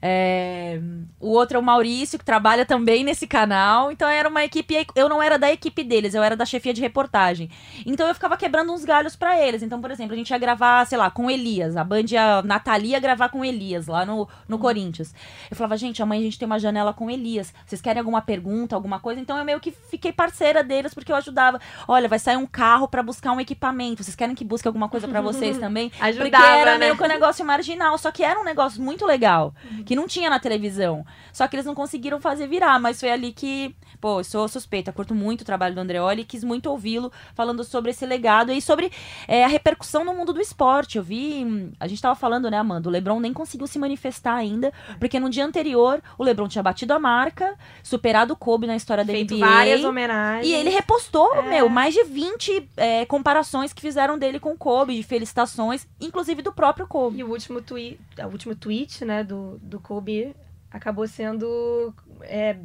É... 0.00 0.80
O 1.20 1.30
outro 1.30 1.56
é 1.56 1.60
o 1.60 1.62
Maurício, 1.62 2.18
que 2.18 2.24
trabalha 2.24 2.64
também 2.64 3.04
nesse 3.04 3.26
canal. 3.26 3.90
Então 3.90 4.08
era 4.08 4.28
uma 4.28 4.44
equipe. 4.44 4.86
Eu 4.94 5.08
não 5.08 5.22
era 5.22 5.38
da 5.38 5.50
equipe 5.52 5.82
deles, 5.82 6.14
eu 6.14 6.22
era 6.22 6.36
da 6.36 6.44
chefia 6.44 6.72
de 6.72 6.80
reportagem. 6.80 7.50
Então 7.84 8.06
eu 8.06 8.14
ficava 8.14 8.36
quebrando 8.36 8.72
uns 8.72 8.84
galhos 8.84 9.16
para 9.16 9.40
eles. 9.40 9.62
Então, 9.62 9.80
por 9.80 9.90
exemplo, 9.90 10.14
a 10.14 10.16
gente 10.16 10.30
ia 10.30 10.38
gravar, 10.38 10.84
sei 10.86 10.98
lá, 10.98 11.10
com 11.10 11.30
Elias. 11.30 11.76
A 11.76 11.84
Band 11.84 12.04
ia, 12.10 12.42
Natalia 12.42 12.92
ia 12.92 13.00
gravar 13.00 13.28
com 13.28 13.44
Elias, 13.44 13.86
lá 13.86 14.04
no, 14.04 14.28
no 14.48 14.58
Corinthians. 14.58 15.14
Eu 15.50 15.56
falava, 15.56 15.76
gente, 15.76 16.02
amanhã 16.02 16.20
a 16.20 16.24
gente 16.24 16.38
tem 16.38 16.46
uma 16.46 16.58
janela 16.58 16.92
com 16.92 17.10
Elias. 17.10 17.52
Vocês 17.66 17.80
querem 17.80 17.98
alguma 17.98 18.20
pergunta, 18.20 18.74
alguma 18.74 19.00
coisa? 19.00 19.20
Então 19.20 19.38
eu 19.38 19.44
meio 19.44 19.60
que 19.60 19.70
fiquei 19.70 20.12
parceira 20.12 20.62
deles, 20.62 20.94
porque 20.94 21.10
eu 21.10 21.16
ajudava. 21.16 21.60
Olha, 21.88 22.08
vai 22.08 22.18
sair 22.18 22.36
um 22.36 22.46
carro 22.46 22.88
para 22.88 23.02
buscar 23.02 23.32
um 23.32 23.40
equipamento. 23.40 24.02
Vocês 24.02 24.14
querem 24.14 24.34
que 24.34 24.44
busque 24.44 24.68
alguma 24.68 24.88
coisa 24.88 25.08
para 25.08 25.20
vocês 25.20 25.58
também? 25.60 25.90
Ajudava, 26.00 26.44
porque 26.44 26.60
era 26.60 26.72
né? 26.72 26.78
meio 26.78 26.96
que 26.96 27.02
um 27.02 27.08
negócio 27.08 27.44
marginal. 27.44 27.98
Só 27.98 28.10
que 28.10 28.22
era 28.22 28.38
um 28.38 28.44
negócio 28.44 28.82
muito 28.82 29.06
legal. 29.06 29.54
Que 29.86 29.96
não 29.96 30.06
tinha 30.06 30.28
na 30.28 30.38
televisão. 30.38 31.04
Só 31.32 31.46
que 31.46 31.56
eles 31.56 31.64
não 31.66 31.74
conseguiram 31.74 32.20
fazer 32.20 32.46
virar, 32.46 32.78
mas 32.80 33.00
foi 33.00 33.10
ali 33.10 33.32
que, 33.32 33.74
pô, 34.00 34.20
eu 34.20 34.24
sou 34.24 34.46
suspeita, 34.48 34.92
curto 34.92 35.14
muito 35.14 35.42
o 35.42 35.44
trabalho 35.44 35.74
do 35.74 35.80
Andreoli 35.80 36.22
e 36.22 36.24
quis 36.24 36.42
muito 36.44 36.68
ouvi-lo 36.70 37.10
falando 37.34 37.62
sobre 37.64 37.90
esse 37.92 38.04
legado 38.04 38.52
e 38.52 38.60
sobre 38.60 38.90
é, 39.28 39.44
a 39.44 39.48
repercussão 39.48 40.04
no 40.04 40.12
mundo 40.14 40.32
do 40.32 40.40
esporte. 40.40 40.98
Eu 40.98 41.04
vi, 41.04 41.72
a 41.78 41.86
gente 41.86 42.02
tava 42.02 42.14
falando, 42.14 42.50
né, 42.50 42.58
Amanda, 42.58 42.88
o 42.88 42.92
LeBron 42.92 43.20
nem 43.20 43.32
conseguiu 43.32 43.66
se 43.66 43.78
manifestar 43.78 44.34
ainda, 44.34 44.72
porque 44.98 45.20
no 45.20 45.30
dia 45.30 45.44
anterior 45.44 46.02
o 46.18 46.24
LeBron 46.24 46.48
tinha 46.48 46.62
batido 46.62 46.92
a 46.92 46.98
marca, 46.98 47.54
superado 47.82 48.32
o 48.32 48.36
Kobe 48.36 48.66
na 48.66 48.76
história 48.76 49.04
da 49.04 49.12
Feito 49.12 49.34
NBA. 49.34 49.46
várias 49.46 49.84
homenagens. 49.84 50.46
E 50.46 50.52
ele 50.52 50.70
repostou, 50.70 51.34
É. 51.36 51.42
meu, 51.42 51.68
mais 51.68 51.94
de 51.94 52.02
20 52.04 52.68
é, 52.76 53.04
comparações 53.06 53.72
que 53.72 53.80
fizeram 53.80 54.18
dele 54.18 54.40
com 54.40 54.52
o 54.52 54.56
Kobe, 54.56 54.96
de 54.96 55.02
felicitações, 55.02 55.86
inclusive 56.00 56.42
do 56.42 56.52
próprio 56.52 56.86
Kobe. 56.86 57.18
E 57.18 57.24
o 57.24 57.30
último 57.30 57.60
tweet, 57.60 57.98
o 58.18 58.26
último 58.28 58.54
tweet, 58.54 59.04
né, 59.04 59.22
do, 59.22 59.58
do 59.62 59.75
Kobe 59.80 60.34
acabou 60.70 61.06
sendo. 61.06 61.94
é, 62.22 62.56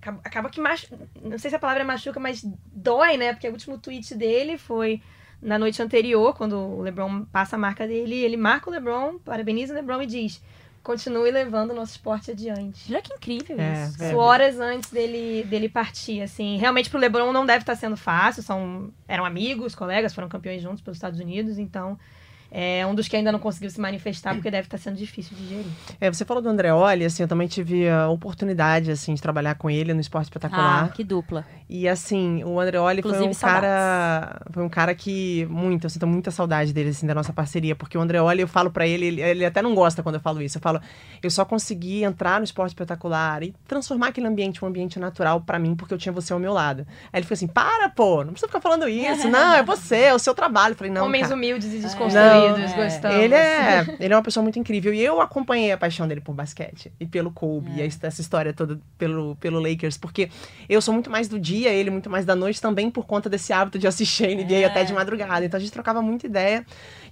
acaba, 0.00 0.20
acaba 0.24 0.50
que 0.50 0.60
machu... 0.60 0.86
Não 1.22 1.38
sei 1.38 1.50
se 1.50 1.56
a 1.56 1.58
palavra 1.58 1.82
é 1.82 1.86
machuca, 1.86 2.20
mas 2.20 2.44
dói, 2.72 3.16
né? 3.16 3.32
Porque 3.32 3.48
o 3.48 3.52
último 3.52 3.78
tweet 3.78 4.14
dele 4.14 4.56
foi 4.56 5.02
na 5.42 5.58
noite 5.58 5.80
anterior, 5.82 6.34
quando 6.34 6.56
o 6.58 6.82
LeBron 6.82 7.24
passa 7.26 7.56
a 7.56 7.58
marca 7.58 7.86
dele, 7.86 8.14
ele 8.14 8.36
marca 8.36 8.68
o 8.68 8.72
LeBron, 8.72 9.18
parabeniza 9.18 9.72
o 9.72 9.76
LeBron 9.76 10.02
e 10.02 10.06
diz: 10.06 10.42
continue 10.82 11.30
levando 11.30 11.70
o 11.70 11.74
nosso 11.74 11.92
esporte 11.92 12.30
adiante. 12.30 12.92
Olha 12.92 13.02
que 13.02 13.14
incrível 13.14 13.58
É, 13.58 13.84
isso. 13.84 14.02
é. 14.02 14.08
Isso 14.08 14.16
horas 14.16 14.58
antes 14.58 14.90
dele, 14.90 15.44
dele 15.44 15.68
partir, 15.68 16.20
assim. 16.20 16.58
Realmente 16.58 16.90
pro 16.90 16.98
LeBron 16.98 17.32
não 17.32 17.46
deve 17.46 17.62
estar 17.62 17.74
sendo 17.74 17.96
fácil, 17.96 18.42
são, 18.42 18.92
eram 19.08 19.24
amigos, 19.24 19.74
colegas, 19.74 20.14
foram 20.14 20.28
campeões 20.28 20.62
juntos 20.62 20.80
pelos 20.82 20.96
Estados 20.96 21.20
Unidos, 21.20 21.58
então 21.58 21.98
é 22.50 22.86
um 22.86 22.94
dos 22.94 23.06
que 23.08 23.16
ainda 23.16 23.30
não 23.30 23.38
conseguiu 23.38 23.70
se 23.70 23.80
manifestar 23.80 24.34
porque 24.34 24.50
deve 24.50 24.66
estar 24.66 24.78
sendo 24.78 24.96
difícil 24.96 25.36
de 25.36 25.48
gerir. 25.48 25.66
É, 26.00 26.10
você 26.12 26.24
falou 26.24 26.42
do 26.42 26.48
Andreoli, 26.48 27.04
assim, 27.04 27.22
eu 27.22 27.28
também 27.28 27.46
tive 27.48 27.88
a 27.88 28.08
oportunidade, 28.08 28.90
assim, 28.90 29.14
de 29.14 29.22
trabalhar 29.22 29.54
com 29.54 29.70
ele 29.70 29.94
no 29.94 30.00
Esporte 30.00 30.24
Ah, 30.24 30.28
Espetacular. 30.28 30.92
que 30.92 31.04
dupla. 31.04 31.44
E, 31.68 31.88
assim, 31.88 32.42
o 32.44 32.58
Andreoli 32.58 33.02
foi 33.02 33.12
um 33.12 33.14
Inclusive, 33.14 33.40
cara... 33.40 34.40
Foi 34.50 34.62
um 34.62 34.68
cara 34.68 34.94
que, 34.94 35.46
muito, 35.50 35.84
eu 35.86 35.90
sinto 35.90 36.06
muita 36.06 36.30
saudade 36.30 36.72
dele, 36.72 36.90
assim, 36.90 37.06
da 37.06 37.14
nossa 37.14 37.32
parceria. 37.32 37.76
Porque 37.76 37.96
o 37.96 38.00
Andreoli, 38.00 38.40
eu 38.42 38.48
falo 38.48 38.70
pra 38.70 38.86
ele, 38.86 39.06
ele, 39.06 39.20
ele 39.22 39.44
até 39.44 39.62
não 39.62 39.74
gosta 39.74 40.02
quando 40.02 40.16
eu 40.16 40.20
falo 40.20 40.42
isso. 40.42 40.58
Eu 40.58 40.62
falo, 40.62 40.80
eu 41.22 41.30
só 41.30 41.44
consegui 41.44 42.02
entrar 42.02 42.38
no 42.40 42.44
Esporte 42.44 42.70
Espetacular 42.70 43.42
e 43.42 43.54
transformar 43.68 44.08
aquele 44.08 44.26
ambiente 44.26 44.64
um 44.64 44.68
ambiente 44.68 44.98
natural 44.98 45.40
pra 45.40 45.58
mim, 45.58 45.74
porque 45.76 45.94
eu 45.94 45.98
tinha 45.98 46.12
você 46.12 46.32
ao 46.32 46.38
meu 46.38 46.52
lado. 46.52 46.86
Aí 47.12 47.18
ele 47.18 47.22
ficou 47.22 47.34
assim, 47.34 47.46
para, 47.46 47.88
pô, 47.88 48.24
não 48.24 48.32
precisa 48.32 48.48
ficar 48.48 48.60
falando 48.60 48.88
isso. 48.88 49.28
não, 49.28 49.54
é 49.54 49.62
você, 49.62 49.96
é 49.96 50.14
o 50.14 50.18
seu 50.18 50.34
trabalho. 50.34 50.72
Eu 50.72 50.76
falei, 50.76 50.92
não, 50.92 51.04
Homens 51.06 51.22
cara. 51.24 51.34
humildes 51.34 51.68
e 51.72 51.76
Não, 51.76 51.82
desconstruídos, 51.82 52.16
é. 52.16 52.39
Gostamos. 52.74 53.16
Ele 53.16 53.34
é, 53.34 53.96
ele 54.00 54.12
é 54.12 54.16
uma 54.16 54.22
pessoa 54.22 54.42
muito 54.42 54.58
incrível. 54.58 54.92
E 54.92 55.00
eu 55.00 55.20
acompanhei 55.20 55.72
a 55.72 55.78
paixão 55.78 56.06
dele 56.06 56.20
por 56.20 56.34
basquete 56.34 56.92
e 56.98 57.06
pelo 57.06 57.30
Kobe, 57.30 57.70
e 57.76 57.82
essa 57.82 58.06
essa 58.06 58.20
história 58.20 58.52
toda 58.52 58.80
pelo, 58.98 59.36
pelo 59.36 59.60
Lakers, 59.60 59.96
porque 59.96 60.28
eu 60.68 60.80
sou 60.82 60.92
muito 60.92 61.10
mais 61.10 61.28
do 61.28 61.38
dia, 61.38 61.70
ele 61.70 61.90
muito 61.90 62.10
mais 62.10 62.24
da 62.24 62.34
noite, 62.34 62.60
também 62.60 62.90
por 62.90 63.06
conta 63.06 63.28
desse 63.28 63.52
hábito 63.52 63.78
de 63.78 63.86
assistir 63.86 64.26
NBA 64.34 64.54
É. 64.54 64.64
até 64.64 64.84
de 64.84 64.92
madrugada. 64.92 65.44
Então 65.44 65.58
a 65.58 65.60
gente 65.60 65.72
trocava 65.72 66.02
muita 66.02 66.26
ideia. 66.26 66.64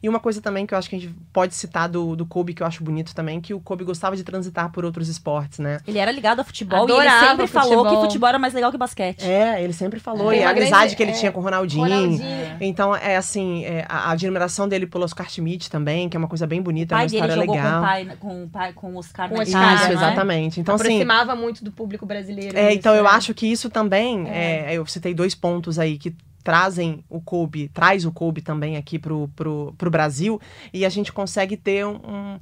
E 0.03 0.09
uma 0.09 0.21
coisa 0.21 0.41
também 0.41 0.67
que 0.67 0.75
eu 0.75 0.79
acho 0.79 0.89
que 0.89 0.97
a 0.97 0.99
gente 0.99 1.15
pode 1.33 1.55
citar 1.55 1.89
do, 1.89 2.15
do 2.15 2.25
Kobe, 2.27 2.55
que 2.55 2.63
eu 2.63 2.67
acho 2.67 2.83
bonito 2.85 3.15
também, 3.15 3.41
que 3.41 3.53
o 3.53 3.61
Kobe 3.61 3.85
gostava 3.85 4.15
de 4.17 4.23
transitar 4.25 4.71
por 4.71 4.85
outros 4.85 5.09
esportes, 5.09 5.59
né? 5.59 5.81
Ele 5.87 5.99
era 5.99 6.11
ligado 6.13 6.41
a 6.41 6.45
futebol 6.45 6.81
e 6.81 6.83
Adorava 6.83 7.17
ele 7.19 7.27
sempre 7.31 7.47
falou 7.49 7.71
futebol. 7.79 7.97
que 8.01 8.07
futebol 8.07 8.29
era 8.29 8.39
mais 8.39 8.55
legal 8.55 8.71
que 8.71 8.79
basquete. 8.79 9.25
É, 9.25 9.63
ele 9.63 9.73
sempre 9.73 9.99
falou. 10.01 10.31
É. 10.33 10.39
E 10.39 10.43
a 10.45 10.53
grande- 10.53 10.73
amizade 10.73 10.95
que 10.97 11.03
ele 11.03 11.13
é, 11.13 11.15
tinha 11.15 11.33
com 11.33 11.41
o 11.41 11.43
Ronaldinho. 11.43 11.83
Ronaldinho. 11.85 12.57
Então, 12.61 12.95
é 12.95 13.17
assim, 13.17 13.65
é, 13.65 13.85
a, 13.89 14.09
a 14.09 14.11
admiração 14.13 14.69
dele 14.69 14.87
pelo 14.87 15.05
Oscar 15.05 15.29
Schmidt 15.29 15.71
também, 15.71 16.09
que 16.09 16.17
é 16.17 16.19
uma 16.19 16.29
coisa 16.29 16.47
bem 16.47 16.61
O 16.61 16.63
bonita, 16.63 16.95
é 16.95 16.97
uma 16.97 17.01
pai 17.01 17.07
dele 17.09 17.17
história 17.23 17.35
jogou 17.43 17.57
com 17.57 17.63
legal. 17.63 17.79
o 17.81 17.85
pai, 17.85 18.17
com 18.21 18.45
o 18.45 18.49
pai, 18.49 18.73
com 18.73 18.93
o 18.93 18.97
Oscar 18.99 19.29
Com 19.29 19.39
o 19.39 19.43
Isso, 19.43 19.57
Oscar, 19.57 19.73
Itália, 19.75 19.89
né? 19.89 19.95
exatamente. 19.95 20.61
Então, 20.61 20.75
assim, 20.75 20.85
Aproximava 20.85 21.35
muito 21.35 21.65
do 21.65 21.73
público 21.73 22.07
brasileiro. 22.07 22.57
é, 22.57 22.69
isso, 22.71 22.79
então 22.79 22.95
eu 22.95 23.05
né? 23.05 23.11
acho 23.11 23.35
que 23.35 23.47
isso 23.51 23.69
também, 23.69 24.29
é, 24.29 24.75
eu 24.75 24.87
citei 24.87 25.13
dois 25.15 25.35
pontos 25.35 25.79
aí 25.79 25.99
que 25.99 26.15
trazem 26.49 27.05
o 27.11 27.21
Kobe, 27.21 27.69
traz 27.69 28.07
o 28.07 28.11
Kobe 28.11 28.41
também 28.41 28.79
aqui 28.79 28.99
pro, 28.99 29.29
pro, 29.37 29.75
pro 29.77 29.91
Brasil, 29.91 30.41
e 30.73 30.87
a 30.87 30.89
gente 30.89 31.13
consegue 31.13 31.59
ter 31.59 31.85
um, 31.85 31.97
um, 31.97 32.41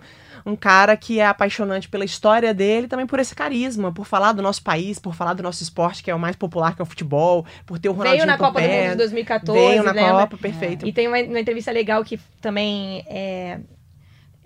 um 0.52 0.54
cara 0.54 0.96
que 0.96 1.18
é 1.18 1.26
apaixonante 1.26 1.88
pela 1.88 2.04
história 2.04 2.54
dele, 2.54 2.86
também 2.86 3.04
por 3.04 3.18
esse 3.18 3.34
carisma, 3.34 3.92
por 3.92 4.06
falar 4.06 4.30
do 4.30 4.40
nosso 4.40 4.62
país, 4.62 5.00
por 5.00 5.12
falar 5.12 5.34
do 5.34 5.42
nosso 5.42 5.60
esporte, 5.60 6.04
que 6.04 6.10
é 6.12 6.14
o 6.14 6.20
mais 6.20 6.36
popular, 6.36 6.76
que 6.76 6.80
é 6.80 6.84
o 6.84 6.86
futebol, 6.86 7.44
por 7.66 7.80
ter 7.80 7.88
o 7.88 7.92
Ronaldinho 7.92 8.18
Veio 8.18 8.26
na 8.28 8.38
Copa 8.38 8.60
do 8.60 8.68
Mundo 8.68 8.70
de 8.70 8.80
perto. 8.80 8.98
2014. 8.98 9.60
Veio 9.60 9.82
na 9.82 9.90
lembra? 9.90 10.12
Copa, 10.12 10.36
perfeito. 10.36 10.86
E 10.86 10.92
tem 10.92 11.08
uma, 11.08 11.18
uma 11.18 11.40
entrevista 11.40 11.72
legal 11.72 12.04
que 12.04 12.20
também 12.40 13.04
é, 13.08 13.58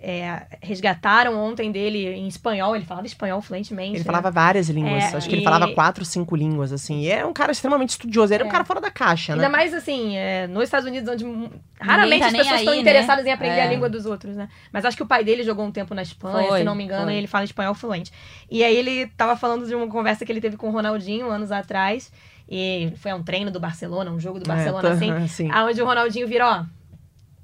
é, 0.03 0.47
resgataram 0.61 1.37
ontem 1.37 1.71
dele 1.71 2.07
em 2.07 2.27
espanhol. 2.27 2.75
Ele 2.75 2.83
falava 2.85 3.05
espanhol 3.05 3.39
fluentemente. 3.41 3.91
Ele 3.91 3.99
né? 3.99 4.03
falava 4.03 4.31
várias 4.31 4.67
línguas. 4.69 5.03
É, 5.13 5.15
Acho 5.17 5.29
que 5.29 5.35
ele 5.35 5.41
e- 5.41 5.43
falava 5.45 5.67
quatro, 5.73 6.03
cinco 6.03 6.35
línguas, 6.35 6.73
assim. 6.73 7.01
E 7.01 7.11
é 7.11 7.23
um 7.25 7.31
cara 7.33 7.51
extremamente 7.51 7.91
estudioso. 7.91 8.33
Ele 8.33 8.41
é 8.41 8.45
um 8.45 8.49
É. 8.49 8.51
cara 8.51 8.65
fora 8.65 8.81
da 8.81 8.89
caixa, 8.89 9.35
né? 9.35 9.43
Ainda 9.43 9.55
mais 9.55 9.73
assim, 9.73 10.17
é, 10.17 10.47
nos 10.47 10.63
Estados 10.63 10.87
Unidos, 10.87 11.07
onde 11.07 11.23
hum, 11.23 11.49
raramente 11.79 12.19
tá 12.21 12.27
as 12.27 12.31
pessoas 12.33 12.59
estão 12.59 12.73
aí, 12.73 12.77
né? 12.77 12.81
interessadas 12.81 13.25
em 13.25 13.31
aprender 13.31 13.57
É. 13.59 13.63
a 13.63 13.69
língua 13.69 13.87
dos 13.89 14.05
outros, 14.07 14.35
né? 14.35 14.49
Mas 14.73 14.83
acho 14.85 14.97
que 14.97 15.03
o 15.03 15.07
pai 15.07 15.23
dele 15.23 15.43
jogou 15.43 15.63
um 15.65 15.71
tempo 15.71 15.93
na 15.93 16.01
Espanha, 16.01 16.47
Foi, 16.47 16.57
se 16.59 16.63
não 16.63 16.73
me 16.73 16.83
engano, 16.83 17.05
foi. 17.05 17.13
e 17.13 17.17
ele 17.17 17.27
fala 17.27 17.45
espanhol 17.45 17.75
fluente. 17.75 18.11
E 18.49 18.63
aí 18.63 18.75
ele 18.75 19.05
tava 19.15 19.35
falando 19.37 19.67
de 19.67 19.75
uma 19.75 19.87
conversa 19.87 20.25
que 20.25 20.31
ele 20.31 20.41
teve 20.41 20.57
com 20.57 20.67
o 20.69 20.71
Ronaldinho 20.71 21.29
anos 21.29 21.51
atrás. 21.51 22.11
E 22.53 22.91
foi 22.97 23.11
a 23.11 23.15
um 23.15 23.23
treino 23.23 23.49
do 23.49 23.61
Barcelona, 23.61 24.11
um 24.11 24.19
jogo 24.19 24.37
do 24.39 24.45
Barcelona, 24.45 24.89
É, 24.89 24.91
tá, 24.91 24.97
assim. 24.97 25.11
assim. 25.23 25.51
Aonde 25.51 25.81
o 25.81 25.85
Ronaldinho 25.85 26.27
virou, 26.27 26.49
ó. 26.49 26.65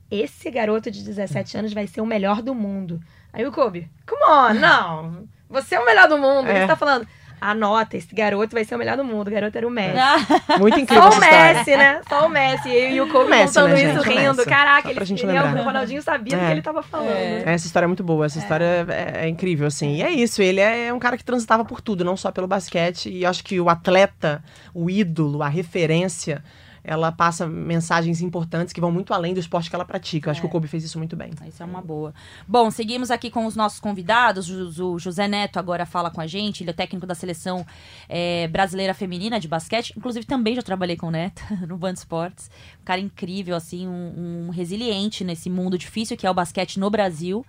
Esse 0.09 0.49
garoto 0.49 0.89
de 0.89 1.03
17 1.03 1.57
anos 1.57 1.73
vai 1.73 1.87
ser 1.87 2.01
o 2.01 2.05
melhor 2.05 2.41
do 2.41 2.55
mundo. 2.55 2.99
Aí 3.33 3.45
o 3.45 3.51
Kobe, 3.51 3.89
come 4.07 4.23
on, 4.23 4.53
não. 4.59 5.27
Você 5.49 5.75
é 5.75 5.79
o 5.79 5.85
melhor 5.85 6.07
do 6.07 6.17
mundo. 6.17 6.47
É. 6.49 6.57
Ele 6.59 6.67
tá 6.67 6.75
falando, 6.75 7.07
anota, 7.39 7.95
esse 7.95 8.13
garoto 8.15 8.53
vai 8.53 8.65
ser 8.65 8.75
o 8.75 8.77
melhor 8.77 8.97
do 8.97 9.03
mundo. 9.03 9.27
O 9.27 9.31
garoto 9.31 9.57
era 9.57 9.67
o 9.67 9.69
Messi. 9.69 9.97
Muito 10.59 10.79
incrível 10.79 11.11
Só 11.11 11.17
o. 11.17 11.21
Messi, 11.21 11.77
né? 11.77 12.01
Só 12.09 12.25
o 12.25 12.29
Messi. 12.29 12.67
E, 12.69 12.95
e 12.95 13.01
o 13.01 13.07
Kobe 13.09 13.25
O 13.25 13.29
Messi, 13.29 13.53
contando 13.53 13.69
né, 13.73 13.75
isso, 13.83 14.03
gente? 14.03 14.07
O 14.15 14.19
rindo. 14.19 14.35
Messi. 14.37 14.49
Caraca, 14.49 14.87
ele, 14.87 14.95
pra 14.95 15.05
gente 15.05 15.23
ele- 15.25 15.31
lembrar. 15.33 15.55
o 15.61 15.63
Ronaldinho 15.63 16.01
sabia 16.01 16.35
do 16.37 16.41
É. 16.43 16.45
que 16.47 16.51
ele 16.53 16.61
tava 16.61 16.81
falando. 16.83 17.09
É. 17.11 17.43
né? 17.45 17.53
Essa 17.53 17.65
história 17.67 17.85
é 17.85 17.87
muito 17.87 18.03
boa, 18.03 18.25
essa 18.25 18.39
história 18.39 18.85
é, 18.89 19.25
é 19.25 19.27
incrível, 19.29 19.67
assim. 19.67 19.95
E 19.95 20.01
é 20.03 20.09
isso, 20.09 20.41
ele 20.41 20.59
é 20.59 20.91
um 20.93 20.99
cara 20.99 21.15
que 21.17 21.23
transitava 21.23 21.63
por 21.63 21.79
tudo, 21.79 22.03
não 22.03 22.17
só 22.17 22.31
pelo 22.31 22.47
basquete. 22.47 23.09
E 23.09 23.23
eu 23.23 23.29
acho 23.29 23.43
que 23.43 23.59
o 23.61 23.69
atleta, 23.69 24.43
o 24.73 24.89
ídolo, 24.89 25.43
a 25.43 25.47
referência, 25.47 26.43
ela 26.87 27.11
passa 27.11 27.45
mensagens 27.45 28.21
importantes 28.21 28.71
que 28.71 28.79
vão 28.79 28.89
muito 28.89 29.13
além 29.13 29.33
do 29.33 29.41
esporte 29.41 29.69
que 29.69 29.75
ela 29.75 29.83
pratica. 29.83 30.31
Acho 30.31 30.39
que 30.39 30.47
o 30.47 30.49
Kobe 30.49 30.69
fez 30.69 30.85
isso 30.85 30.97
muito 30.97 31.17
bem. 31.17 31.31
Isso 31.45 31.61
é 31.61 31.65
uma 31.65 31.81
boa. 31.81 32.13
Bom, 32.47 32.71
seguimos 32.71 33.11
aqui 33.11 33.29
com 33.29 33.45
os 33.45 33.57
nossos 33.57 33.77
convidados. 33.77 34.49
O 34.49 34.97
José 34.97 35.27
Neto 35.27 35.59
agora 35.59 35.85
fala 35.85 36.09
com 36.09 36.21
a 36.21 36.25
gente. 36.25 36.63
Ele 36.63 36.69
é 36.69 36.73
técnico 36.73 37.05
da 37.05 37.13
seleção 37.13 37.65
eh, 38.07 38.47
brasileira 38.47 38.93
feminina 38.93 39.37
de 39.37 39.49
basquete. 39.49 39.93
Inclusive, 39.97 40.25
também 40.25 40.55
já 40.55 40.61
trabalhei 40.61 40.95
com 40.95 41.07
o 41.07 41.11
Neto 41.11 41.43
no 41.67 41.77
Band 41.77 41.93
Esportes. 41.93 42.49
Um 42.81 42.85
cara 42.85 43.01
incrível, 43.01 43.57
assim, 43.57 43.85
um, 43.85 44.45
um 44.47 44.49
resiliente 44.49 45.25
nesse 45.25 45.49
mundo 45.49 45.77
difícil 45.77 46.15
que 46.15 46.25
é 46.25 46.31
o 46.31 46.33
basquete 46.33 46.79
no 46.79 46.89
Brasil. 46.89 47.45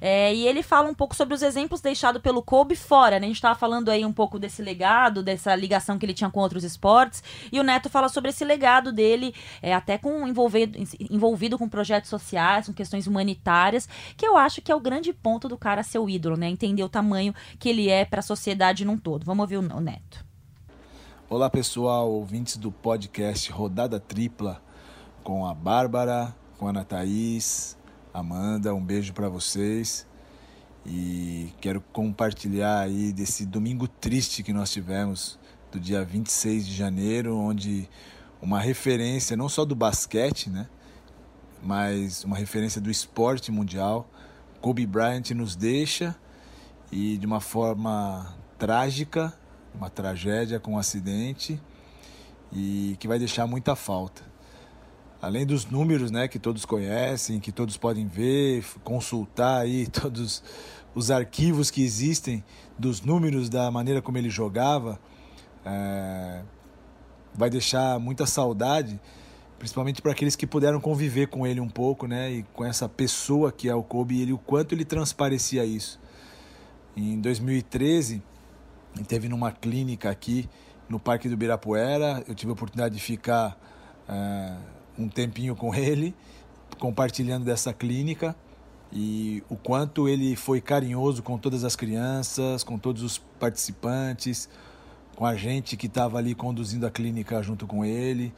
É, 0.00 0.34
e 0.34 0.46
ele 0.46 0.62
fala 0.62 0.88
um 0.88 0.94
pouco 0.94 1.14
sobre 1.14 1.34
os 1.34 1.42
exemplos 1.42 1.80
deixados 1.80 2.20
pelo 2.22 2.42
Kobe 2.42 2.76
fora, 2.76 3.18
né? 3.18 3.26
A 3.26 3.28
gente 3.28 3.36
estava 3.36 3.54
falando 3.54 3.88
aí 3.88 4.04
um 4.04 4.12
pouco 4.12 4.38
desse 4.38 4.62
legado, 4.62 5.22
dessa 5.22 5.54
ligação 5.54 5.98
que 5.98 6.06
ele 6.06 6.14
tinha 6.14 6.30
com 6.30 6.40
outros 6.40 6.64
esportes. 6.64 7.22
E 7.50 7.58
o 7.60 7.62
Neto 7.62 7.88
fala 7.88 8.08
sobre 8.08 8.30
esse 8.30 8.44
legado 8.44 8.92
dele, 8.92 9.34
é, 9.62 9.74
até 9.74 9.98
com 9.98 10.26
envolvido, 10.26 10.78
envolvido 11.10 11.58
com 11.58 11.68
projetos 11.68 12.10
sociais, 12.10 12.66
com 12.66 12.72
questões 12.72 13.06
humanitárias, 13.06 13.88
que 14.16 14.26
eu 14.26 14.36
acho 14.36 14.62
que 14.62 14.70
é 14.70 14.74
o 14.74 14.80
grande 14.80 15.12
ponto 15.12 15.48
do 15.48 15.56
cara 15.56 15.82
ser 15.82 15.98
o 15.98 16.08
ídolo, 16.08 16.36
né? 16.36 16.48
Entender 16.48 16.82
o 16.82 16.88
tamanho 16.88 17.34
que 17.58 17.68
ele 17.68 17.88
é 17.88 18.04
para 18.04 18.20
a 18.20 18.22
sociedade 18.22 18.84
num 18.84 18.98
todo. 18.98 19.24
Vamos 19.24 19.42
ouvir 19.42 19.56
o 19.56 19.80
Neto. 19.80 20.24
Olá 21.28 21.50
pessoal, 21.50 22.08
ouvintes 22.08 22.56
do 22.56 22.70
podcast 22.70 23.50
Rodada 23.50 23.98
Tripla 23.98 24.62
com 25.26 25.44
a 25.44 25.52
Bárbara, 25.52 26.32
com 26.56 26.68
a 26.68 26.70
Ana 26.70 26.84
Thaís, 26.84 27.75
Amanda, 28.16 28.74
um 28.74 28.82
beijo 28.82 29.12
para 29.12 29.28
vocês 29.28 30.06
e 30.86 31.52
quero 31.60 31.82
compartilhar 31.92 32.80
aí 32.80 33.12
desse 33.12 33.44
domingo 33.44 33.86
triste 33.86 34.42
que 34.42 34.54
nós 34.54 34.72
tivemos 34.72 35.38
do 35.70 35.78
dia 35.78 36.02
26 36.02 36.66
de 36.66 36.74
janeiro, 36.74 37.36
onde 37.36 37.86
uma 38.40 38.58
referência 38.58 39.36
não 39.36 39.50
só 39.50 39.66
do 39.66 39.76
basquete, 39.76 40.48
né, 40.48 40.66
mas 41.62 42.24
uma 42.24 42.38
referência 42.38 42.80
do 42.80 42.90
esporte 42.90 43.52
mundial, 43.52 44.08
Kobe 44.62 44.86
Bryant 44.86 45.32
nos 45.32 45.54
deixa 45.54 46.16
e 46.90 47.18
de 47.18 47.26
uma 47.26 47.42
forma 47.42 48.34
trágica, 48.56 49.30
uma 49.74 49.90
tragédia 49.90 50.58
com 50.58 50.72
um 50.72 50.78
acidente 50.78 51.60
e 52.50 52.96
que 52.98 53.06
vai 53.06 53.18
deixar 53.18 53.46
muita 53.46 53.76
falta. 53.76 54.25
Além 55.20 55.46
dos 55.46 55.66
números, 55.66 56.10
né, 56.10 56.28
que 56.28 56.38
todos 56.38 56.64
conhecem, 56.64 57.40
que 57.40 57.50
todos 57.50 57.76
podem 57.76 58.06
ver, 58.06 58.64
consultar 58.84 59.62
aí 59.62 59.86
todos 59.90 60.42
os 60.94 61.10
arquivos 61.10 61.70
que 61.70 61.82
existem 61.82 62.44
dos 62.78 63.00
números 63.00 63.48
da 63.48 63.70
maneira 63.70 64.02
como 64.02 64.18
ele 64.18 64.30
jogava, 64.30 64.98
é, 65.64 66.42
vai 67.34 67.50
deixar 67.50 67.98
muita 67.98 68.26
saudade, 68.26 69.00
principalmente 69.58 70.02
para 70.02 70.12
aqueles 70.12 70.36
que 70.36 70.46
puderam 70.46 70.80
conviver 70.80 71.28
com 71.28 71.46
ele 71.46 71.60
um 71.60 71.68
pouco, 71.68 72.06
né, 72.06 72.30
e 72.30 72.42
com 72.54 72.64
essa 72.64 72.88
pessoa 72.88 73.50
que 73.50 73.68
é 73.68 73.74
o 73.74 73.82
Kobe, 73.82 74.16
e 74.16 74.22
ele, 74.22 74.32
o 74.32 74.38
quanto 74.38 74.74
ele 74.74 74.84
transparecia 74.84 75.64
isso. 75.64 75.98
Em 76.96 77.20
2013, 77.20 78.22
ele 78.94 79.04
teve 79.04 79.28
numa 79.28 79.52
clínica 79.52 80.10
aqui 80.10 80.48
no 80.88 80.98
Parque 80.98 81.28
do 81.28 81.34
Ibirapuera. 81.34 82.24
Eu 82.26 82.34
tive 82.34 82.50
a 82.50 82.54
oportunidade 82.54 82.94
de 82.94 83.02
ficar 83.02 83.58
eh, 84.08 84.56
um 84.98 85.08
tempinho 85.08 85.54
com 85.54 85.74
ele, 85.74 86.14
compartilhando 86.78 87.44
dessa 87.44 87.72
clínica 87.72 88.34
e 88.92 89.42
o 89.48 89.56
quanto 89.56 90.08
ele 90.08 90.36
foi 90.36 90.60
carinhoso 90.60 91.22
com 91.22 91.36
todas 91.36 91.64
as 91.64 91.74
crianças, 91.74 92.62
com 92.62 92.78
todos 92.78 93.02
os 93.02 93.18
participantes, 93.18 94.48
com 95.14 95.26
a 95.26 95.34
gente 95.34 95.76
que 95.76 95.86
estava 95.86 96.18
ali 96.18 96.34
conduzindo 96.34 96.86
a 96.86 96.90
clínica 96.90 97.42
junto 97.42 97.66
com 97.66 97.84
ele. 97.84 98.32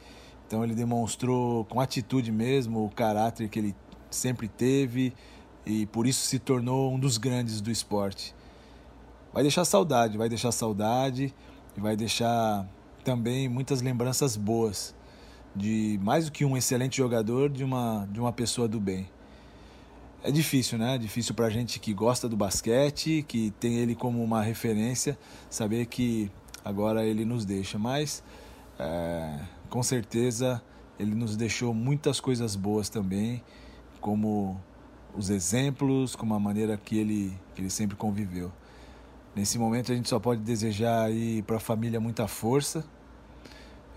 Então 0.47 0.63
ele 0.63 0.73
demonstrou 0.73 1.65
com 1.65 1.79
atitude 1.79 2.31
mesmo 2.31 2.85
o 2.85 2.89
caráter 2.89 3.47
que 3.49 3.59
ele 3.59 3.75
sempre 4.09 4.47
teve 4.47 5.13
e 5.65 5.85
por 5.85 6.07
isso 6.07 6.25
se 6.25 6.39
tornou 6.39 6.93
um 6.93 6.99
dos 6.99 7.17
grandes 7.17 7.61
do 7.61 7.69
esporte 7.69 8.33
vai 9.33 9.43
deixar 9.43 9.65
saudade, 9.65 10.17
vai 10.17 10.29
deixar 10.29 10.51
saudade 10.51 11.33
e 11.75 11.79
vai 11.79 11.95
deixar 11.95 12.67
também 13.03 13.47
muitas 13.47 13.81
lembranças 13.81 14.35
boas 14.35 14.95
de 15.59 15.99
mais 16.01 16.25
do 16.25 16.31
que 16.31 16.45
um 16.45 16.55
excelente 16.55 16.97
jogador, 16.97 17.49
de 17.49 17.63
uma, 17.63 18.07
de 18.11 18.19
uma 18.19 18.31
pessoa 18.31 18.67
do 18.67 18.79
bem. 18.79 19.07
É 20.23 20.31
difícil, 20.31 20.77
né? 20.77 20.95
É 20.95 20.97
difícil 20.97 21.35
pra 21.35 21.49
gente 21.49 21.79
que 21.79 21.93
gosta 21.93 22.27
do 22.27 22.35
basquete, 22.35 23.23
que 23.27 23.51
tem 23.59 23.75
ele 23.75 23.93
como 23.93 24.23
uma 24.23 24.41
referência, 24.41 25.17
saber 25.49 25.85
que 25.85 26.31
agora 26.63 27.05
ele 27.05 27.25
nos 27.25 27.45
deixa, 27.45 27.77
mas 27.77 28.23
é, 28.77 29.39
com 29.69 29.83
certeza 29.83 30.61
ele 30.97 31.13
nos 31.15 31.35
deixou 31.35 31.73
muitas 31.73 32.19
coisas 32.19 32.55
boas 32.55 32.89
também, 32.89 33.41
como 34.01 34.59
os 35.15 35.29
exemplos, 35.29 36.15
como 36.15 36.33
a 36.33 36.39
maneira 36.39 36.77
que 36.77 36.97
ele, 36.97 37.33
que 37.53 37.61
ele 37.61 37.69
sempre 37.69 37.95
conviveu. 37.95 38.51
Nesse 39.35 39.57
momento 39.57 39.91
a 39.91 39.95
gente 39.95 40.09
só 40.09 40.19
pode 40.19 40.41
desejar 40.41 41.03
aí 41.03 41.41
para 41.43 41.57
a 41.57 41.59
família 41.59 41.99
muita 41.99 42.27
força, 42.27 42.83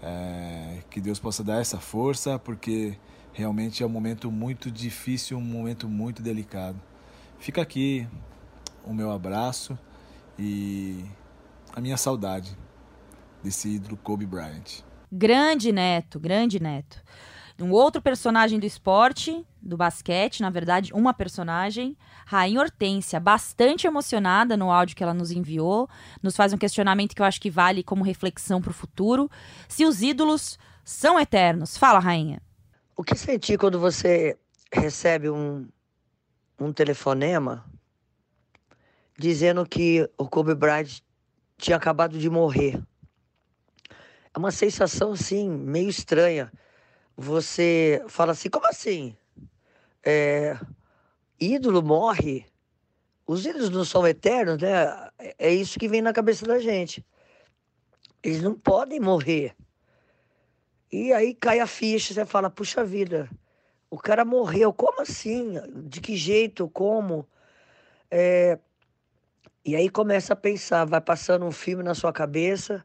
é, 0.02 0.78
que 0.90 1.00
Deus 1.00 1.18
possa 1.18 1.44
dar 1.44 1.60
essa 1.60 1.78
força, 1.78 2.38
porque 2.38 2.98
realmente 3.32 3.82
é 3.82 3.86
um 3.86 3.88
momento 3.88 4.30
muito 4.30 4.70
difícil, 4.70 5.38
um 5.38 5.40
momento 5.40 5.88
muito 5.88 6.22
delicado. 6.22 6.80
Fica 7.38 7.62
aqui 7.62 8.06
o 8.84 8.92
meu 8.92 9.10
abraço 9.10 9.78
e 10.38 11.04
a 11.74 11.80
minha 11.80 11.96
saudade 11.96 12.56
desse 13.42 13.68
ídolo 13.68 13.96
Kobe 13.96 14.26
Bryant. 14.26 14.82
Grande 15.10 15.72
Neto, 15.72 16.18
grande 16.18 16.60
Neto. 16.60 17.02
Um 17.60 17.70
outro 17.70 18.00
personagem 18.00 18.58
do 18.58 18.66
esporte, 18.66 19.46
do 19.60 19.76
basquete, 19.76 20.40
na 20.40 20.50
verdade, 20.50 20.92
uma 20.92 21.14
personagem, 21.14 21.96
Rainha 22.26 22.60
Hortência, 22.60 23.20
bastante 23.20 23.86
emocionada 23.86 24.56
no 24.56 24.70
áudio 24.70 24.96
que 24.96 25.02
ela 25.02 25.14
nos 25.14 25.30
enviou, 25.30 25.88
nos 26.22 26.34
faz 26.34 26.52
um 26.52 26.58
questionamento 26.58 27.14
que 27.14 27.22
eu 27.22 27.26
acho 27.26 27.40
que 27.40 27.50
vale 27.50 27.82
como 27.82 28.02
reflexão 28.02 28.60
para 28.60 28.70
o 28.70 28.74
futuro. 28.74 29.30
Se 29.68 29.84
os 29.84 30.02
ídolos 30.02 30.58
são 30.84 31.18
eternos. 31.18 31.76
Fala, 31.76 31.98
Rainha. 31.98 32.40
O 32.96 33.04
que 33.04 33.16
sentir 33.16 33.58
quando 33.58 33.78
você 33.78 34.38
recebe 34.72 35.30
um, 35.30 35.68
um 36.58 36.72
telefonema 36.72 37.64
dizendo 39.18 39.64
que 39.66 40.08
o 40.18 40.28
Kobe 40.28 40.54
Bryant 40.54 41.00
tinha 41.56 41.76
acabado 41.76 42.18
de 42.18 42.28
morrer? 42.28 42.82
É 44.34 44.38
uma 44.38 44.50
sensação, 44.50 45.12
assim, 45.12 45.48
meio 45.48 45.88
estranha. 45.88 46.50
Você 47.16 48.02
fala 48.08 48.32
assim, 48.32 48.48
como 48.50 48.66
assim? 48.66 49.16
É, 50.04 50.58
ídolo 51.40 51.82
morre? 51.82 52.46
Os 53.26 53.46
ídolos 53.46 53.70
não 53.70 53.84
são 53.84 54.06
eternos, 54.06 54.58
né? 54.62 55.10
É- 55.18 55.36
É 55.38 55.50
isso 55.54 55.78
que 55.78 55.88
vem 55.88 56.02
na 56.02 56.12
cabeça 56.12 56.46
da 56.46 56.58
gente. 56.58 57.04
Eles 58.22 58.42
não 58.42 58.54
podem 58.58 58.98
morrer. 58.98 59.54
E 60.90 61.12
aí 61.12 61.34
cai 61.34 61.60
a 61.60 61.66
ficha, 61.66 62.12
você 62.12 62.26
fala, 62.26 62.50
puxa 62.50 62.84
vida, 62.84 63.28
o 63.90 63.98
cara 63.98 64.24
morreu, 64.24 64.72
como 64.72 65.00
assim? 65.02 65.54
De 65.86 66.00
que 66.00 66.16
jeito? 66.16 66.68
Como? 66.68 67.28
É, 68.10 68.58
E 69.64 69.76
aí 69.76 69.88
começa 69.88 70.32
a 70.32 70.36
pensar, 70.36 70.84
vai 70.84 71.00
passando 71.00 71.44
um 71.46 71.52
filme 71.52 71.82
na 71.82 71.94
sua 71.94 72.12
cabeça 72.12 72.84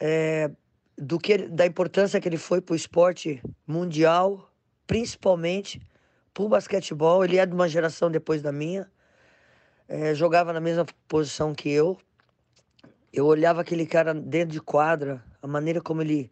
é, 0.00 0.50
do 0.96 1.18
que 1.18 1.38
da 1.38 1.66
importância 1.66 2.20
que 2.20 2.28
ele 2.28 2.38
foi 2.38 2.60
para 2.60 2.72
o 2.72 2.76
esporte 2.76 3.42
mundial, 3.66 4.50
principalmente 4.86 5.80
pro 6.32 6.48
basquetebol. 6.48 7.24
Ele 7.24 7.38
é 7.38 7.46
de 7.46 7.54
uma 7.54 7.68
geração 7.68 8.10
depois 8.10 8.42
da 8.42 8.52
minha. 8.52 8.90
É, 9.88 10.14
jogava 10.14 10.52
na 10.52 10.60
mesma 10.60 10.86
posição 11.08 11.54
que 11.54 11.70
eu. 11.70 11.98
Eu 13.12 13.26
olhava 13.26 13.60
aquele 13.60 13.86
cara 13.86 14.12
dentro 14.12 14.52
de 14.52 14.60
quadra, 14.60 15.22
a 15.40 15.46
maneira 15.46 15.80
como 15.80 16.02
ele 16.02 16.30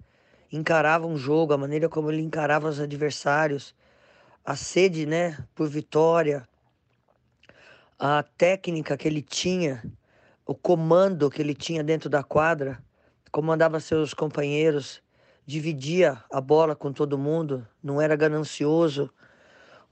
encarava 0.50 1.06
um 1.06 1.16
jogo, 1.16 1.52
a 1.52 1.58
maneira 1.58 1.88
como 1.88 2.10
ele 2.10 2.20
encarava 2.20 2.68
os 2.68 2.80
adversários, 2.80 3.74
a 4.44 4.56
sede, 4.56 5.06
né, 5.06 5.38
por 5.54 5.68
vitória, 5.68 6.46
a 7.98 8.22
técnica 8.36 8.96
que 8.96 9.06
ele 9.06 9.22
tinha, 9.22 9.82
o 10.44 10.54
comando 10.54 11.30
que 11.30 11.40
ele 11.40 11.54
tinha 11.54 11.84
dentro 11.84 12.10
da 12.10 12.22
quadra, 12.24 12.82
comandava 13.32 13.80
seus 13.80 14.12
companheiros, 14.12 15.02
dividia 15.46 16.22
a 16.30 16.40
bola 16.40 16.76
com 16.76 16.92
todo 16.92 17.16
mundo, 17.16 17.66
não 17.82 17.98
era 17.98 18.14
ganancioso, 18.14 19.10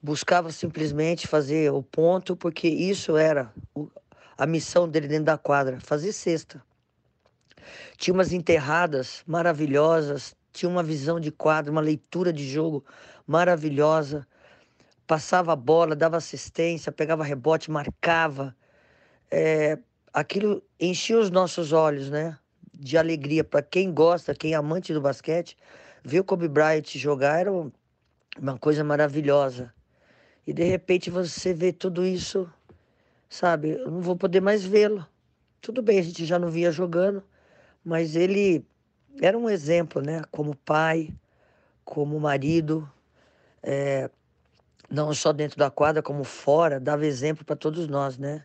buscava 0.02 0.52
simplesmente 0.52 1.26
fazer 1.26 1.72
o 1.72 1.82
ponto, 1.82 2.36
porque 2.36 2.68
isso 2.68 3.16
era 3.16 3.52
a 4.36 4.46
missão 4.46 4.86
dele 4.86 5.08
dentro 5.08 5.24
da 5.24 5.38
quadra, 5.38 5.80
fazer 5.80 6.12
cesta. 6.12 6.62
Tinha 7.96 8.14
umas 8.14 8.30
enterradas 8.30 9.22
maravilhosas, 9.26 10.36
tinha 10.52 10.68
uma 10.68 10.82
visão 10.82 11.18
de 11.18 11.30
quadro, 11.30 11.72
uma 11.72 11.80
leitura 11.80 12.32
de 12.32 12.46
jogo 12.46 12.84
maravilhosa. 13.26 14.26
Passava 15.06 15.52
a 15.52 15.56
bola, 15.56 15.96
dava 15.96 16.16
assistência, 16.16 16.92
pegava 16.92 17.24
rebote, 17.24 17.70
marcava. 17.70 18.54
É, 19.30 19.78
aquilo 20.12 20.62
enchia 20.78 21.18
os 21.18 21.30
nossos 21.30 21.72
olhos, 21.72 22.10
né? 22.10 22.38
De 22.82 22.96
alegria. 22.96 23.44
Para 23.44 23.60
quem 23.62 23.92
gosta, 23.92 24.34
quem 24.34 24.54
é 24.54 24.56
amante 24.56 24.94
do 24.94 25.00
basquete, 25.00 25.56
ver 26.02 26.20
o 26.20 26.24
Kobe 26.24 26.48
Bryant 26.48 26.96
jogar 26.96 27.40
era 27.40 27.52
uma 27.52 28.58
coisa 28.58 28.82
maravilhosa. 28.82 29.72
E 30.46 30.52
de 30.52 30.64
repente 30.64 31.10
você 31.10 31.52
vê 31.52 31.72
tudo 31.72 32.04
isso, 32.04 32.50
sabe? 33.28 33.72
Eu 33.72 33.90
não 33.90 34.00
vou 34.00 34.16
poder 34.16 34.40
mais 34.40 34.64
vê-lo. 34.64 35.06
Tudo 35.60 35.82
bem, 35.82 35.98
a 35.98 36.02
gente 36.02 36.24
já 36.24 36.38
não 36.38 36.48
via 36.48 36.72
jogando, 36.72 37.22
mas 37.84 38.16
ele 38.16 38.64
era 39.20 39.36
um 39.36 39.48
exemplo, 39.50 40.00
né? 40.00 40.22
Como 40.30 40.56
pai, 40.56 41.14
como 41.84 42.18
marido, 42.18 42.90
é, 43.62 44.10
não 44.88 45.12
só 45.12 45.32
dentro 45.32 45.58
da 45.58 45.70
quadra, 45.70 46.02
como 46.02 46.24
fora, 46.24 46.80
dava 46.80 47.06
exemplo 47.06 47.44
para 47.44 47.56
todos 47.56 47.86
nós, 47.86 48.16
né? 48.16 48.44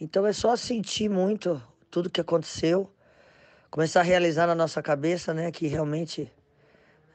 Então 0.00 0.24
é 0.26 0.32
só 0.32 0.54
sentir 0.56 1.08
muito 1.08 1.60
tudo 1.90 2.10
que 2.10 2.20
aconteceu, 2.20 2.90
começar 3.76 4.00
a 4.00 4.04
realizar 4.04 4.46
na 4.46 4.54
nossa 4.54 4.82
cabeça, 4.82 5.34
né? 5.34 5.52
Que 5.52 5.66
realmente 5.66 6.32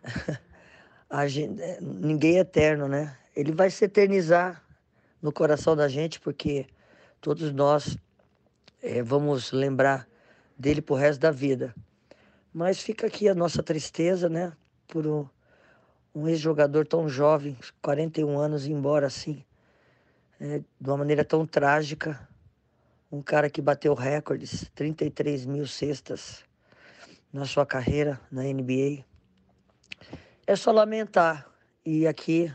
gente, 1.27 1.59
é, 1.59 1.79
ninguém 1.81 2.37
é 2.37 2.41
eterno, 2.41 2.87
né? 2.87 3.17
Ele 3.35 3.51
vai 3.51 3.71
se 3.71 3.83
eternizar 3.83 4.63
no 5.19 5.31
coração 5.31 5.75
da 5.75 5.87
gente, 5.87 6.19
porque 6.19 6.67
todos 7.19 7.51
nós 7.51 7.97
é, 8.79 9.01
vamos 9.01 9.51
lembrar 9.51 10.07
dele 10.55 10.83
pro 10.83 10.93
resto 10.93 11.19
da 11.21 11.31
vida. 11.31 11.73
Mas 12.53 12.79
fica 12.79 13.07
aqui 13.07 13.27
a 13.27 13.33
nossa 13.33 13.63
tristeza, 13.63 14.29
né? 14.29 14.53
Por 14.87 15.07
um, 15.07 15.27
um 16.13 16.27
ex-jogador 16.27 16.85
tão 16.85 17.09
jovem, 17.09 17.57
41 17.81 18.37
anos, 18.37 18.67
embora 18.67 19.07
assim, 19.07 19.43
é, 20.39 20.59
de 20.59 20.87
uma 20.87 20.97
maneira 20.97 21.25
tão 21.25 21.43
trágica. 21.43 22.29
Um 23.11 23.19
cara 23.19 23.49
que 23.49 23.63
bateu 23.63 23.95
recordes, 23.95 24.69
33 24.75 25.47
mil 25.47 25.65
cestas 25.65 26.45
na 27.31 27.45
sua 27.45 27.65
carreira 27.65 28.19
na 28.31 28.43
NBA. 28.43 29.03
É 30.45 30.55
só 30.55 30.71
lamentar. 30.71 31.47
E 31.85 32.05
aqui, 32.05 32.53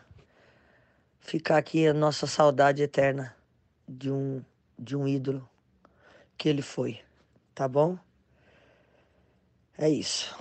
ficar 1.20 1.56
aqui 1.56 1.86
a 1.86 1.94
nossa 1.94 2.26
saudade 2.26 2.82
eterna 2.82 3.34
de 3.88 4.10
um, 4.10 4.42
de 4.78 4.96
um 4.96 5.06
ídolo 5.08 5.48
que 6.36 6.48
ele 6.48 6.62
foi. 6.62 7.00
Tá 7.54 7.66
bom? 7.66 7.98
É 9.78 9.88
isso. 9.88 10.34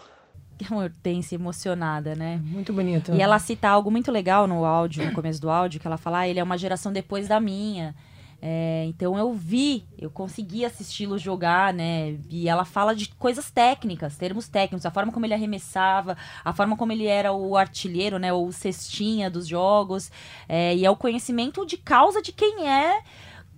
A 0.69 0.75
Hortência 0.75 1.35
emocionada, 1.35 2.15
né? 2.15 2.39
Muito 2.43 2.71
bonito. 2.71 3.13
E 3.13 3.21
ela 3.21 3.39
cita 3.39 3.67
algo 3.67 3.91
muito 3.91 4.11
legal 4.11 4.47
no 4.47 4.63
áudio, 4.63 5.05
no 5.05 5.13
começo 5.13 5.41
do 5.41 5.49
áudio, 5.49 5.79
que 5.79 5.87
ela 5.87 5.97
fala, 5.97 6.19
ah, 6.19 6.27
ele 6.27 6.39
é 6.39 6.43
uma 6.43 6.57
geração 6.57 6.93
depois 6.93 7.27
da 7.27 7.39
minha. 7.39 7.93
É, 8.41 8.85
então 8.87 9.17
eu 9.17 9.33
vi, 9.33 9.85
eu 9.97 10.09
consegui 10.09 10.65
assisti-lo 10.65 11.17
jogar, 11.17 11.73
né? 11.73 12.17
E 12.29 12.47
ela 12.47 12.65
fala 12.65 12.95
de 12.95 13.09
coisas 13.09 13.49
técnicas, 13.49 14.17
termos 14.17 14.47
técnicos, 14.47 14.85
a 14.85 14.91
forma 14.91 15.11
como 15.11 15.25
ele 15.25 15.33
arremessava, 15.33 16.17
a 16.43 16.53
forma 16.53 16.77
como 16.77 16.91
ele 16.91 17.07
era 17.07 17.33
o 17.33 17.57
artilheiro, 17.57 18.19
né? 18.19 18.31
O 18.31 18.51
cestinha 18.51 19.29
dos 19.29 19.47
jogos. 19.47 20.11
É, 20.47 20.75
e 20.75 20.85
é 20.85 20.91
o 20.91 20.95
conhecimento 20.95 21.65
de 21.65 21.77
causa 21.77 22.21
de 22.21 22.31
quem 22.31 22.67
é 22.67 23.01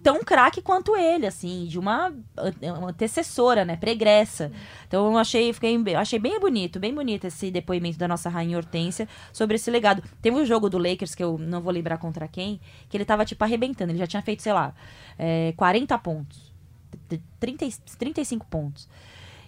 tão 0.04 0.24
craque 0.24 0.62
quanto 0.62 0.96
ele, 0.96 1.26
assim, 1.26 1.66
de 1.66 1.78
uma, 1.78 2.14
uma 2.62 2.90
antecessora, 2.90 3.66
né, 3.66 3.76
pregressa. 3.76 4.52
Então 4.88 5.12
eu 5.12 5.18
achei, 5.18 5.52
fiquei, 5.52 5.96
achei 5.96 6.20
bem 6.20 6.40
bonito, 6.40 6.80
bem 6.80 6.94
bonito 6.94 7.26
esse 7.26 7.52
depoimento 7.52 7.98
da 7.98 8.08
nossa 8.08 8.30
rainha 8.30 8.58
Hortência 8.58 9.08
sobre 9.34 9.56
esse 9.56 9.70
legado. 9.70 10.02
Teve 10.22 10.38
um 10.38 10.46
jogo 10.46 10.70
do 10.70 10.78
Lakers, 10.78 11.16
que 11.16 11.24
eu 11.24 11.38
não 11.38 11.62
vou 11.62 11.74
lembrar 11.74 11.98
contra 11.98 12.28
quem, 12.28 12.60
que 12.90 12.96
ele 12.98 13.06
tava, 13.06 13.26
tipo, 13.26 13.44
arrebentando. 13.44 13.92
Ele 13.92 14.00
já 14.00 14.08
tinha 14.08 14.22
feito, 14.22 14.42
sei 14.44 14.54
lá, 14.54 14.74
é, 15.18 15.54
40 15.58 15.98
pontos. 15.98 16.54
30, 17.40 17.68
35 17.98 18.46
pontos. 18.48 18.88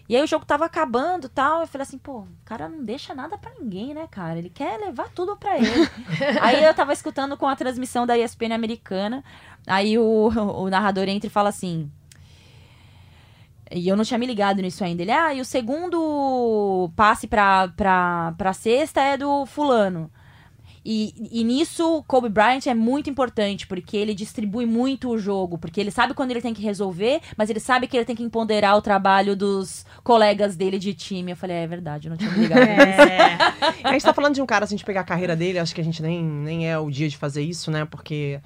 E 0.09 0.15
aí 0.15 0.23
o 0.23 0.27
jogo 0.27 0.43
tava 0.43 0.65
acabando 0.65 1.27
e 1.27 1.29
tal. 1.29 1.61
Eu 1.61 1.67
falei 1.67 1.83
assim, 1.83 1.99
pô, 1.99 2.21
o 2.21 2.27
cara 2.43 2.67
não 2.67 2.83
deixa 2.83 3.13
nada 3.13 3.37
para 3.37 3.51
ninguém, 3.59 3.93
né, 3.93 4.07
cara? 4.09 4.39
Ele 4.39 4.49
quer 4.49 4.79
levar 4.79 5.07
tudo 5.09 5.37
para 5.37 5.55
ele. 5.59 5.87
aí 6.41 6.63
eu 6.63 6.73
tava 6.73 6.91
escutando 6.91 7.37
com 7.37 7.47
a 7.47 7.55
transmissão 7.55 8.07
da 8.07 8.17
ESPN 8.17 8.51
americana. 8.53 9.23
Aí 9.67 9.99
o, 9.99 10.29
o 10.29 10.67
narrador 10.67 11.07
entra 11.07 11.27
e 11.27 11.29
fala 11.29 11.49
assim. 11.49 11.91
E 13.71 13.87
eu 13.87 13.95
não 13.95 14.03
tinha 14.03 14.17
me 14.17 14.25
ligado 14.25 14.63
nisso 14.63 14.83
ainda. 14.83 15.03
Ele, 15.03 15.11
ah, 15.11 15.31
e 15.31 15.41
o 15.41 15.45
segundo 15.45 16.89
passe 16.95 17.27
pra, 17.27 17.67
pra, 17.67 18.33
pra 18.35 18.51
sexta 18.51 19.01
é 19.01 19.15
do 19.15 19.45
fulano. 19.45 20.11
E, 20.83 21.13
e 21.31 21.43
nisso, 21.43 22.03
Kobe 22.07 22.29
Bryant 22.29 22.65
é 22.67 22.73
muito 22.73 23.09
importante, 23.09 23.67
porque 23.67 23.97
ele 23.97 24.13
distribui 24.13 24.65
muito 24.65 25.09
o 25.09 25.17
jogo, 25.17 25.57
porque 25.57 25.79
ele 25.79 25.91
sabe 25.91 26.13
quando 26.13 26.31
ele 26.31 26.41
tem 26.41 26.53
que 26.53 26.61
resolver, 26.61 27.21
mas 27.37 27.49
ele 27.49 27.59
sabe 27.59 27.87
que 27.87 27.97
ele 27.97 28.05
tem 28.05 28.15
que 28.15 28.23
empoderar 28.23 28.75
o 28.75 28.81
trabalho 28.81 29.35
dos 29.35 29.85
colegas 30.03 30.55
dele 30.55 30.79
de 30.79 30.93
time. 30.93 31.31
Eu 31.31 31.37
falei, 31.37 31.57
é, 31.57 31.63
é 31.63 31.67
verdade, 31.67 32.07
eu 32.07 32.11
não 32.11 32.17
tinha 32.17 32.31
me 32.31 32.39
ligado. 32.39 32.59
É. 32.59 33.37
a 33.83 33.91
gente 33.91 34.03
tá 34.03 34.13
falando 34.13 34.35
de 34.35 34.41
um 34.41 34.45
cara, 34.45 34.65
se 34.65 34.73
a 34.73 34.77
gente 34.77 34.85
pegar 34.85 35.01
a 35.01 35.05
carreira 35.05 35.35
dele, 35.35 35.59
acho 35.59 35.73
que 35.73 35.81
a 35.81 35.83
gente 35.83 36.01
nem, 36.01 36.23
nem 36.23 36.69
é 36.69 36.77
o 36.77 36.89
dia 36.89 37.09
de 37.09 37.17
fazer 37.17 37.41
isso, 37.41 37.69
né? 37.71 37.85
Porque 37.85 38.39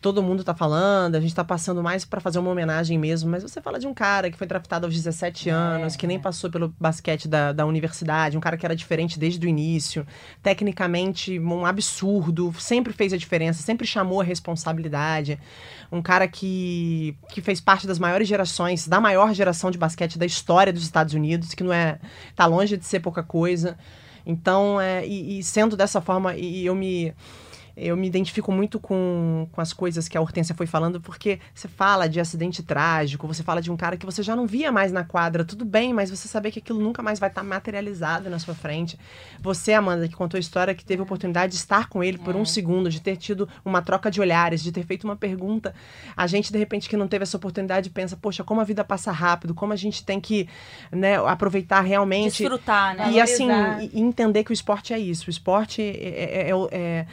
todo 0.00 0.22
mundo 0.22 0.42
tá 0.42 0.54
falando, 0.54 1.14
a 1.14 1.20
gente 1.20 1.34
tá 1.34 1.44
passando 1.44 1.82
mais 1.82 2.06
para 2.06 2.20
fazer 2.20 2.38
uma 2.38 2.50
homenagem 2.50 2.98
mesmo, 2.98 3.30
mas 3.30 3.42
você 3.42 3.60
fala 3.60 3.78
de 3.78 3.86
um 3.86 3.92
cara 3.92 4.30
que 4.30 4.38
foi 4.38 4.46
draftado 4.46 4.86
aos 4.86 4.94
17 4.94 5.50
é, 5.50 5.52
anos, 5.52 5.94
que 5.94 6.06
nem 6.06 6.16
é. 6.16 6.20
passou 6.20 6.50
pelo 6.50 6.74
basquete 6.80 7.28
da, 7.28 7.52
da 7.52 7.66
universidade, 7.66 8.36
um 8.36 8.40
cara 8.40 8.56
que 8.56 8.64
era 8.64 8.74
diferente 8.74 9.18
desde 9.18 9.44
o 9.46 9.48
início, 9.48 10.06
tecnicamente 10.42 11.38
um 11.38 11.66
absurdo, 11.66 12.52
sempre 12.58 12.94
fez 12.94 13.12
a 13.12 13.16
diferença, 13.18 13.62
sempre 13.62 13.86
chamou 13.86 14.22
a 14.22 14.24
responsabilidade, 14.24 15.38
um 15.92 16.00
cara 16.00 16.26
que, 16.26 17.14
que 17.28 17.42
fez 17.42 17.60
parte 17.60 17.86
das 17.86 17.98
maiores 17.98 18.26
gerações, 18.26 18.88
da 18.88 19.00
maior 19.00 19.34
geração 19.34 19.70
de 19.70 19.76
basquete 19.76 20.18
da 20.18 20.24
história 20.24 20.72
dos 20.72 20.82
Estados 20.82 21.12
Unidos, 21.12 21.52
que 21.52 21.62
não 21.62 21.72
é, 21.72 21.98
tá 22.34 22.46
longe 22.46 22.76
de 22.78 22.86
ser 22.86 23.00
pouca 23.00 23.22
coisa. 23.22 23.76
Então, 24.24 24.80
é, 24.80 25.06
e, 25.06 25.38
e 25.38 25.42
sendo 25.42 25.76
dessa 25.76 26.00
forma, 26.00 26.34
e 26.36 26.64
eu 26.64 26.74
me 26.74 27.12
eu 27.80 27.96
me 27.96 28.06
identifico 28.06 28.52
muito 28.52 28.78
com, 28.78 29.48
com 29.50 29.60
as 29.60 29.72
coisas 29.72 30.06
que 30.06 30.18
a 30.18 30.20
Hortência 30.20 30.54
foi 30.54 30.66
falando, 30.66 31.00
porque 31.00 31.40
você 31.54 31.66
fala 31.66 32.06
de 32.08 32.20
acidente 32.20 32.62
trágico, 32.62 33.26
você 33.26 33.42
fala 33.42 33.62
de 33.62 33.70
um 33.70 33.76
cara 33.76 33.96
que 33.96 34.04
você 34.04 34.22
já 34.22 34.36
não 34.36 34.46
via 34.46 34.70
mais 34.70 34.92
na 34.92 35.02
quadra, 35.02 35.44
tudo 35.44 35.64
bem, 35.64 35.94
mas 35.94 36.10
você 36.10 36.28
saber 36.28 36.50
que 36.50 36.58
aquilo 36.58 36.78
nunca 36.78 37.02
mais 37.02 37.18
vai 37.18 37.30
estar 37.30 37.42
materializado 37.42 38.28
na 38.28 38.38
sua 38.38 38.54
frente. 38.54 38.98
Você, 39.40 39.72
Amanda, 39.72 40.06
que 40.06 40.14
contou 40.14 40.36
a 40.36 40.40
história, 40.40 40.74
que 40.74 40.84
teve 40.84 41.00
a 41.00 41.04
oportunidade 41.04 41.52
de 41.52 41.58
estar 41.58 41.88
com 41.88 42.04
ele 42.04 42.18
por 42.18 42.36
um 42.36 42.42
é. 42.42 42.44
segundo, 42.44 42.90
de 42.90 43.00
ter 43.00 43.16
tido 43.16 43.48
uma 43.64 43.80
troca 43.80 44.10
de 44.10 44.20
olhares, 44.20 44.62
de 44.62 44.70
ter 44.70 44.84
feito 44.84 45.04
uma 45.04 45.16
pergunta. 45.16 45.74
A 46.14 46.26
gente, 46.26 46.52
de 46.52 46.58
repente, 46.58 46.86
que 46.86 46.96
não 46.98 47.08
teve 47.08 47.22
essa 47.22 47.38
oportunidade, 47.38 47.88
pensa, 47.88 48.14
poxa, 48.14 48.44
como 48.44 48.60
a 48.60 48.64
vida 48.64 48.84
passa 48.84 49.10
rápido, 49.10 49.54
como 49.54 49.72
a 49.72 49.76
gente 49.76 50.04
tem 50.04 50.20
que 50.20 50.46
né, 50.92 51.16
aproveitar 51.16 51.80
realmente. 51.80 52.42
Desfrutar, 52.42 52.94
né? 52.94 53.12
E 53.12 53.20
assim, 53.20 53.48
e 53.92 54.00
entender 54.00 54.44
que 54.44 54.50
o 54.50 54.54
esporte 54.54 54.92
é 54.92 54.98
isso. 54.98 55.24
O 55.28 55.30
esporte 55.30 55.80
é, 55.80 55.86
é, 55.86 56.50
é, 56.50 56.54
é 56.70 57.06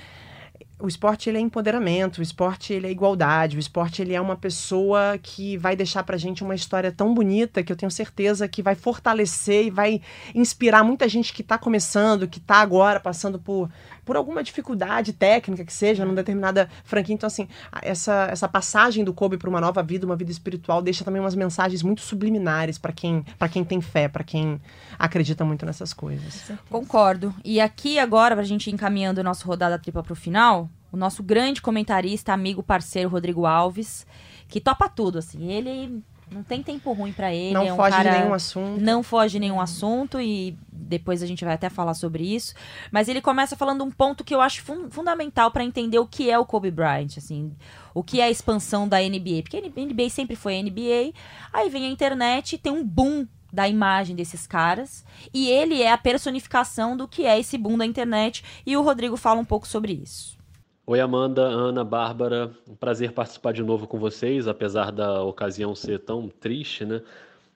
o 0.79 0.87
esporte 0.87 1.27
ele 1.27 1.39
é 1.39 1.41
empoderamento, 1.41 2.19
o 2.19 2.21
esporte 2.21 2.71
ele 2.71 2.85
é 2.85 2.91
igualdade, 2.91 3.57
o 3.57 3.59
esporte 3.59 4.01
ele 4.01 4.13
é 4.13 4.21
uma 4.21 4.35
pessoa 4.35 5.17
que 5.21 5.57
vai 5.57 5.75
deixar 5.75 6.03
pra 6.03 6.17
gente 6.17 6.43
uma 6.43 6.53
história 6.53 6.91
tão 6.91 7.15
bonita 7.15 7.63
que 7.63 7.71
eu 7.71 7.75
tenho 7.75 7.89
certeza 7.89 8.47
que 8.47 8.61
vai 8.61 8.75
fortalecer 8.75 9.65
e 9.65 9.69
vai 9.71 9.99
inspirar 10.35 10.83
muita 10.83 11.09
gente 11.09 11.33
que 11.33 11.41
está 11.41 11.57
começando, 11.57 12.27
que 12.27 12.37
está 12.37 12.57
agora 12.57 12.99
passando 12.99 13.39
por, 13.39 13.69
por 14.07 14.15
alguma 14.15 14.41
dificuldade 14.41 15.11
técnica 15.11 15.65
que 15.65 15.73
seja, 15.73 16.05
numa 16.05 16.15
determinada 16.15 16.69
franquia. 16.85 17.13
Então, 17.13 17.27
assim, 17.27 17.45
essa, 17.81 18.29
essa 18.31 18.47
passagem 18.47 19.03
do 19.03 19.13
Kobe 19.13 19.37
para 19.37 19.49
uma 19.49 19.59
nova 19.59 19.83
vida, 19.83 20.05
uma 20.05 20.15
vida 20.15 20.31
espiritual, 20.31 20.81
deixa 20.81 21.03
também 21.03 21.19
umas 21.21 21.35
mensagens 21.35 21.83
muito 21.83 21.99
subliminares 21.99 22.77
para 22.77 22.93
quem, 22.93 23.25
quem 23.51 23.65
tem 23.65 23.81
fé, 23.81 24.07
para 24.07 24.23
quem 24.23 24.61
acredita 24.97 25.43
muito 25.43 25.65
nessas 25.65 25.91
coisas. 25.91 26.49
Concordo. 26.69 27.35
E 27.43 27.59
aqui 27.59 27.99
agora, 27.99 28.33
pra 28.33 28.45
gente 28.45 28.69
ir 28.69 28.73
encaminhando 28.73 29.19
o 29.19 29.23
nosso 29.23 29.45
rodada 29.45 29.77
tripla 29.77 30.01
pro 30.01 30.15
final, 30.15 30.69
o 30.89 30.95
nosso 30.95 31.21
grande 31.21 31.61
comentarista, 31.61 32.31
amigo, 32.31 32.63
parceiro 32.63 33.09
Rodrigo 33.09 33.45
Alves, 33.45 34.07
que 34.47 34.61
topa 34.61 34.87
tudo, 34.87 35.17
assim. 35.17 35.51
Ele 35.51 36.01
não 36.29 36.43
tem 36.43 36.61
tempo 36.61 36.91
ruim 36.91 37.13
para 37.13 37.33
ele. 37.33 37.53
Não 37.53 37.65
é 37.65 37.73
um 37.73 37.75
foge 37.75 37.95
cara, 37.95 38.11
de 38.11 38.17
nenhum 38.19 38.33
assunto. 38.33 38.81
Não 38.81 39.03
foge 39.03 39.31
de 39.33 39.39
nenhum 39.39 39.61
assunto 39.61 40.19
e 40.19 40.57
depois 40.71 41.23
a 41.23 41.25
gente 41.25 41.43
vai 41.43 41.53
até 41.53 41.69
falar 41.69 41.93
sobre 41.93 42.23
isso. 42.23 42.53
Mas 42.91 43.07
ele 43.07 43.21
começa 43.21 43.55
falando 43.55 43.83
um 43.83 43.91
ponto 43.91 44.23
que 44.23 44.35
eu 44.35 44.41
acho 44.41 44.61
fun 44.61 44.89
fundamental 44.89 45.51
para 45.51 45.63
entender 45.63 45.99
o 45.99 46.05
que 46.05 46.29
é 46.29 46.37
o 46.37 46.45
Kobe 46.45 46.71
Bryant, 46.71 47.17
assim, 47.17 47.53
o 47.93 48.03
que 48.03 48.19
é 48.19 48.25
a 48.25 48.29
expansão 48.29 48.87
da 48.87 48.99
NBA, 48.99 49.41
porque 49.43 49.57
a 49.57 49.61
NBA 49.61 50.09
sempre 50.09 50.35
foi 50.35 50.59
a 50.59 50.61
NBA. 50.61 51.13
Aí 51.53 51.69
vem 51.69 51.85
a 51.85 51.89
internet 51.89 52.53
e 52.53 52.57
tem 52.57 52.71
um 52.71 52.85
boom 52.85 53.25
da 53.51 53.67
imagem 53.67 54.15
desses 54.15 54.45
caras, 54.45 55.05
e 55.33 55.49
ele 55.49 55.81
é 55.81 55.91
a 55.91 55.97
personificação 55.97 56.97
do 56.97 57.07
que 57.07 57.25
é 57.25 57.39
esse 57.39 57.57
boom 57.57 57.77
da 57.77 57.85
internet, 57.85 58.43
e 58.65 58.75
o 58.75 58.81
Rodrigo 58.81 59.15
fala 59.15 59.39
um 59.39 59.45
pouco 59.45 59.65
sobre 59.65 59.93
isso. 59.93 60.37
Oi, 60.89 61.01
Amanda, 61.01 61.41
Ana, 61.41 61.83
Bárbara. 61.83 62.49
Um 62.65 62.73
prazer 62.73 63.11
participar 63.11 63.51
de 63.51 63.61
novo 63.61 63.85
com 63.85 63.99
vocês, 63.99 64.47
apesar 64.47 64.89
da 64.89 65.21
ocasião 65.21 65.75
ser 65.75 65.99
tão 65.99 66.29
triste, 66.29 66.85
né? 66.85 67.01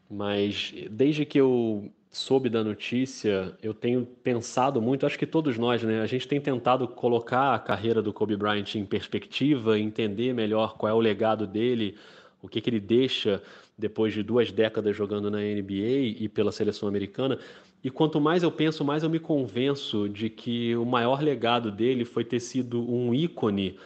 Mas 0.10 0.74
desde 0.91 1.24
que 1.24 1.39
eu 1.39 1.89
soube 2.12 2.50
da 2.50 2.62
notícia, 2.62 3.58
eu 3.63 3.74
tenho 3.74 4.06
pensado 4.06 4.82
muito, 4.82 5.06
acho 5.06 5.17
que 5.17 5.26
todos 5.26 5.58
nós, 5.58 5.82
né? 5.82 6.02
A 6.02 6.08
gente 6.08 6.28
tem 6.28 6.41
tentado 6.41 6.86
colocar 6.89 7.56
a 7.56 7.60
carreira 7.60 8.02
do 8.02 8.12
Kobe 8.12 8.36
Bryant 8.36 8.76
em 8.76 8.86
perspectiva, 8.86 9.80
entender 9.80 10.34
melhor 10.34 10.76
qual 10.76 10.89
é 10.89 10.94
o 10.94 11.00
legado 11.00 11.48
dele, 11.48 11.96
o 12.41 12.50
que, 12.50 12.60
que 12.60 12.70
ele 12.70 12.82
deixa 12.82 13.41
depois 13.78 14.13
de 14.13 14.24
duas 14.24 14.52
décadas 14.52 14.94
jogando 14.94 15.32
na 15.32 15.38
NBA 15.38 16.20
e 16.20 16.28
pela 16.28 16.52
seleção 16.52 16.86
americana. 16.86 17.39
E 17.84 17.89
quanto 17.89 18.22
mais 18.22 18.44
eu 18.44 18.52
penso, 18.52 18.86
mais 18.86 19.04
eu 19.04 19.10
me 19.10 19.20
convenço 19.20 20.08
de 20.08 20.30
que 20.30 20.76
o 20.76 20.86
maior 20.86 21.22
legado 21.22 21.72
dele 21.72 22.06
foi 22.06 22.24
ter 22.24 22.39
sido 22.39 22.82
um 22.88 23.13
ícone 23.13 23.78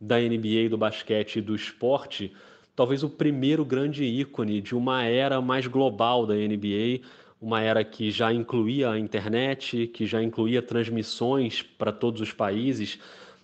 da 0.00 0.18
NBA, 0.18 0.68
do 0.68 0.76
basquete 0.76 1.36
e 1.36 1.40
do 1.40 1.54
esporte, 1.54 2.32
talvez 2.74 3.02
o 3.02 3.08
primeiro 3.08 3.64
grande 3.64 4.04
ícone 4.04 4.60
de 4.60 4.74
uma 4.74 5.04
era 5.04 5.40
mais 5.40 5.66
global 5.66 6.26
da 6.26 6.34
NBA, 6.34 7.00
uma 7.40 7.62
era 7.62 7.84
que 7.84 8.10
já 8.10 8.32
incluía 8.32 8.90
a 8.90 8.98
internet, 8.98 9.86
que 9.88 10.06
já 10.06 10.22
incluía 10.22 10.60
transmissões 10.60 11.62
para 11.62 11.92
todos 11.92 12.20
os 12.20 12.32
países, 12.32 12.98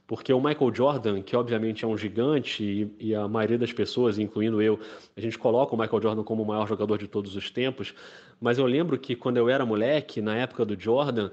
porque 0.07 0.33
o 0.33 0.41
Michael 0.41 0.75
Jordan, 0.75 1.23
que 1.23 1.37
obviamente 1.37 1.85
é 1.85 1.88
um 1.88 1.97
gigante, 1.97 2.91
e, 2.99 3.15
a 3.15 3.29
maioria 3.29 3.59
das 3.59 3.73
pessoas, 3.73 4.19
incluindo 4.19 4.61
eu, 4.61 4.79
a 5.17 5.21
gente 5.21 5.38
coloca 5.38 5.75
o 5.75 5.79
Michael 5.79 6.03
Jordan 6.03 6.25
como 6.25 6.43
o 6.43 6.47
maior 6.47 6.69
jogador 6.69 6.99
de 6.99 7.07
todos 7.07 7.35
os 7.37 7.51
tempos, 7.51 7.95
mas 8.42 8.59
eu 8.59 8.66
lembro 8.66 8.98
que 8.98 9.14
quando 9.14 9.37
eu 9.37 9.48
era 9.48 9.64
moleque, 9.64 10.20
na 10.20 10.35
época 10.35 10.64
do 10.64 10.78
Jordan, 10.78 11.31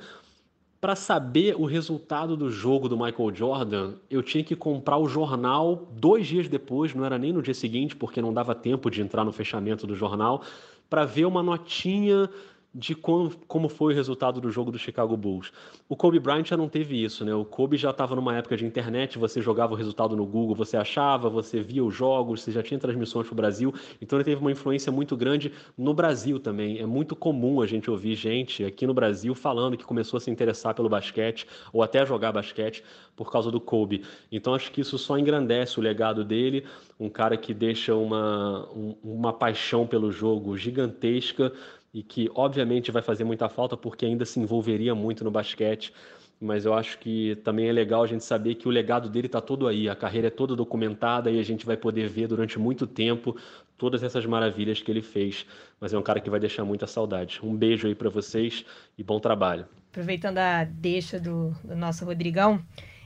para 0.79 0.95
saber 0.95 1.55
o 1.57 1.65
resultado 1.65 2.37
do 2.37 2.51
jogo 2.51 2.87
do 2.87 2.95
Michael 2.95 3.35
Jordan, 3.35 3.93
eu 4.11 4.21
tinha 4.21 4.43
que 4.43 4.55
comprar 4.55 4.97
o 4.97 5.09
jornal 5.09 5.87
dois 5.91 6.27
dias 6.27 6.47
depois, 6.47 6.93
não 6.93 7.03
era 7.03 7.17
nem 7.17 7.33
no 7.33 7.41
dia 7.41 7.55
seguinte, 7.55 7.95
porque 7.95 8.21
não 8.21 8.31
dava 8.31 8.53
tempo 8.53 8.91
de 8.91 9.01
entrar 9.01 9.25
no 9.25 9.33
fechamento 9.33 9.87
do 9.87 9.95
jornal, 9.95 10.43
para 10.87 11.03
ver 11.03 11.25
uma 11.25 11.41
notinha 11.41 12.29
de 12.73 12.93
como, 12.93 13.31
como 13.47 13.67
foi 13.67 13.93
o 13.93 13.95
resultado 13.95 14.39
do 14.39 14.51
jogo 14.51 14.71
do 14.71 14.77
Chicago 14.77 15.17
Bulls. 15.17 15.51
O 15.87 15.95
Kobe 15.95 16.19
Bryant 16.19 16.45
já 16.45 16.55
não 16.55 16.69
teve 16.69 17.03
isso, 17.03 17.25
né? 17.25 17.33
O 17.33 17.43
Kobe 17.43 17.77
já 17.77 17.89
estava 17.89 18.15
numa 18.15 18.35
época 18.35 18.55
de 18.55 18.65
internet, 18.65 19.17
você 19.17 19.41
jogava 19.41 19.73
o 19.73 19.75
resultado 19.75 20.15
no 20.15 20.25
Google, 20.25 20.55
você 20.55 20.77
achava, 20.77 21.29
você 21.29 21.61
via 21.61 21.83
os 21.83 21.95
jogos, 21.95 22.41
você 22.41 22.51
já 22.51 22.61
tinha 22.61 22.79
transmissões 22.79 23.25
para 23.25 23.33
o 23.33 23.35
Brasil, 23.35 23.73
então 23.99 24.17
ele 24.17 24.23
teve 24.23 24.39
uma 24.39 24.51
influência 24.51 24.91
muito 24.91 25.17
grande 25.17 25.51
no 25.77 25.93
Brasil 25.93 26.39
também. 26.39 26.79
É 26.79 26.85
muito 26.85 27.15
comum 27.15 27.61
a 27.61 27.65
gente 27.65 27.89
ouvir 27.89 28.15
gente 28.15 28.63
aqui 28.63 28.85
no 28.85 28.93
Brasil 28.93 29.33
falando 29.33 29.75
que 29.75 29.83
começou 29.83 30.17
a 30.17 30.21
se 30.21 30.29
interessar 30.29 30.75
pelo 30.75 30.89
basquete 30.89 31.47
ou 31.73 31.81
até 31.81 32.05
jogar 32.05 32.31
basquete 32.31 32.83
por 33.15 33.31
causa 33.31 33.51
do 33.51 33.59
Kobe. 33.59 34.03
Então 34.31 34.53
acho 34.53 34.71
que 34.71 34.79
isso 34.79 34.97
só 34.97 35.17
engrandece 35.17 35.79
o 35.79 35.83
legado 35.83 36.23
dele, 36.23 36.65
um 36.97 37.09
cara 37.09 37.35
que 37.35 37.53
deixa 37.53 37.93
uma, 37.95 38.69
um, 38.73 38.95
uma 39.03 39.33
paixão 39.33 39.85
pelo 39.85 40.09
jogo 40.11 40.55
gigantesca, 40.55 41.51
e 41.93 42.03
que 42.03 42.29
obviamente 42.35 42.91
vai 42.91 43.01
fazer 43.01 43.23
muita 43.23 43.49
falta 43.49 43.75
porque 43.75 44.05
ainda 44.05 44.25
se 44.25 44.39
envolveria 44.39 44.93
muito 44.93 45.23
no 45.23 45.31
basquete. 45.31 45.93
Mas 46.41 46.63
eu 46.63 46.73
acho 46.73 46.97
que 46.99 47.35
também 47.43 47.67
é 47.67 47.71
legal 47.71 48.03
a 48.03 48.07
gente 48.07 48.23
saber 48.23 48.55
que 48.55 48.67
o 48.67 48.71
legado 48.71 49.09
dele 49.09 49.27
está 49.27 49.41
todo 49.41 49.67
aí, 49.67 49.89
a 49.89 49.95
carreira 49.95 50.27
é 50.27 50.31
toda 50.31 50.55
documentada 50.55 51.29
e 51.29 51.37
a 51.37 51.43
gente 51.43 51.65
vai 51.65 51.75
poder 51.75 52.07
ver 52.07 52.27
durante 52.27 52.57
muito 52.57 52.87
tempo 52.87 53.35
todas 53.77 54.03
essas 54.03 54.25
maravilhas 54.25 54.81
que 54.81 54.89
ele 54.89 55.01
fez. 55.01 55.45
Mas 55.81 55.93
é 55.93 55.97
um 55.97 56.01
cara 56.01 56.21
que 56.21 56.29
vai 56.29 56.39
deixar 56.39 56.63
muita 56.63 56.87
saudade. 56.87 57.41
Um 57.43 57.55
beijo 57.55 57.87
aí 57.87 57.95
para 57.95 58.09
vocês 58.09 58.65
e 58.97 59.03
bom 59.03 59.19
trabalho. 59.19 59.65
Aproveitando 59.89 60.37
a 60.37 60.63
deixa 60.63 61.19
do, 61.19 61.51
do 61.61 61.75
nosso 61.75 62.05
Rodrigão, 62.05 62.63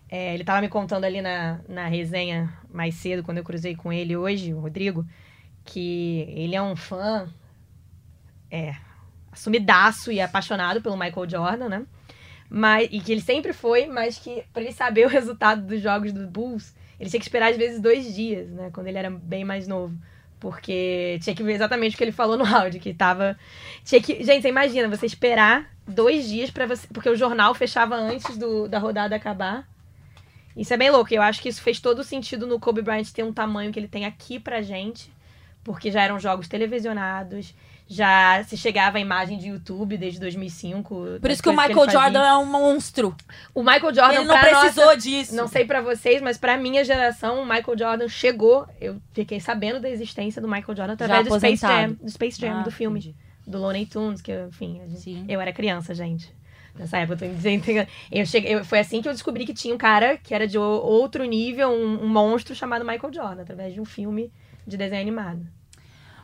é, 0.10 0.34
ele 0.34 0.43
estava 0.43 0.62
me 0.62 0.69
contando 0.69 1.06
ali 1.06 1.22
na, 1.22 1.60
na 1.67 1.88
resenha 1.88 2.54
mais 2.72 2.93
cedo, 2.96 3.24
quando 3.24 3.39
eu 3.39 3.43
cruzei 3.43 3.76
com 3.76 3.91
ele 3.91 4.15
hoje, 4.15 4.54
o 4.54 4.60
Rodrigo, 4.60 5.04
que 5.65 6.28
ele 6.36 6.56
é 6.56 6.62
um 6.62 6.76
fã 6.76 7.28
é, 8.53 8.75
assumidaço 9.31 10.11
e 10.11 10.21
apaixonado 10.21 10.79
pelo 10.79 10.95
Michael 10.95 11.27
Jordan, 11.27 11.69
né? 11.69 11.85
Mas, 12.47 12.87
e 12.91 12.99
que 12.99 13.11
ele 13.11 13.21
sempre 13.21 13.51
foi, 13.51 13.87
mas 13.87 14.19
que 14.19 14.43
para 14.53 14.61
ele 14.61 14.71
saber 14.71 15.07
o 15.07 15.09
resultado 15.09 15.65
dos 15.65 15.81
jogos 15.81 16.13
do 16.13 16.27
Bulls, 16.27 16.75
ele 16.99 17.09
tinha 17.09 17.19
que 17.19 17.25
esperar 17.25 17.49
às 17.49 17.57
vezes 17.57 17.81
dois 17.81 18.13
dias, 18.13 18.51
né? 18.51 18.69
Quando 18.71 18.87
ele 18.87 18.99
era 18.99 19.09
bem 19.09 19.43
mais 19.43 19.67
novo. 19.67 19.97
Porque 20.39 21.17
tinha 21.23 21.35
que 21.35 21.41
ver 21.41 21.53
exatamente 21.53 21.95
o 21.95 21.97
que 21.97 22.03
ele 22.03 22.11
falou 22.11 22.37
no 22.37 22.45
áudio, 22.55 22.79
que 22.79 22.93
tava. 22.93 23.35
Tinha 23.83 24.01
que. 24.01 24.23
Gente, 24.23 24.43
você 24.43 24.49
imagina, 24.49 24.87
você 24.87 25.05
esperar 25.05 25.73
dois 25.87 26.27
dias 26.27 26.51
para 26.51 26.67
você. 26.67 26.85
Porque 26.93 27.09
o 27.09 27.15
jornal 27.15 27.55
fechava 27.55 27.95
antes 27.95 28.37
do, 28.37 28.67
da 28.67 28.77
rodada 28.77 29.15
acabar. 29.15 29.67
Isso 30.55 30.73
é 30.73 30.77
bem 30.77 30.91
louco. 30.91 31.11
Eu 31.11 31.21
acho 31.21 31.41
que 31.41 31.49
isso 31.49 31.61
fez 31.61 31.79
todo 31.79 31.99
o 31.99 32.03
sentido 32.03 32.45
no 32.45 32.59
Kobe 32.59 32.81
Bryant 32.81 33.09
ter 33.11 33.23
um 33.23 33.33
tamanho 33.33 33.71
que 33.71 33.79
ele 33.79 33.87
tem 33.87 34.05
aqui 34.05 34.37
pra 34.37 34.61
gente. 34.61 35.12
Porque 35.63 35.91
já 35.91 36.02
eram 36.02 36.19
jogos 36.19 36.47
televisionados 36.47 37.54
já 37.88 38.43
se 38.43 38.56
chegava 38.56 38.97
a 38.97 39.02
imagem 39.02 39.38
de 39.38 39.49
YouTube 39.49 39.97
desde 39.97 40.19
2005. 40.19 41.19
Por 41.21 41.30
isso 41.30 41.43
que 41.43 41.49
o 41.49 41.54
Michael 41.54 41.86
que 41.86 41.91
Jordan 41.91 42.23
é 42.26 42.38
um 42.38 42.45
monstro. 42.45 43.15
O 43.54 43.62
Michael 43.62 43.93
Jordan 43.93 44.19
ele 44.19 44.26
não 44.26 44.39
precisou 44.39 44.86
nossa, 44.86 44.97
disso. 44.97 45.36
Não 45.36 45.47
sei 45.47 45.65
para 45.65 45.82
vocês, 45.82 46.21
mas 46.21 46.38
para 46.38 46.58
minha 46.58 46.84
geração, 46.84 47.41
o 47.41 47.45
Michael 47.45 47.78
Jordan 47.78 48.08
chegou. 48.08 48.67
Eu 48.80 49.02
fiquei 49.12 49.39
sabendo 49.39 49.80
da 49.80 49.89
existência 49.89 50.41
do 50.41 50.47
Michael 50.47 50.76
Jordan 50.76 50.93
através 50.93 51.28
do 51.28 51.38
Space 51.38 51.62
Jam, 51.62 51.93
do 51.93 52.10
Space 52.10 52.41
Jam, 52.41 52.60
ah, 52.60 52.63
do 52.63 52.71
filme, 52.71 52.99
entendi. 52.99 53.15
do 53.45 53.60
Looney 53.60 53.86
Tunes, 53.86 54.21
que 54.21 54.32
enfim, 54.47 54.82
gente, 54.88 55.26
eu 55.28 55.39
era 55.39 55.52
criança, 55.52 55.93
gente. 55.93 56.34
Nessa 56.76 56.97
época, 56.97 57.23
eu, 57.23 57.36
dizendo, 57.36 57.63
eu 58.12 58.26
cheguei, 58.26 58.56
eu, 58.56 58.65
foi 58.65 58.80
assim 58.80 58.99
que 58.99 59.08
eu 59.08 59.13
descobri 59.13 59.45
que 59.45 59.54
tinha 59.54 59.76
um 59.76 59.78
cara 59.78 60.17
que 60.17 60.34
era 60.34 60.47
de 60.47 60.58
outro 60.58 61.23
nível, 61.23 61.69
um, 61.69 62.06
um 62.06 62.08
monstro 62.08 62.56
chamado 62.56 62.84
Michael 62.84 63.13
Jordan, 63.13 63.43
através 63.43 63.76
de 63.76 63.80
um 63.80 63.86
filme 63.86 64.32
de 64.65 64.78
desenho 64.78 65.02
animado. 65.02 65.45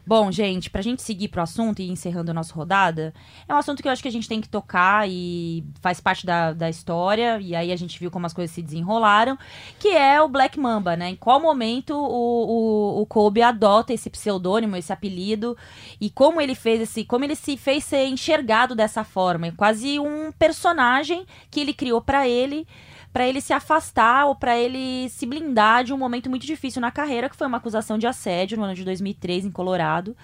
Bom, 0.09 0.31
gente, 0.31 0.71
pra 0.71 0.81
gente 0.81 1.03
seguir 1.03 1.27
pro 1.27 1.43
assunto 1.43 1.83
e 1.83 1.87
encerrando 1.91 2.31
a 2.31 2.33
nossa 2.33 2.51
rodada, 2.51 3.13
é 3.47 3.53
um 3.53 3.57
assunto 3.57 3.79
que 3.79 3.87
eu 3.87 3.91
acho 3.91 4.01
que 4.01 4.07
a 4.07 4.11
gente 4.11 4.27
tem 4.27 4.41
que 4.41 4.49
tocar 4.49 5.07
e 5.07 5.63
faz 5.81 5.99
parte 5.99 6.25
da, 6.25 6.51
da 6.51 6.67
história, 6.67 7.39
e 7.39 7.55
aí 7.55 7.71
a 7.71 7.75
gente 7.75 7.99
viu 7.99 8.09
como 8.09 8.25
as 8.25 8.33
coisas 8.33 8.49
se 8.49 8.63
desenrolaram, 8.63 9.37
que 9.77 9.89
é 9.89 10.19
o 10.19 10.27
Black 10.27 10.59
Mamba, 10.59 10.95
né? 10.95 11.09
Em 11.09 11.15
qual 11.15 11.39
momento 11.39 11.93
o, 11.93 12.97
o, 12.97 13.01
o 13.01 13.05
Kobe 13.05 13.43
adota 13.43 13.93
esse 13.93 14.09
pseudônimo, 14.09 14.75
esse 14.75 14.91
apelido, 14.91 15.55
e 16.01 16.09
como 16.09 16.41
ele 16.41 16.55
fez 16.55 16.81
esse. 16.81 17.05
como 17.05 17.23
ele 17.23 17.35
se 17.35 17.55
fez 17.55 17.83
ser 17.83 18.07
enxergado 18.07 18.73
dessa 18.73 19.03
forma. 19.03 19.45
É 19.45 19.51
quase 19.51 19.99
um 19.99 20.31
personagem 20.31 21.23
que 21.51 21.59
ele 21.59 21.71
criou 21.71 22.01
para 22.01 22.27
ele 22.27 22.65
para 23.11 23.27
ele 23.27 23.41
se 23.41 23.53
afastar 23.53 24.25
ou 24.25 24.35
para 24.35 24.57
ele 24.57 25.09
se 25.09 25.25
blindar 25.25 25.83
de 25.83 25.93
um 25.93 25.97
momento 25.97 26.29
muito 26.29 26.45
difícil 26.45 26.81
na 26.81 26.91
carreira, 26.91 27.29
que 27.29 27.35
foi 27.35 27.47
uma 27.47 27.57
acusação 27.57 27.97
de 27.97 28.07
assédio 28.07 28.57
no 28.57 28.63
ano 28.63 28.75
de 28.75 28.83
2003 28.83 29.45
em 29.45 29.51
Colorado. 29.51 30.15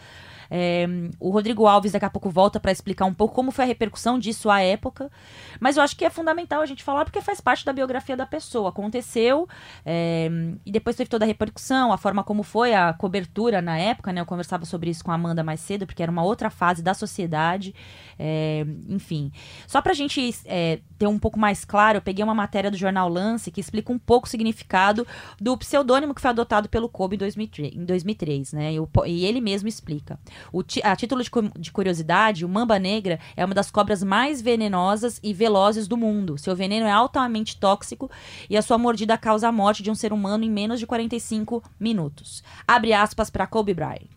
É, 0.49 0.85
o 1.19 1.29
Rodrigo 1.29 1.65
Alves 1.65 1.91
daqui 1.91 2.05
a 2.05 2.09
pouco 2.09 2.29
volta 2.29 2.59
para 2.59 2.71
explicar 2.71 3.05
um 3.05 3.13
pouco 3.13 3.33
como 3.33 3.51
foi 3.51 3.65
a 3.65 3.67
repercussão 3.67 4.19
disso 4.19 4.49
à 4.49 4.61
época. 4.61 5.11
Mas 5.59 5.77
eu 5.77 5.83
acho 5.83 5.95
que 5.95 6.05
é 6.05 6.09
fundamental 6.09 6.61
a 6.61 6.65
gente 6.65 6.83
falar 6.83 7.05
porque 7.05 7.21
faz 7.21 7.41
parte 7.41 7.65
da 7.65 7.73
biografia 7.73 8.15
da 8.15 8.25
pessoa. 8.25 8.69
Aconteceu 8.69 9.47
é, 9.85 10.29
e 10.65 10.71
depois 10.71 10.95
teve 10.95 11.09
toda 11.09 11.25
a 11.25 11.27
repercussão, 11.27 11.91
a 11.91 11.97
forma 11.97 12.23
como 12.23 12.43
foi 12.43 12.73
a 12.73 12.93
cobertura 12.93 13.61
na 13.61 13.77
época, 13.77 14.11
né? 14.13 14.21
Eu 14.21 14.25
conversava 14.25 14.65
sobre 14.65 14.89
isso 14.89 15.03
com 15.03 15.11
a 15.11 15.15
Amanda 15.15 15.43
mais 15.43 15.59
cedo, 15.59 15.85
porque 15.85 16.03
era 16.03 16.11
uma 16.11 16.23
outra 16.23 16.49
fase 16.49 16.81
da 16.81 16.93
sociedade. 16.93 17.73
É, 18.17 18.65
enfim. 18.87 19.31
Só 19.67 19.81
pra 19.81 19.93
gente 19.93 20.33
é, 20.45 20.79
ter 20.97 21.07
um 21.07 21.19
pouco 21.19 21.39
mais 21.39 21.65
claro, 21.65 21.97
eu 21.97 22.01
peguei 22.01 22.23
uma 22.23 22.33
matéria 22.33 22.71
do 22.71 22.77
jornal 22.77 23.09
Lance 23.09 23.51
que 23.51 23.59
explica 23.59 23.91
um 23.91 23.99
pouco 23.99 24.27
o 24.27 24.29
significado 24.29 25.05
do 25.39 25.57
pseudônimo 25.57 26.13
que 26.13 26.21
foi 26.21 26.29
adotado 26.29 26.69
pelo 26.69 26.87
Kobe 26.87 27.15
em 27.15 27.19
2003, 27.19 27.75
em 27.75 27.85
2003 27.85 28.53
né? 28.53 28.71
E 29.05 29.25
ele 29.25 29.41
mesmo 29.41 29.67
explica. 29.67 30.19
O, 30.51 30.63
a 30.83 30.95
título 30.95 31.23
de, 31.23 31.29
de 31.59 31.71
curiosidade, 31.71 32.45
o 32.45 32.49
mamba 32.49 32.79
negra 32.79 33.19
é 33.35 33.43
uma 33.43 33.55
das 33.55 33.71
cobras 33.71 34.03
mais 34.03 34.41
venenosas 34.41 35.19
e 35.23 35.33
velozes 35.33 35.87
do 35.87 35.97
mundo. 35.97 36.37
Seu 36.37 36.55
veneno 36.55 36.85
é 36.85 36.91
altamente 36.91 37.57
tóxico 37.57 38.09
e 38.49 38.57
a 38.57 38.61
sua 38.61 38.77
mordida 38.77 39.17
causa 39.17 39.47
a 39.47 39.51
morte 39.51 39.83
de 39.83 39.91
um 39.91 39.95
ser 39.95 40.13
humano 40.13 40.43
em 40.43 40.49
menos 40.49 40.79
de 40.79 40.87
45 40.87 41.63
minutos. 41.79 42.43
Abre 42.67 42.93
aspas 42.93 43.29
para 43.29 43.47
Kobe 43.47 43.73
Bryant. 43.73 44.07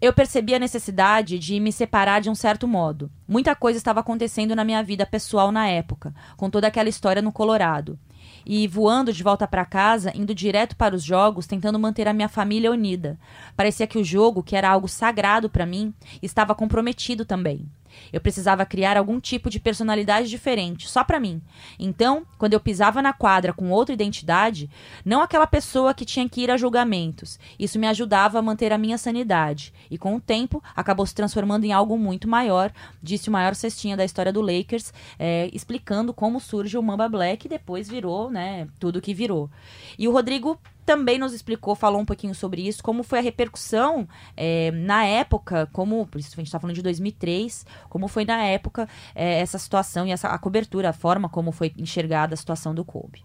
Eu 0.00 0.12
percebi 0.12 0.54
a 0.54 0.58
necessidade 0.58 1.38
de 1.38 1.58
me 1.58 1.72
separar 1.72 2.20
de 2.20 2.28
um 2.28 2.34
certo 2.34 2.68
modo. 2.68 3.10
Muita 3.26 3.54
coisa 3.54 3.78
estava 3.78 4.00
acontecendo 4.00 4.54
na 4.54 4.64
minha 4.64 4.82
vida 4.82 5.06
pessoal 5.06 5.50
na 5.50 5.66
época, 5.66 6.14
com 6.36 6.50
toda 6.50 6.66
aquela 6.66 6.90
história 6.90 7.22
no 7.22 7.32
Colorado. 7.32 7.98
E 8.46 8.66
voando 8.68 9.12
de 9.12 9.22
volta 9.22 9.46
para 9.46 9.64
casa, 9.64 10.12
indo 10.14 10.34
direto 10.34 10.76
para 10.76 10.94
os 10.94 11.02
jogos, 11.02 11.46
tentando 11.46 11.78
manter 11.78 12.08
a 12.08 12.12
minha 12.12 12.28
família 12.28 12.70
unida. 12.70 13.18
Parecia 13.56 13.86
que 13.86 13.98
o 13.98 14.04
jogo, 14.04 14.42
que 14.42 14.56
era 14.56 14.68
algo 14.70 14.88
sagrado 14.88 15.48
para 15.48 15.66
mim, 15.66 15.94
estava 16.22 16.54
comprometido 16.54 17.24
também. 17.24 17.66
Eu 18.12 18.20
precisava 18.20 18.64
criar 18.64 18.96
algum 18.96 19.20
tipo 19.20 19.50
de 19.50 19.58
personalidade 19.60 20.28
diferente, 20.28 20.88
só 20.88 21.04
para 21.04 21.20
mim. 21.20 21.40
Então, 21.78 22.26
quando 22.38 22.52
eu 22.52 22.60
pisava 22.60 23.02
na 23.02 23.12
quadra 23.12 23.52
com 23.52 23.70
outra 23.70 23.94
identidade, 23.94 24.70
não 25.04 25.20
aquela 25.20 25.46
pessoa 25.46 25.94
que 25.94 26.04
tinha 26.04 26.28
que 26.28 26.42
ir 26.42 26.50
a 26.50 26.56
julgamentos, 26.56 27.38
isso 27.58 27.78
me 27.78 27.86
ajudava 27.86 28.38
a 28.38 28.42
manter 28.42 28.72
a 28.72 28.78
minha 28.78 28.98
sanidade. 28.98 29.72
E 29.90 29.98
com 29.98 30.16
o 30.16 30.20
tempo, 30.20 30.62
acabou 30.74 31.06
se 31.06 31.14
transformando 31.14 31.64
em 31.64 31.72
algo 31.72 31.98
muito 31.98 32.28
maior, 32.28 32.72
disse 33.02 33.28
o 33.28 33.32
maior 33.32 33.54
cestinha 33.54 33.96
da 33.96 34.04
história 34.04 34.32
do 34.32 34.40
Lakers, 34.40 34.92
é, 35.18 35.48
explicando 35.52 36.12
como 36.12 36.40
surge 36.40 36.76
o 36.76 36.82
Mamba 36.82 37.08
Black 37.08 37.46
e 37.46 37.50
depois 37.50 37.88
virou, 37.88 38.30
né, 38.30 38.68
tudo 38.78 39.00
que 39.00 39.14
virou. 39.14 39.50
E 39.98 40.08
o 40.08 40.12
Rodrigo 40.12 40.58
também 40.84 41.18
nos 41.18 41.32
explicou, 41.32 41.74
falou 41.74 42.00
um 42.00 42.04
pouquinho 42.04 42.34
sobre 42.34 42.66
isso, 42.66 42.82
como 42.82 43.02
foi 43.02 43.18
a 43.18 43.22
repercussão 43.22 44.08
é, 44.36 44.70
na 44.70 45.04
época, 45.04 45.68
como, 45.72 46.06
por 46.06 46.18
isso 46.18 46.30
a 46.32 46.36
gente 46.36 46.46
está 46.46 46.60
falando 46.60 46.76
de 46.76 46.82
2003, 46.82 47.66
como 47.88 48.08
foi 48.08 48.24
na 48.24 48.42
época 48.44 48.88
é, 49.14 49.40
essa 49.40 49.58
situação 49.58 50.06
e 50.06 50.10
essa, 50.10 50.28
a 50.28 50.38
cobertura, 50.38 50.90
a 50.90 50.92
forma 50.92 51.28
como 51.28 51.52
foi 51.52 51.72
enxergada 51.78 52.34
a 52.34 52.36
situação 52.36 52.74
do 52.74 52.84
Kobe. 52.84 53.22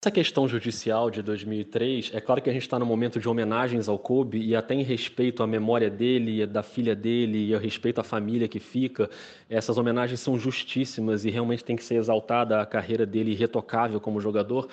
Essa 0.00 0.12
questão 0.12 0.46
judicial 0.46 1.10
de 1.10 1.20
2003, 1.22 2.12
é 2.14 2.20
claro 2.20 2.40
que 2.40 2.48
a 2.48 2.52
gente 2.52 2.62
está 2.62 2.78
no 2.78 2.86
momento 2.86 3.18
de 3.18 3.28
homenagens 3.28 3.88
ao 3.88 3.98
Kobe 3.98 4.38
e 4.38 4.54
até 4.54 4.72
em 4.72 4.84
respeito 4.84 5.42
à 5.42 5.46
memória 5.46 5.90
dele, 5.90 6.46
da 6.46 6.62
filha 6.62 6.94
dele 6.94 7.48
e 7.48 7.52
ao 7.52 7.60
respeito 7.60 8.00
à 8.00 8.04
família 8.04 8.46
que 8.46 8.60
fica, 8.60 9.10
essas 9.50 9.76
homenagens 9.76 10.20
são 10.20 10.38
justíssimas 10.38 11.24
e 11.24 11.30
realmente 11.30 11.64
tem 11.64 11.74
que 11.74 11.82
ser 11.82 11.96
exaltada 11.96 12.60
a 12.60 12.64
carreira 12.64 13.04
dele 13.04 13.32
irretocável 13.32 14.00
como 14.00 14.20
jogador. 14.20 14.68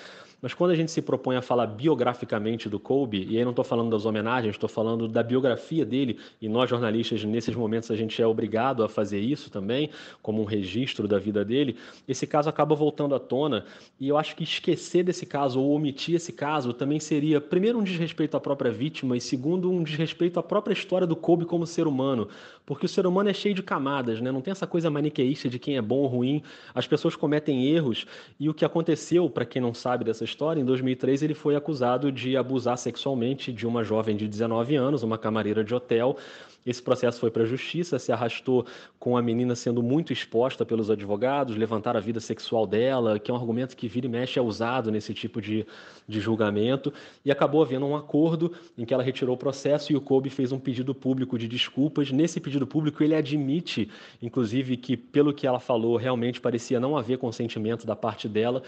Mas 0.46 0.54
quando 0.54 0.70
a 0.70 0.76
gente 0.76 0.92
se 0.92 1.02
propõe 1.02 1.38
a 1.38 1.42
falar 1.42 1.66
biograficamente 1.66 2.70
do 2.70 2.80
Kobe, 2.80 3.26
e 3.28 3.36
aí 3.36 3.44
não 3.44 3.50
estou 3.50 3.66
falando 3.66 3.90
das 3.90 4.06
homenagens, 4.06 4.54
estou 4.54 4.70
falando 4.70 5.08
da 5.08 5.24
biografia 5.24 5.84
dele, 5.84 6.20
e 6.40 6.48
nós 6.48 6.70
jornalistas, 6.70 7.24
nesses 7.24 7.56
momentos, 7.56 7.90
a 7.90 7.96
gente 7.96 8.22
é 8.22 8.28
obrigado 8.28 8.84
a 8.84 8.88
fazer 8.88 9.20
isso 9.20 9.50
também, 9.50 9.90
como 10.22 10.44
um 10.44 10.46
registro 10.46 11.08
da 11.08 11.18
vida 11.18 11.44
dele, 11.44 11.76
esse 12.08 12.28
caso 12.28 12.48
acaba 12.48 12.76
voltando 12.76 13.16
à 13.16 13.20
tona, 13.20 13.66
e 14.00 14.08
eu 14.08 14.20
acho 14.20 14.36
que 14.36 14.44
esquecer 14.44 15.02
desse 15.02 15.26
caso 15.26 15.60
ou 15.60 15.72
omitir 15.72 16.14
esse 16.14 16.32
caso 16.32 16.74
também 16.74 17.00
seria, 17.00 17.42
primeiro, 17.42 17.80
um 17.80 17.84
desrespeito 17.84 18.38
à 18.38 18.40
própria 18.40 18.70
vítima, 18.70 19.18
e 19.18 19.22
segundo, 19.22 19.72
um 19.72 19.82
desrespeito 19.82 20.40
à 20.40 20.44
própria 20.44 20.74
história 20.74 21.08
do 21.08 21.16
Kobe 21.16 21.46
como 21.46 21.66
ser 21.66 21.88
humano, 21.88 22.28
porque 22.66 22.86
o 22.86 22.90
ser 22.90 23.06
humano 23.06 23.30
é 23.30 23.34
cheio 23.34 23.54
de 23.54 23.62
camadas, 23.62 24.20
né? 24.22 24.32
não 24.32 24.42
tem 24.42 24.52
essa 24.52 24.68
coisa 24.68 24.90
maniqueísta 24.90 25.50
de 25.50 25.60
quem 25.60 25.78
é 25.78 25.82
bom 25.82 25.98
ou 25.98 26.08
ruim, 26.08 26.42
as 26.74 26.88
pessoas 26.88 27.16
cometem 27.16 27.66
erros, 27.68 28.06
e 28.40 28.50
o 28.50 28.54
que 28.54 28.66
aconteceu, 28.66 29.30
para 29.30 29.46
quem 29.46 29.62
não 29.62 29.74
sabe 29.74 30.04
dessa 30.04 30.24
história, 30.24 30.60
em 30.60 30.66
2003 30.66 31.24
ele 31.24 31.34
foi 31.34 31.56
acusado 31.56 32.12
de 32.12 32.36
abusar 32.36 32.78
sexualmente 32.78 33.52
de 33.52 33.68
uma 33.68 33.84
jovem 33.84 34.16
de 34.16 34.28
19 34.28 34.76
anos, 34.76 35.04
uma 35.04 35.18
camareira 35.18 35.64
de 35.64 35.74
hotel. 35.74 36.18
Esse 36.66 36.82
processo 36.82 37.20
foi 37.20 37.30
para 37.30 37.44
a 37.44 37.46
justiça, 37.46 38.00
se 38.00 38.12
arrastou 38.12 38.66
com 38.98 39.16
a 39.16 39.22
menina 39.22 39.54
sendo 39.54 39.84
muito 39.84 40.12
exposta 40.12 40.66
pelos 40.66 40.90
advogados, 40.90 41.56
levantar 41.56 41.96
a 41.96 42.00
vida 42.00 42.20
sexual 42.20 42.66
dela, 42.66 43.20
que 43.20 43.30
é 43.30 43.34
um 43.34 43.38
argumento 43.38 43.78
que 43.78 43.88
vira 43.88 44.08
e 44.08 44.10
mexe 44.10 44.40
é 44.40 44.42
usado 44.42 44.92
nesse 44.92 45.14
tipo 45.14 45.40
de, 45.40 45.64
de 46.08 46.20
julgamento, 46.20 46.92
e 47.24 47.32
acabou 47.32 47.62
havendo 47.62 47.86
um 47.86 47.96
acordo 47.96 48.52
em 48.76 48.84
que 48.84 48.96
ela 48.96 49.04
retirou 49.04 49.36
o 49.36 49.38
processo 49.38 49.94
e 49.94 49.96
o 49.96 50.02
Kobe 50.02 50.32
fez 50.32 50.52
um 50.52 50.58
pedido 50.58 50.96
público 50.96 51.38
de 51.38 51.48
desculpas. 51.48 52.12
Nesse 52.12 52.40
pedido 52.40 52.55
público, 52.66 53.04
ele 53.04 53.16
admite, 53.16 53.90
inclusive, 54.22 54.78
que 54.78 54.96
pelo 54.96 55.34
que 55.34 55.46
ela 55.46 55.60
falou, 55.60 55.98
realmente 55.98 56.40
parecia 56.40 56.80
não 56.80 56.96
haver 56.96 57.18
consentimento 57.18 57.86
da 57.86 57.96
parte 57.96 58.30
dela, 58.30 58.62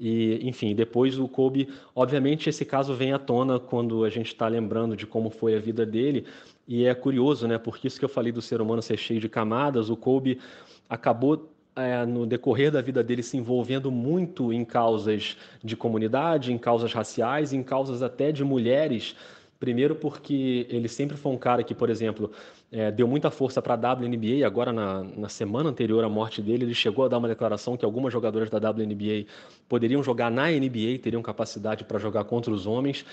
e, 0.00 0.40
enfim, 0.48 0.74
depois 0.74 1.18
o 1.18 1.28
Kobe, 1.28 1.68
obviamente, 1.94 2.48
esse 2.48 2.64
caso 2.64 2.94
vem 2.94 3.12
à 3.12 3.18
tona 3.18 3.60
quando 3.60 4.02
a 4.02 4.08
gente 4.08 4.28
está 4.28 4.48
lembrando 4.48 4.96
de 4.96 5.06
como 5.06 5.28
foi 5.28 5.54
a 5.54 5.60
vida 5.60 5.84
dele. 5.84 6.24
E 6.66 6.86
é 6.86 6.94
curioso, 6.94 7.46
né? 7.46 7.58
Porque 7.58 7.86
isso 7.86 7.98
que 7.98 8.04
eu 8.06 8.08
falei 8.08 8.32
do 8.32 8.40
ser 8.40 8.62
humano 8.62 8.80
ser 8.80 8.96
cheio 8.96 9.20
de 9.20 9.28
camadas, 9.28 9.90
o 9.90 9.96
Kobe 9.96 10.40
acabou 10.88 11.50
é, 11.76 12.06
no 12.06 12.26
decorrer 12.26 12.72
da 12.72 12.80
vida 12.80 13.02
dele 13.02 13.22
se 13.22 13.36
envolvendo 13.36 13.90
muito 13.90 14.52
em 14.54 14.64
causas 14.64 15.36
de 15.62 15.76
comunidade, 15.76 16.50
em 16.50 16.56
causas 16.56 16.94
raciais, 16.94 17.52
em 17.52 17.62
causas 17.62 18.02
até 18.02 18.32
de 18.32 18.42
mulheres. 18.42 19.14
Primeiro 19.58 19.94
porque 19.94 20.66
ele 20.70 20.88
sempre 20.88 21.18
foi 21.18 21.30
um 21.30 21.36
cara 21.36 21.62
que, 21.62 21.74
por 21.74 21.90
exemplo, 21.90 22.32
é, 22.72 22.90
deu 22.90 23.08
muita 23.08 23.30
força 23.30 23.60
para 23.60 23.74
a 23.74 23.94
WNBA. 23.94 24.46
Agora, 24.46 24.72
na, 24.72 25.02
na 25.02 25.28
semana 25.28 25.70
anterior 25.70 26.04
à 26.04 26.08
morte 26.08 26.40
dele, 26.40 26.64
ele 26.64 26.74
chegou 26.74 27.04
a 27.04 27.08
dar 27.08 27.18
uma 27.18 27.28
declaração 27.28 27.76
que 27.76 27.84
algumas 27.84 28.12
jogadoras 28.12 28.48
da 28.48 28.58
WNBA 28.58 29.26
poderiam 29.68 30.02
jogar 30.02 30.30
na 30.30 30.48
NBA, 30.48 30.98
teriam 31.02 31.22
capacidade 31.22 31.84
para 31.84 31.98
jogar 31.98 32.24
contra 32.24 32.52
os 32.52 32.66
homens. 32.66 33.04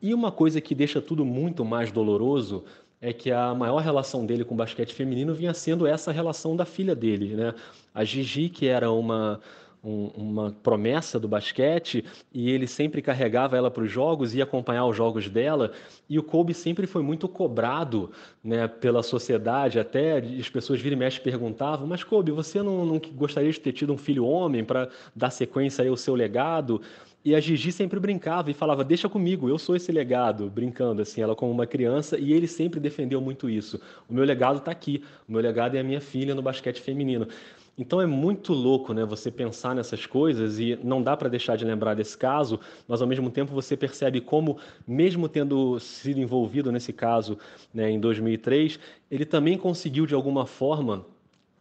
E 0.00 0.14
uma 0.14 0.32
coisa 0.32 0.60
que 0.60 0.74
deixa 0.74 1.00
tudo 1.00 1.24
muito 1.24 1.64
mais 1.64 1.92
doloroso 1.92 2.64
é 3.00 3.12
que 3.12 3.30
a 3.30 3.54
maior 3.54 3.82
relação 3.82 4.24
dele 4.24 4.44
com 4.44 4.54
o 4.54 4.56
basquete 4.56 4.94
feminino 4.94 5.34
vinha 5.34 5.52
sendo 5.52 5.86
essa 5.86 6.10
relação 6.10 6.56
da 6.56 6.64
filha 6.64 6.94
dele, 6.94 7.34
né? 7.36 7.54
A 7.94 8.02
Gigi, 8.04 8.48
que 8.48 8.66
era 8.66 8.90
uma 8.90 9.40
um, 9.86 10.10
uma 10.16 10.50
promessa 10.50 11.20
do 11.20 11.28
basquete 11.28 12.04
e 12.34 12.50
ele 12.50 12.66
sempre 12.66 13.00
carregava 13.00 13.56
ela 13.56 13.70
para 13.70 13.84
os 13.84 13.90
jogos 13.90 14.34
e 14.34 14.42
acompanhar 14.42 14.84
os 14.86 14.96
jogos 14.96 15.28
dela. 15.28 15.70
E 16.08 16.18
o 16.18 16.24
Kobe 16.24 16.52
sempre 16.52 16.88
foi 16.88 17.02
muito 17.02 17.28
cobrado 17.28 18.10
né, 18.42 18.66
pela 18.66 19.02
sociedade, 19.02 19.78
até 19.78 20.18
as 20.18 20.48
pessoas 20.48 20.80
viram 20.80 20.96
e 20.96 20.98
mexe 20.98 21.20
perguntavam: 21.20 21.86
Mas 21.86 22.02
Kobe, 22.02 22.32
você 22.32 22.60
não, 22.62 22.84
não 22.84 23.00
gostaria 23.14 23.52
de 23.52 23.60
ter 23.60 23.72
tido 23.72 23.92
um 23.92 23.98
filho 23.98 24.26
homem 24.26 24.64
para 24.64 24.88
dar 25.14 25.30
sequência 25.30 25.88
ao 25.88 25.96
seu 25.96 26.16
legado? 26.16 26.80
E 27.26 27.34
a 27.34 27.40
Gigi 27.40 27.72
sempre 27.72 27.98
brincava 27.98 28.52
e 28.52 28.54
falava: 28.54 28.84
Deixa 28.84 29.08
comigo, 29.08 29.48
eu 29.48 29.58
sou 29.58 29.74
esse 29.74 29.90
legado, 29.90 30.48
brincando 30.48 31.02
assim, 31.02 31.20
ela 31.20 31.34
como 31.34 31.50
uma 31.50 31.66
criança, 31.66 32.16
e 32.16 32.32
ele 32.32 32.46
sempre 32.46 32.78
defendeu 32.78 33.20
muito 33.20 33.50
isso. 33.50 33.80
O 34.08 34.14
meu 34.14 34.24
legado 34.24 34.58
está 34.58 34.70
aqui, 34.70 35.02
o 35.28 35.32
meu 35.32 35.40
legado 35.40 35.76
é 35.76 35.80
a 35.80 35.82
minha 35.82 36.00
filha 36.00 36.36
no 36.36 36.42
basquete 36.42 36.80
feminino. 36.80 37.26
Então 37.78 38.00
é 38.00 38.06
muito 38.06 38.54
louco, 38.54 38.94
né, 38.94 39.04
você 39.04 39.30
pensar 39.30 39.74
nessas 39.74 40.06
coisas 40.06 40.58
e 40.58 40.78
não 40.82 41.02
dá 41.02 41.14
para 41.14 41.28
deixar 41.28 41.56
de 41.56 41.64
lembrar 41.64 41.94
desse 41.94 42.16
caso, 42.16 42.58
mas 42.88 43.02
ao 43.02 43.06
mesmo 43.06 43.30
tempo 43.30 43.52
você 43.52 43.76
percebe 43.76 44.20
como, 44.20 44.58
mesmo 44.88 45.28
tendo 45.28 45.78
sido 45.78 46.18
envolvido 46.18 46.72
nesse 46.72 46.92
caso 46.92 47.38
né, 47.74 47.90
em 47.90 48.00
2003, 48.00 48.80
ele 49.10 49.26
também 49.26 49.58
conseguiu 49.58 50.06
de 50.06 50.14
alguma 50.14 50.46
forma 50.46 51.04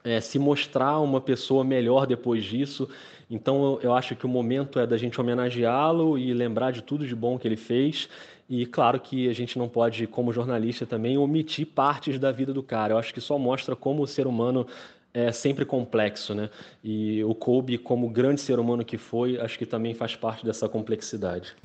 é, 0.05 0.21
se 0.21 0.39
mostrar 0.39 0.99
uma 0.99 1.19
pessoa 1.19 1.63
melhor 1.63 2.05
depois 2.05 2.45
disso. 2.45 2.87
Então 3.29 3.79
eu, 3.81 3.91
acho 3.93 4.15
que 4.15 4.25
o 4.25 4.29
momento 4.29 4.79
é 4.79 4.85
da 4.85 4.97
gente 4.97 5.19
homenageá-lo 5.19 6.17
e 6.17 6.31
lembrar 6.31 6.71
de 6.71 6.83
tudo 6.83 7.05
de 7.05 7.15
bom 7.15 7.39
que 7.39 7.47
ele 7.47 7.57
fez. 7.57 8.07
E 8.47 8.67
claro 8.67 8.99
que 8.99 9.27
a 9.27 9.33
gente 9.33 9.57
não 9.57 9.67
pode, 9.67 10.05
como 10.05 10.31
jornalista 10.31 10.85
também, 10.85 11.17
omitir 11.17 11.65
partes 11.65 12.19
da 12.19 12.31
vida 12.31 12.53
do 12.53 12.61
cara. 12.61 12.93
Eu 12.93 12.97
acho 12.99 13.11
que 13.11 13.19
só 13.19 13.39
mostra 13.39 13.75
como 13.75 14.03
o 14.03 14.07
ser 14.07 14.27
humano 14.27 14.67
é 15.15 15.31
sempre 15.31 15.65
complexo, 15.65 16.35
né? 16.35 16.49
E 16.83 17.23
o 17.23 17.33
Kobe, 17.33 17.77
como 17.77 18.09
grande 18.09 18.41
ser 18.41 18.59
humano 18.59 18.83
que 18.83 18.97
foi, 18.97 19.39
acho 19.39 19.57
que 19.57 19.65
também 19.65 19.93
faz 19.93 20.13
parte 20.15 20.45
dessa 20.45 20.67
complexidade. 20.67 21.55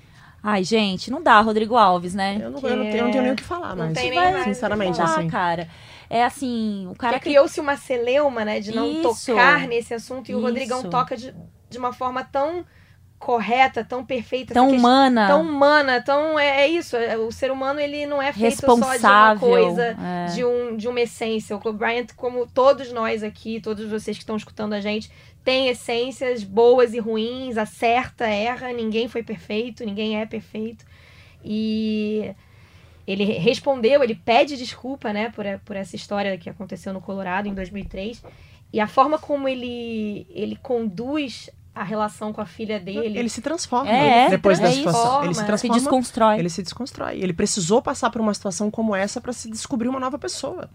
Ai, 0.43 0.63
gente, 0.63 1.11
não 1.11 1.21
dá, 1.23 1.41
Rodrigo 1.41 1.77
Alves, 1.77 2.15
né? 2.15 2.37
Eu 2.41 2.51
não, 2.51 2.61
eu 2.61 2.77
não, 2.77 2.85
tenho, 2.85 2.97
eu 2.97 3.05
não 3.05 3.11
tenho 3.11 3.23
nem 3.25 3.33
o 3.33 3.37
que 3.37 3.43
falar, 3.43 3.75
Não 3.75 3.87
mas 3.87 3.99
tem 3.99 4.11
nem 4.11 4.19
o 4.19 4.39
que 4.39 4.45
sinceramente, 4.45 4.99
Não 4.99 5.05
dá, 5.05 5.17
assim. 5.17 5.29
cara. 5.29 5.69
É 6.09 6.25
assim, 6.25 6.87
o 6.89 6.95
cara 6.95 7.15
Já 7.15 7.19
que 7.19 7.29
criou-se 7.29 7.61
uma 7.61 7.77
celeuma, 7.77 8.45
né, 8.45 8.61
de 8.61 8.75
não 8.75 8.89
Isso. 8.91 9.27
tocar 9.27 9.67
nesse 9.67 9.93
assunto 9.93 10.31
e 10.31 10.35
o 10.35 10.39
Isso. 10.39 10.47
Rodrigão 10.47 10.83
toca 10.85 11.17
de, 11.17 11.35
de 11.69 11.79
uma 11.79 11.93
forma 11.93 12.25
tão 12.25 12.65
correta, 13.21 13.85
tão 13.85 14.03
perfeita, 14.03 14.55
tão 14.55 14.71
humana, 14.71 15.29
tão 15.29 15.43
humana, 15.43 16.01
tão 16.01 16.39
é, 16.39 16.63
é 16.63 16.69
isso. 16.69 16.97
é- 16.97 17.19
O 17.19 17.31
ser 17.31 17.53
humano 17.53 17.79
ele 17.79 18.07
não 18.07 18.21
é 18.21 18.33
feito 18.33 18.57
só 18.81 18.97
de 18.97 19.05
uma 19.07 19.39
coisa, 19.39 19.83
é. 20.03 20.27
de, 20.35 20.43
um, 20.45 20.75
de 20.75 20.89
uma 20.89 21.01
essência. 21.01 21.55
O 21.55 21.61
Kobe 21.61 21.79
Bryant, 21.79 22.07
como 22.17 22.47
todos 22.47 22.91
nós 22.91 23.23
aqui, 23.23 23.61
todos 23.61 23.87
vocês 23.89 24.17
que 24.17 24.23
estão 24.23 24.37
escutando 24.37 24.73
a 24.73 24.81
gente, 24.81 25.11
tem 25.45 25.69
essências 25.69 26.43
boas 26.43 26.95
e 26.95 26.99
ruins, 26.99 27.59
acerta, 27.59 28.27
erra. 28.27 28.73
Ninguém 28.73 29.07
foi 29.07 29.23
perfeito, 29.23 29.85
ninguém 29.85 30.19
é 30.19 30.25
perfeito. 30.25 30.87
E 31.45 32.35
ele 33.07 33.25
respondeu, 33.25 34.03
ele 34.03 34.15
pede 34.15 34.57
desculpa, 34.57 35.13
né, 35.13 35.31
por, 35.37 35.45
por 35.67 35.77
essa 35.77 35.95
história 35.95 36.39
que 36.39 36.49
aconteceu 36.49 36.91
no 36.91 37.03
Colorado 37.03 37.47
em 37.47 37.55
2003. 37.55 38.25
E 38.73 38.81
a 38.81 38.87
forma 38.87 39.19
como 39.19 39.47
ele, 39.47 40.27
ele 40.31 40.57
conduz 40.57 41.51
a 41.75 41.83
relação 41.85 42.33
com 42.33 42.41
a 42.41 42.47
filha 42.47 42.79
dele. 42.81 43.19
Ele 43.19 43.29
se 43.29 43.41
transforma 43.41 43.91
É, 43.91 44.29
depois 44.29 44.59
é 44.59 44.63
da 44.63 44.69
isso. 44.71 44.79
situação. 44.79 45.25
Ele 45.25 45.35
se 45.35 45.41
Se 45.41 45.41
se 45.41 45.47
transforma. 45.47 45.75
desconstrói. 45.77 46.39
Ele 46.39 46.51
se 46.51 46.63
desconstrói. 46.63 47.19
Ele 47.21 47.33
precisou 47.33 47.81
passar 47.81 48.11
por 48.11 48.21
uma 48.21 48.35
situação 48.35 48.71
como 48.71 48.95
essa 48.95 49.21
para 49.21 49.33
se 49.33 49.49
descobrir 49.51 49.89
uma 49.89 50.01
nova 50.01 50.19
pessoa. 50.19 50.69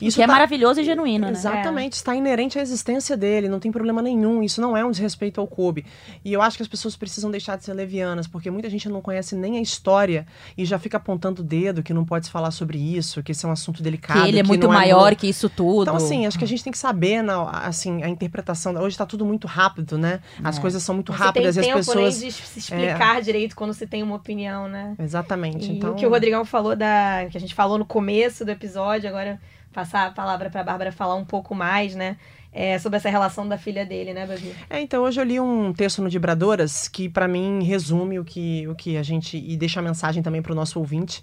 Isso 0.00 0.16
que 0.16 0.22
é 0.22 0.26
tá- 0.26 0.32
maravilhoso 0.32 0.80
e 0.80 0.84
genuíno, 0.84 1.26
né? 1.26 1.32
Exatamente, 1.32 1.92
está 1.94 2.14
inerente 2.14 2.58
à 2.58 2.62
existência 2.62 3.16
dele, 3.16 3.48
não 3.48 3.60
tem 3.60 3.70
problema 3.70 4.00
nenhum. 4.00 4.42
Isso 4.42 4.60
não 4.60 4.76
é 4.76 4.84
um 4.84 4.90
desrespeito 4.90 5.40
ao 5.40 5.46
Kobe. 5.46 5.84
E 6.24 6.32
eu 6.32 6.40
acho 6.42 6.56
que 6.56 6.62
as 6.62 6.68
pessoas 6.68 6.96
precisam 6.96 7.30
deixar 7.30 7.56
de 7.56 7.64
ser 7.64 7.74
levianas, 7.74 8.26
porque 8.26 8.50
muita 8.50 8.70
gente 8.70 8.88
não 8.88 9.00
conhece 9.00 9.34
nem 9.36 9.58
a 9.58 9.60
história 9.60 10.26
e 10.56 10.64
já 10.64 10.78
fica 10.78 10.96
apontando 10.96 11.42
o 11.42 11.44
dedo 11.44 11.82
que 11.82 11.92
não 11.92 12.04
pode 12.04 12.26
se 12.26 12.32
falar 12.32 12.50
sobre 12.50 12.78
isso, 12.78 13.22
que 13.22 13.32
esse 13.32 13.44
é 13.44 13.48
um 13.48 13.52
assunto 13.52 13.82
delicado. 13.82 14.22
Que 14.22 14.28
ele 14.28 14.38
é 14.38 14.42
muito 14.42 14.66
não 14.66 14.74
maior 14.74 15.10
no- 15.10 15.16
que 15.16 15.26
isso 15.28 15.48
tudo. 15.48 15.82
Então, 15.82 15.96
assim, 15.96 16.26
acho 16.26 16.38
que 16.38 16.44
a 16.44 16.48
gente 16.48 16.64
tem 16.64 16.72
que 16.72 16.78
saber, 16.78 17.22
na, 17.22 17.50
assim, 17.66 18.02
a 18.02 18.08
interpretação. 18.08 18.74
Hoje 18.76 18.94
está 18.94 19.04
tudo 19.06 19.24
muito 19.24 19.46
rápido, 19.46 19.98
né? 19.98 20.20
As 20.42 20.58
É. 20.58 20.60
coisas 20.60 20.82
são 20.82 20.94
muito 20.94 21.12
Você 21.12 21.18
rápidas 21.22 21.54
tem 21.56 21.64
e 21.64 21.66
as 21.66 21.66
tempo 21.66 21.78
pessoas. 21.78 22.16
É. 22.16 22.20
nem 22.20 22.28
de 22.28 22.32
se 22.32 22.58
explicar 22.58 23.20
direito 23.22 23.54
quando 23.56 23.72
você 23.74 23.86
tem 23.86 24.02
uma 24.02 24.16
opinião, 24.16 24.68
né? 24.68 24.94
Exatamente. 24.98 25.70
E 25.70 25.76
então, 25.76 25.92
o 25.92 25.94
que 25.94 26.06
o 26.06 26.10
Rodrigão 26.10 26.44
falou 26.44 26.74
da. 26.74 27.26
que 27.30 27.36
a 27.36 27.40
gente 27.40 27.54
falou 27.54 27.76
no 27.78 27.84
começo 27.84 28.44
do 28.44 28.50
episódio, 28.50 29.08
agora 29.08 29.40
passar 29.72 30.06
a 30.06 30.10
palavra 30.10 30.50
pra 30.50 30.64
Bárbara 30.64 30.92
falar 30.92 31.14
um 31.14 31.24
pouco 31.24 31.54
mais, 31.54 31.94
né? 31.94 32.16
é, 32.52 32.78
sobre 32.78 32.96
essa 32.96 33.08
relação 33.08 33.48
da 33.48 33.56
filha 33.56 33.86
dele, 33.86 34.12
né, 34.12 34.26
Babi? 34.26 34.54
É, 34.68 34.80
então 34.80 35.02
hoje 35.02 35.20
eu 35.20 35.24
li 35.24 35.38
um 35.38 35.72
texto 35.72 36.02
no 36.02 36.10
Vibradoras 36.10 36.88
que 36.88 37.08
para 37.08 37.28
mim 37.28 37.62
resume 37.62 38.18
o 38.18 38.24
que, 38.24 38.66
o 38.68 38.74
que 38.74 38.96
a 38.96 39.02
gente 39.02 39.36
e 39.36 39.56
deixa 39.56 39.80
a 39.80 39.82
mensagem 39.82 40.22
também 40.22 40.42
para 40.42 40.52
o 40.52 40.54
nosso 40.54 40.78
ouvinte 40.78 41.22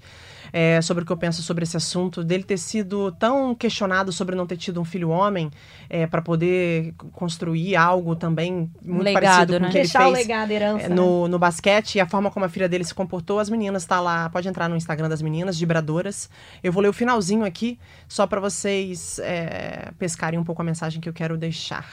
é, 0.51 0.81
sobre 0.81 1.03
o 1.03 1.05
que 1.05 1.11
eu 1.11 1.17
penso 1.17 1.41
sobre 1.41 1.63
esse 1.63 1.77
assunto 1.77 2.23
dele 2.23 2.43
ter 2.43 2.57
sido 2.57 3.11
tão 3.13 3.53
questionado 3.55 4.11
sobre 4.11 4.35
não 4.35 4.45
ter 4.45 4.57
tido 4.57 4.79
um 4.79 4.85
filho 4.85 5.09
homem 5.09 5.51
é, 5.89 6.07
para 6.07 6.21
poder 6.21 6.93
construir 7.13 7.75
algo 7.75 8.15
também 8.15 8.71
muito 8.81 9.03
legado, 9.03 9.23
parecido 9.23 9.53
com 9.53 9.59
né? 9.59 9.67
o 9.67 9.71
que 9.71 9.77
ele 9.77 9.83
Deixar 9.83 10.07
o 10.07 10.13
fez 10.13 10.27
legado, 10.27 10.51
a 10.51 10.53
herança. 10.53 10.85
é, 10.85 10.89
né? 10.89 10.95
no, 10.95 11.27
no 11.27 11.39
basquete 11.39 11.95
e 11.95 11.99
a 11.99 12.07
forma 12.07 12.31
como 12.31 12.45
a 12.45 12.49
filha 12.49 12.67
dele 12.67 12.83
se 12.83 12.93
comportou. 12.93 13.39
As 13.39 13.49
meninas 13.49 13.85
tá 13.85 13.99
lá, 13.99 14.29
pode 14.29 14.47
entrar 14.47 14.67
no 14.67 14.75
Instagram 14.75 15.09
das 15.09 15.21
meninas, 15.21 15.59
Vibradoras. 15.59 16.29
Eu 16.63 16.71
vou 16.71 16.81
ler 16.81 16.89
o 16.89 16.93
finalzinho 16.93 17.45
aqui, 17.45 17.79
só 18.07 18.25
para 18.27 18.39
vocês 18.39 19.19
é, 19.19 19.91
pescarem 19.97 20.39
um 20.39 20.43
pouco 20.43 20.61
a 20.61 20.65
mensagem 20.65 20.99
que 21.01 21.09
eu 21.09 21.13
quero 21.13 21.37
deixar. 21.37 21.85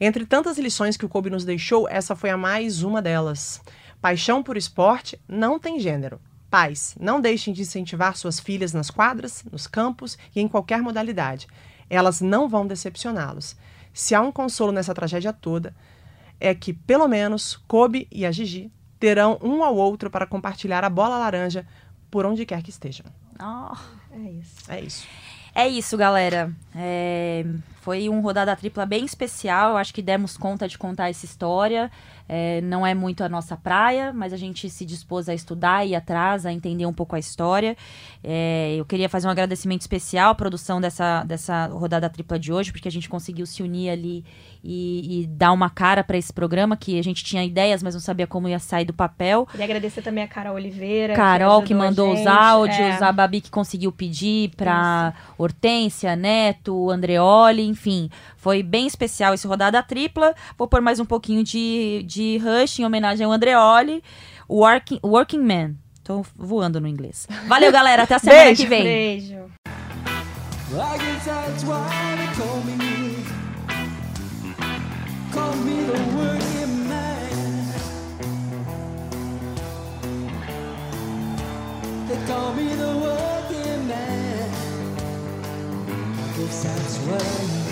Entre 0.00 0.24
tantas 0.24 0.58
lições 0.58 0.96
que 0.96 1.04
o 1.04 1.08
Kobe 1.08 1.28
nos 1.28 1.44
deixou, 1.44 1.86
essa 1.88 2.16
foi 2.16 2.30
a 2.30 2.36
mais 2.36 2.82
uma 2.82 3.02
delas. 3.02 3.60
Paixão 4.00 4.42
por 4.42 4.56
esporte 4.56 5.20
não 5.28 5.58
tem 5.58 5.78
gênero. 5.78 6.18
Pais, 6.50 6.96
não 6.98 7.20
deixem 7.20 7.54
de 7.54 7.62
incentivar 7.62 8.16
suas 8.16 8.40
filhas 8.40 8.72
nas 8.72 8.90
quadras, 8.90 9.44
nos 9.50 9.66
campos 9.66 10.18
e 10.34 10.40
em 10.40 10.48
qualquer 10.48 10.82
modalidade. 10.82 11.46
Elas 11.88 12.20
não 12.20 12.48
vão 12.48 12.66
decepcioná-los. 12.66 13.56
Se 13.92 14.14
há 14.14 14.20
um 14.20 14.32
consolo 14.32 14.72
nessa 14.72 14.94
tragédia 14.94 15.32
toda, 15.32 15.74
é 16.40 16.54
que, 16.54 16.72
pelo 16.72 17.06
menos, 17.06 17.56
Kobe 17.68 18.08
e 18.10 18.26
a 18.26 18.32
Gigi 18.32 18.72
terão 18.98 19.38
um 19.42 19.62
ao 19.62 19.76
outro 19.76 20.10
para 20.10 20.26
compartilhar 20.26 20.84
a 20.84 20.90
bola 20.90 21.18
laranja 21.18 21.66
por 22.10 22.26
onde 22.26 22.44
quer 22.44 22.62
que 22.62 22.70
estejam. 22.70 23.06
Oh. 23.40 24.00
É 24.12 24.30
isso. 24.30 24.54
É 24.68 24.80
isso. 24.80 25.06
É 25.54 25.68
isso, 25.68 25.96
galera. 25.96 26.52
É, 26.74 27.44
Foi 27.80 28.08
um 28.08 28.20
rodada 28.20 28.54
tripla 28.56 28.84
bem 28.86 29.04
especial. 29.04 29.76
Acho 29.76 29.94
que 29.94 30.02
demos 30.02 30.36
conta 30.36 30.68
de 30.68 30.76
contar 30.78 31.10
essa 31.10 31.24
história. 31.24 31.90
É, 32.32 32.60
não 32.60 32.86
é 32.86 32.94
muito 32.94 33.24
a 33.24 33.28
nossa 33.28 33.56
praia, 33.56 34.12
mas 34.12 34.32
a 34.32 34.36
gente 34.36 34.70
se 34.70 34.84
dispôs 34.86 35.28
a 35.28 35.34
estudar 35.34 35.84
e 35.84 35.96
atrás, 35.96 36.46
a 36.46 36.52
entender 36.52 36.86
um 36.86 36.92
pouco 36.92 37.16
a 37.16 37.18
história. 37.18 37.76
É, 38.22 38.76
eu 38.78 38.84
queria 38.84 39.08
fazer 39.08 39.26
um 39.26 39.30
agradecimento 39.30 39.80
especial 39.80 40.30
à 40.30 40.34
produção 40.36 40.80
dessa, 40.80 41.24
dessa 41.24 41.66
rodada 41.66 42.08
tripla 42.08 42.38
de 42.38 42.52
hoje, 42.52 42.70
porque 42.70 42.86
a 42.86 42.90
gente 42.90 43.08
conseguiu 43.08 43.44
se 43.46 43.64
unir 43.64 43.90
ali 43.90 44.24
e, 44.62 45.22
e 45.22 45.26
dar 45.26 45.50
uma 45.50 45.68
cara 45.68 46.04
para 46.04 46.16
esse 46.16 46.32
programa, 46.32 46.76
que 46.76 46.96
a 47.00 47.02
gente 47.02 47.24
tinha 47.24 47.42
ideias, 47.44 47.82
mas 47.82 47.94
não 47.94 48.00
sabia 48.00 48.28
como 48.28 48.48
ia 48.48 48.60
sair 48.60 48.84
do 48.84 48.92
papel. 48.92 49.46
Queria 49.46 49.64
agradecer 49.64 50.00
também 50.02 50.22
a 50.22 50.28
Carol 50.28 50.54
Oliveira. 50.54 51.14
Carol 51.14 51.62
que 51.64 51.72
a 51.72 51.76
mandou 51.76 52.12
os 52.12 52.18
gente. 52.18 52.28
áudios, 52.28 52.78
É. 52.78 53.04
a 53.04 53.10
Babi 53.10 53.40
que 53.40 53.50
conseguiu 53.50 53.90
pedir 53.90 54.50
pra 54.56 55.14
Hortência, 55.36 56.14
Neto, 56.14 56.90
Andreoli, 56.90 57.66
enfim. 57.66 58.08
Foi 58.36 58.62
bem 58.62 58.86
especial 58.86 59.34
esse 59.34 59.46
rodada 59.46 59.82
tripla. 59.82 60.32
Vou 60.56 60.68
pôr 60.68 60.80
mais 60.80 61.00
um 61.00 61.04
pouquinho 61.04 61.42
de, 61.42 62.04
de 62.06 62.19
Rush 62.38 62.78
em 62.80 62.84
homenagem 62.84 63.24
ao 63.26 63.32
Andreoli. 63.32 64.02
Working, 64.48 65.00
Working 65.04 65.42
Man. 65.42 65.74
Tô 66.02 66.24
voando 66.36 66.80
no 66.80 66.88
inglês. 66.88 67.26
Valeu, 67.46 67.70
galera. 67.70 68.02
Até 68.02 68.14
a 68.14 68.18
semana 68.18 68.42
Beijo. 68.44 68.62
que 68.62 68.68
vem. 68.68 68.82
Beijo. 68.82 69.50
I 70.72 70.98
guess 70.98 71.24
that's 71.24 71.64
why 71.64 72.16
they 72.16 72.28
call 72.36 72.62
me, 72.62 72.76
call 75.32 75.56
me 75.64 75.82
the 75.84 75.98
working 76.16 76.88
man. 76.88 77.30
They 82.08 82.18
call 82.26 82.52
me 82.54 82.68
the 82.76 82.92
working 82.98 83.88
man. 83.88 84.50
I 86.18 86.38
guess 86.38 86.62
that's 86.62 86.98
why. 86.98 87.69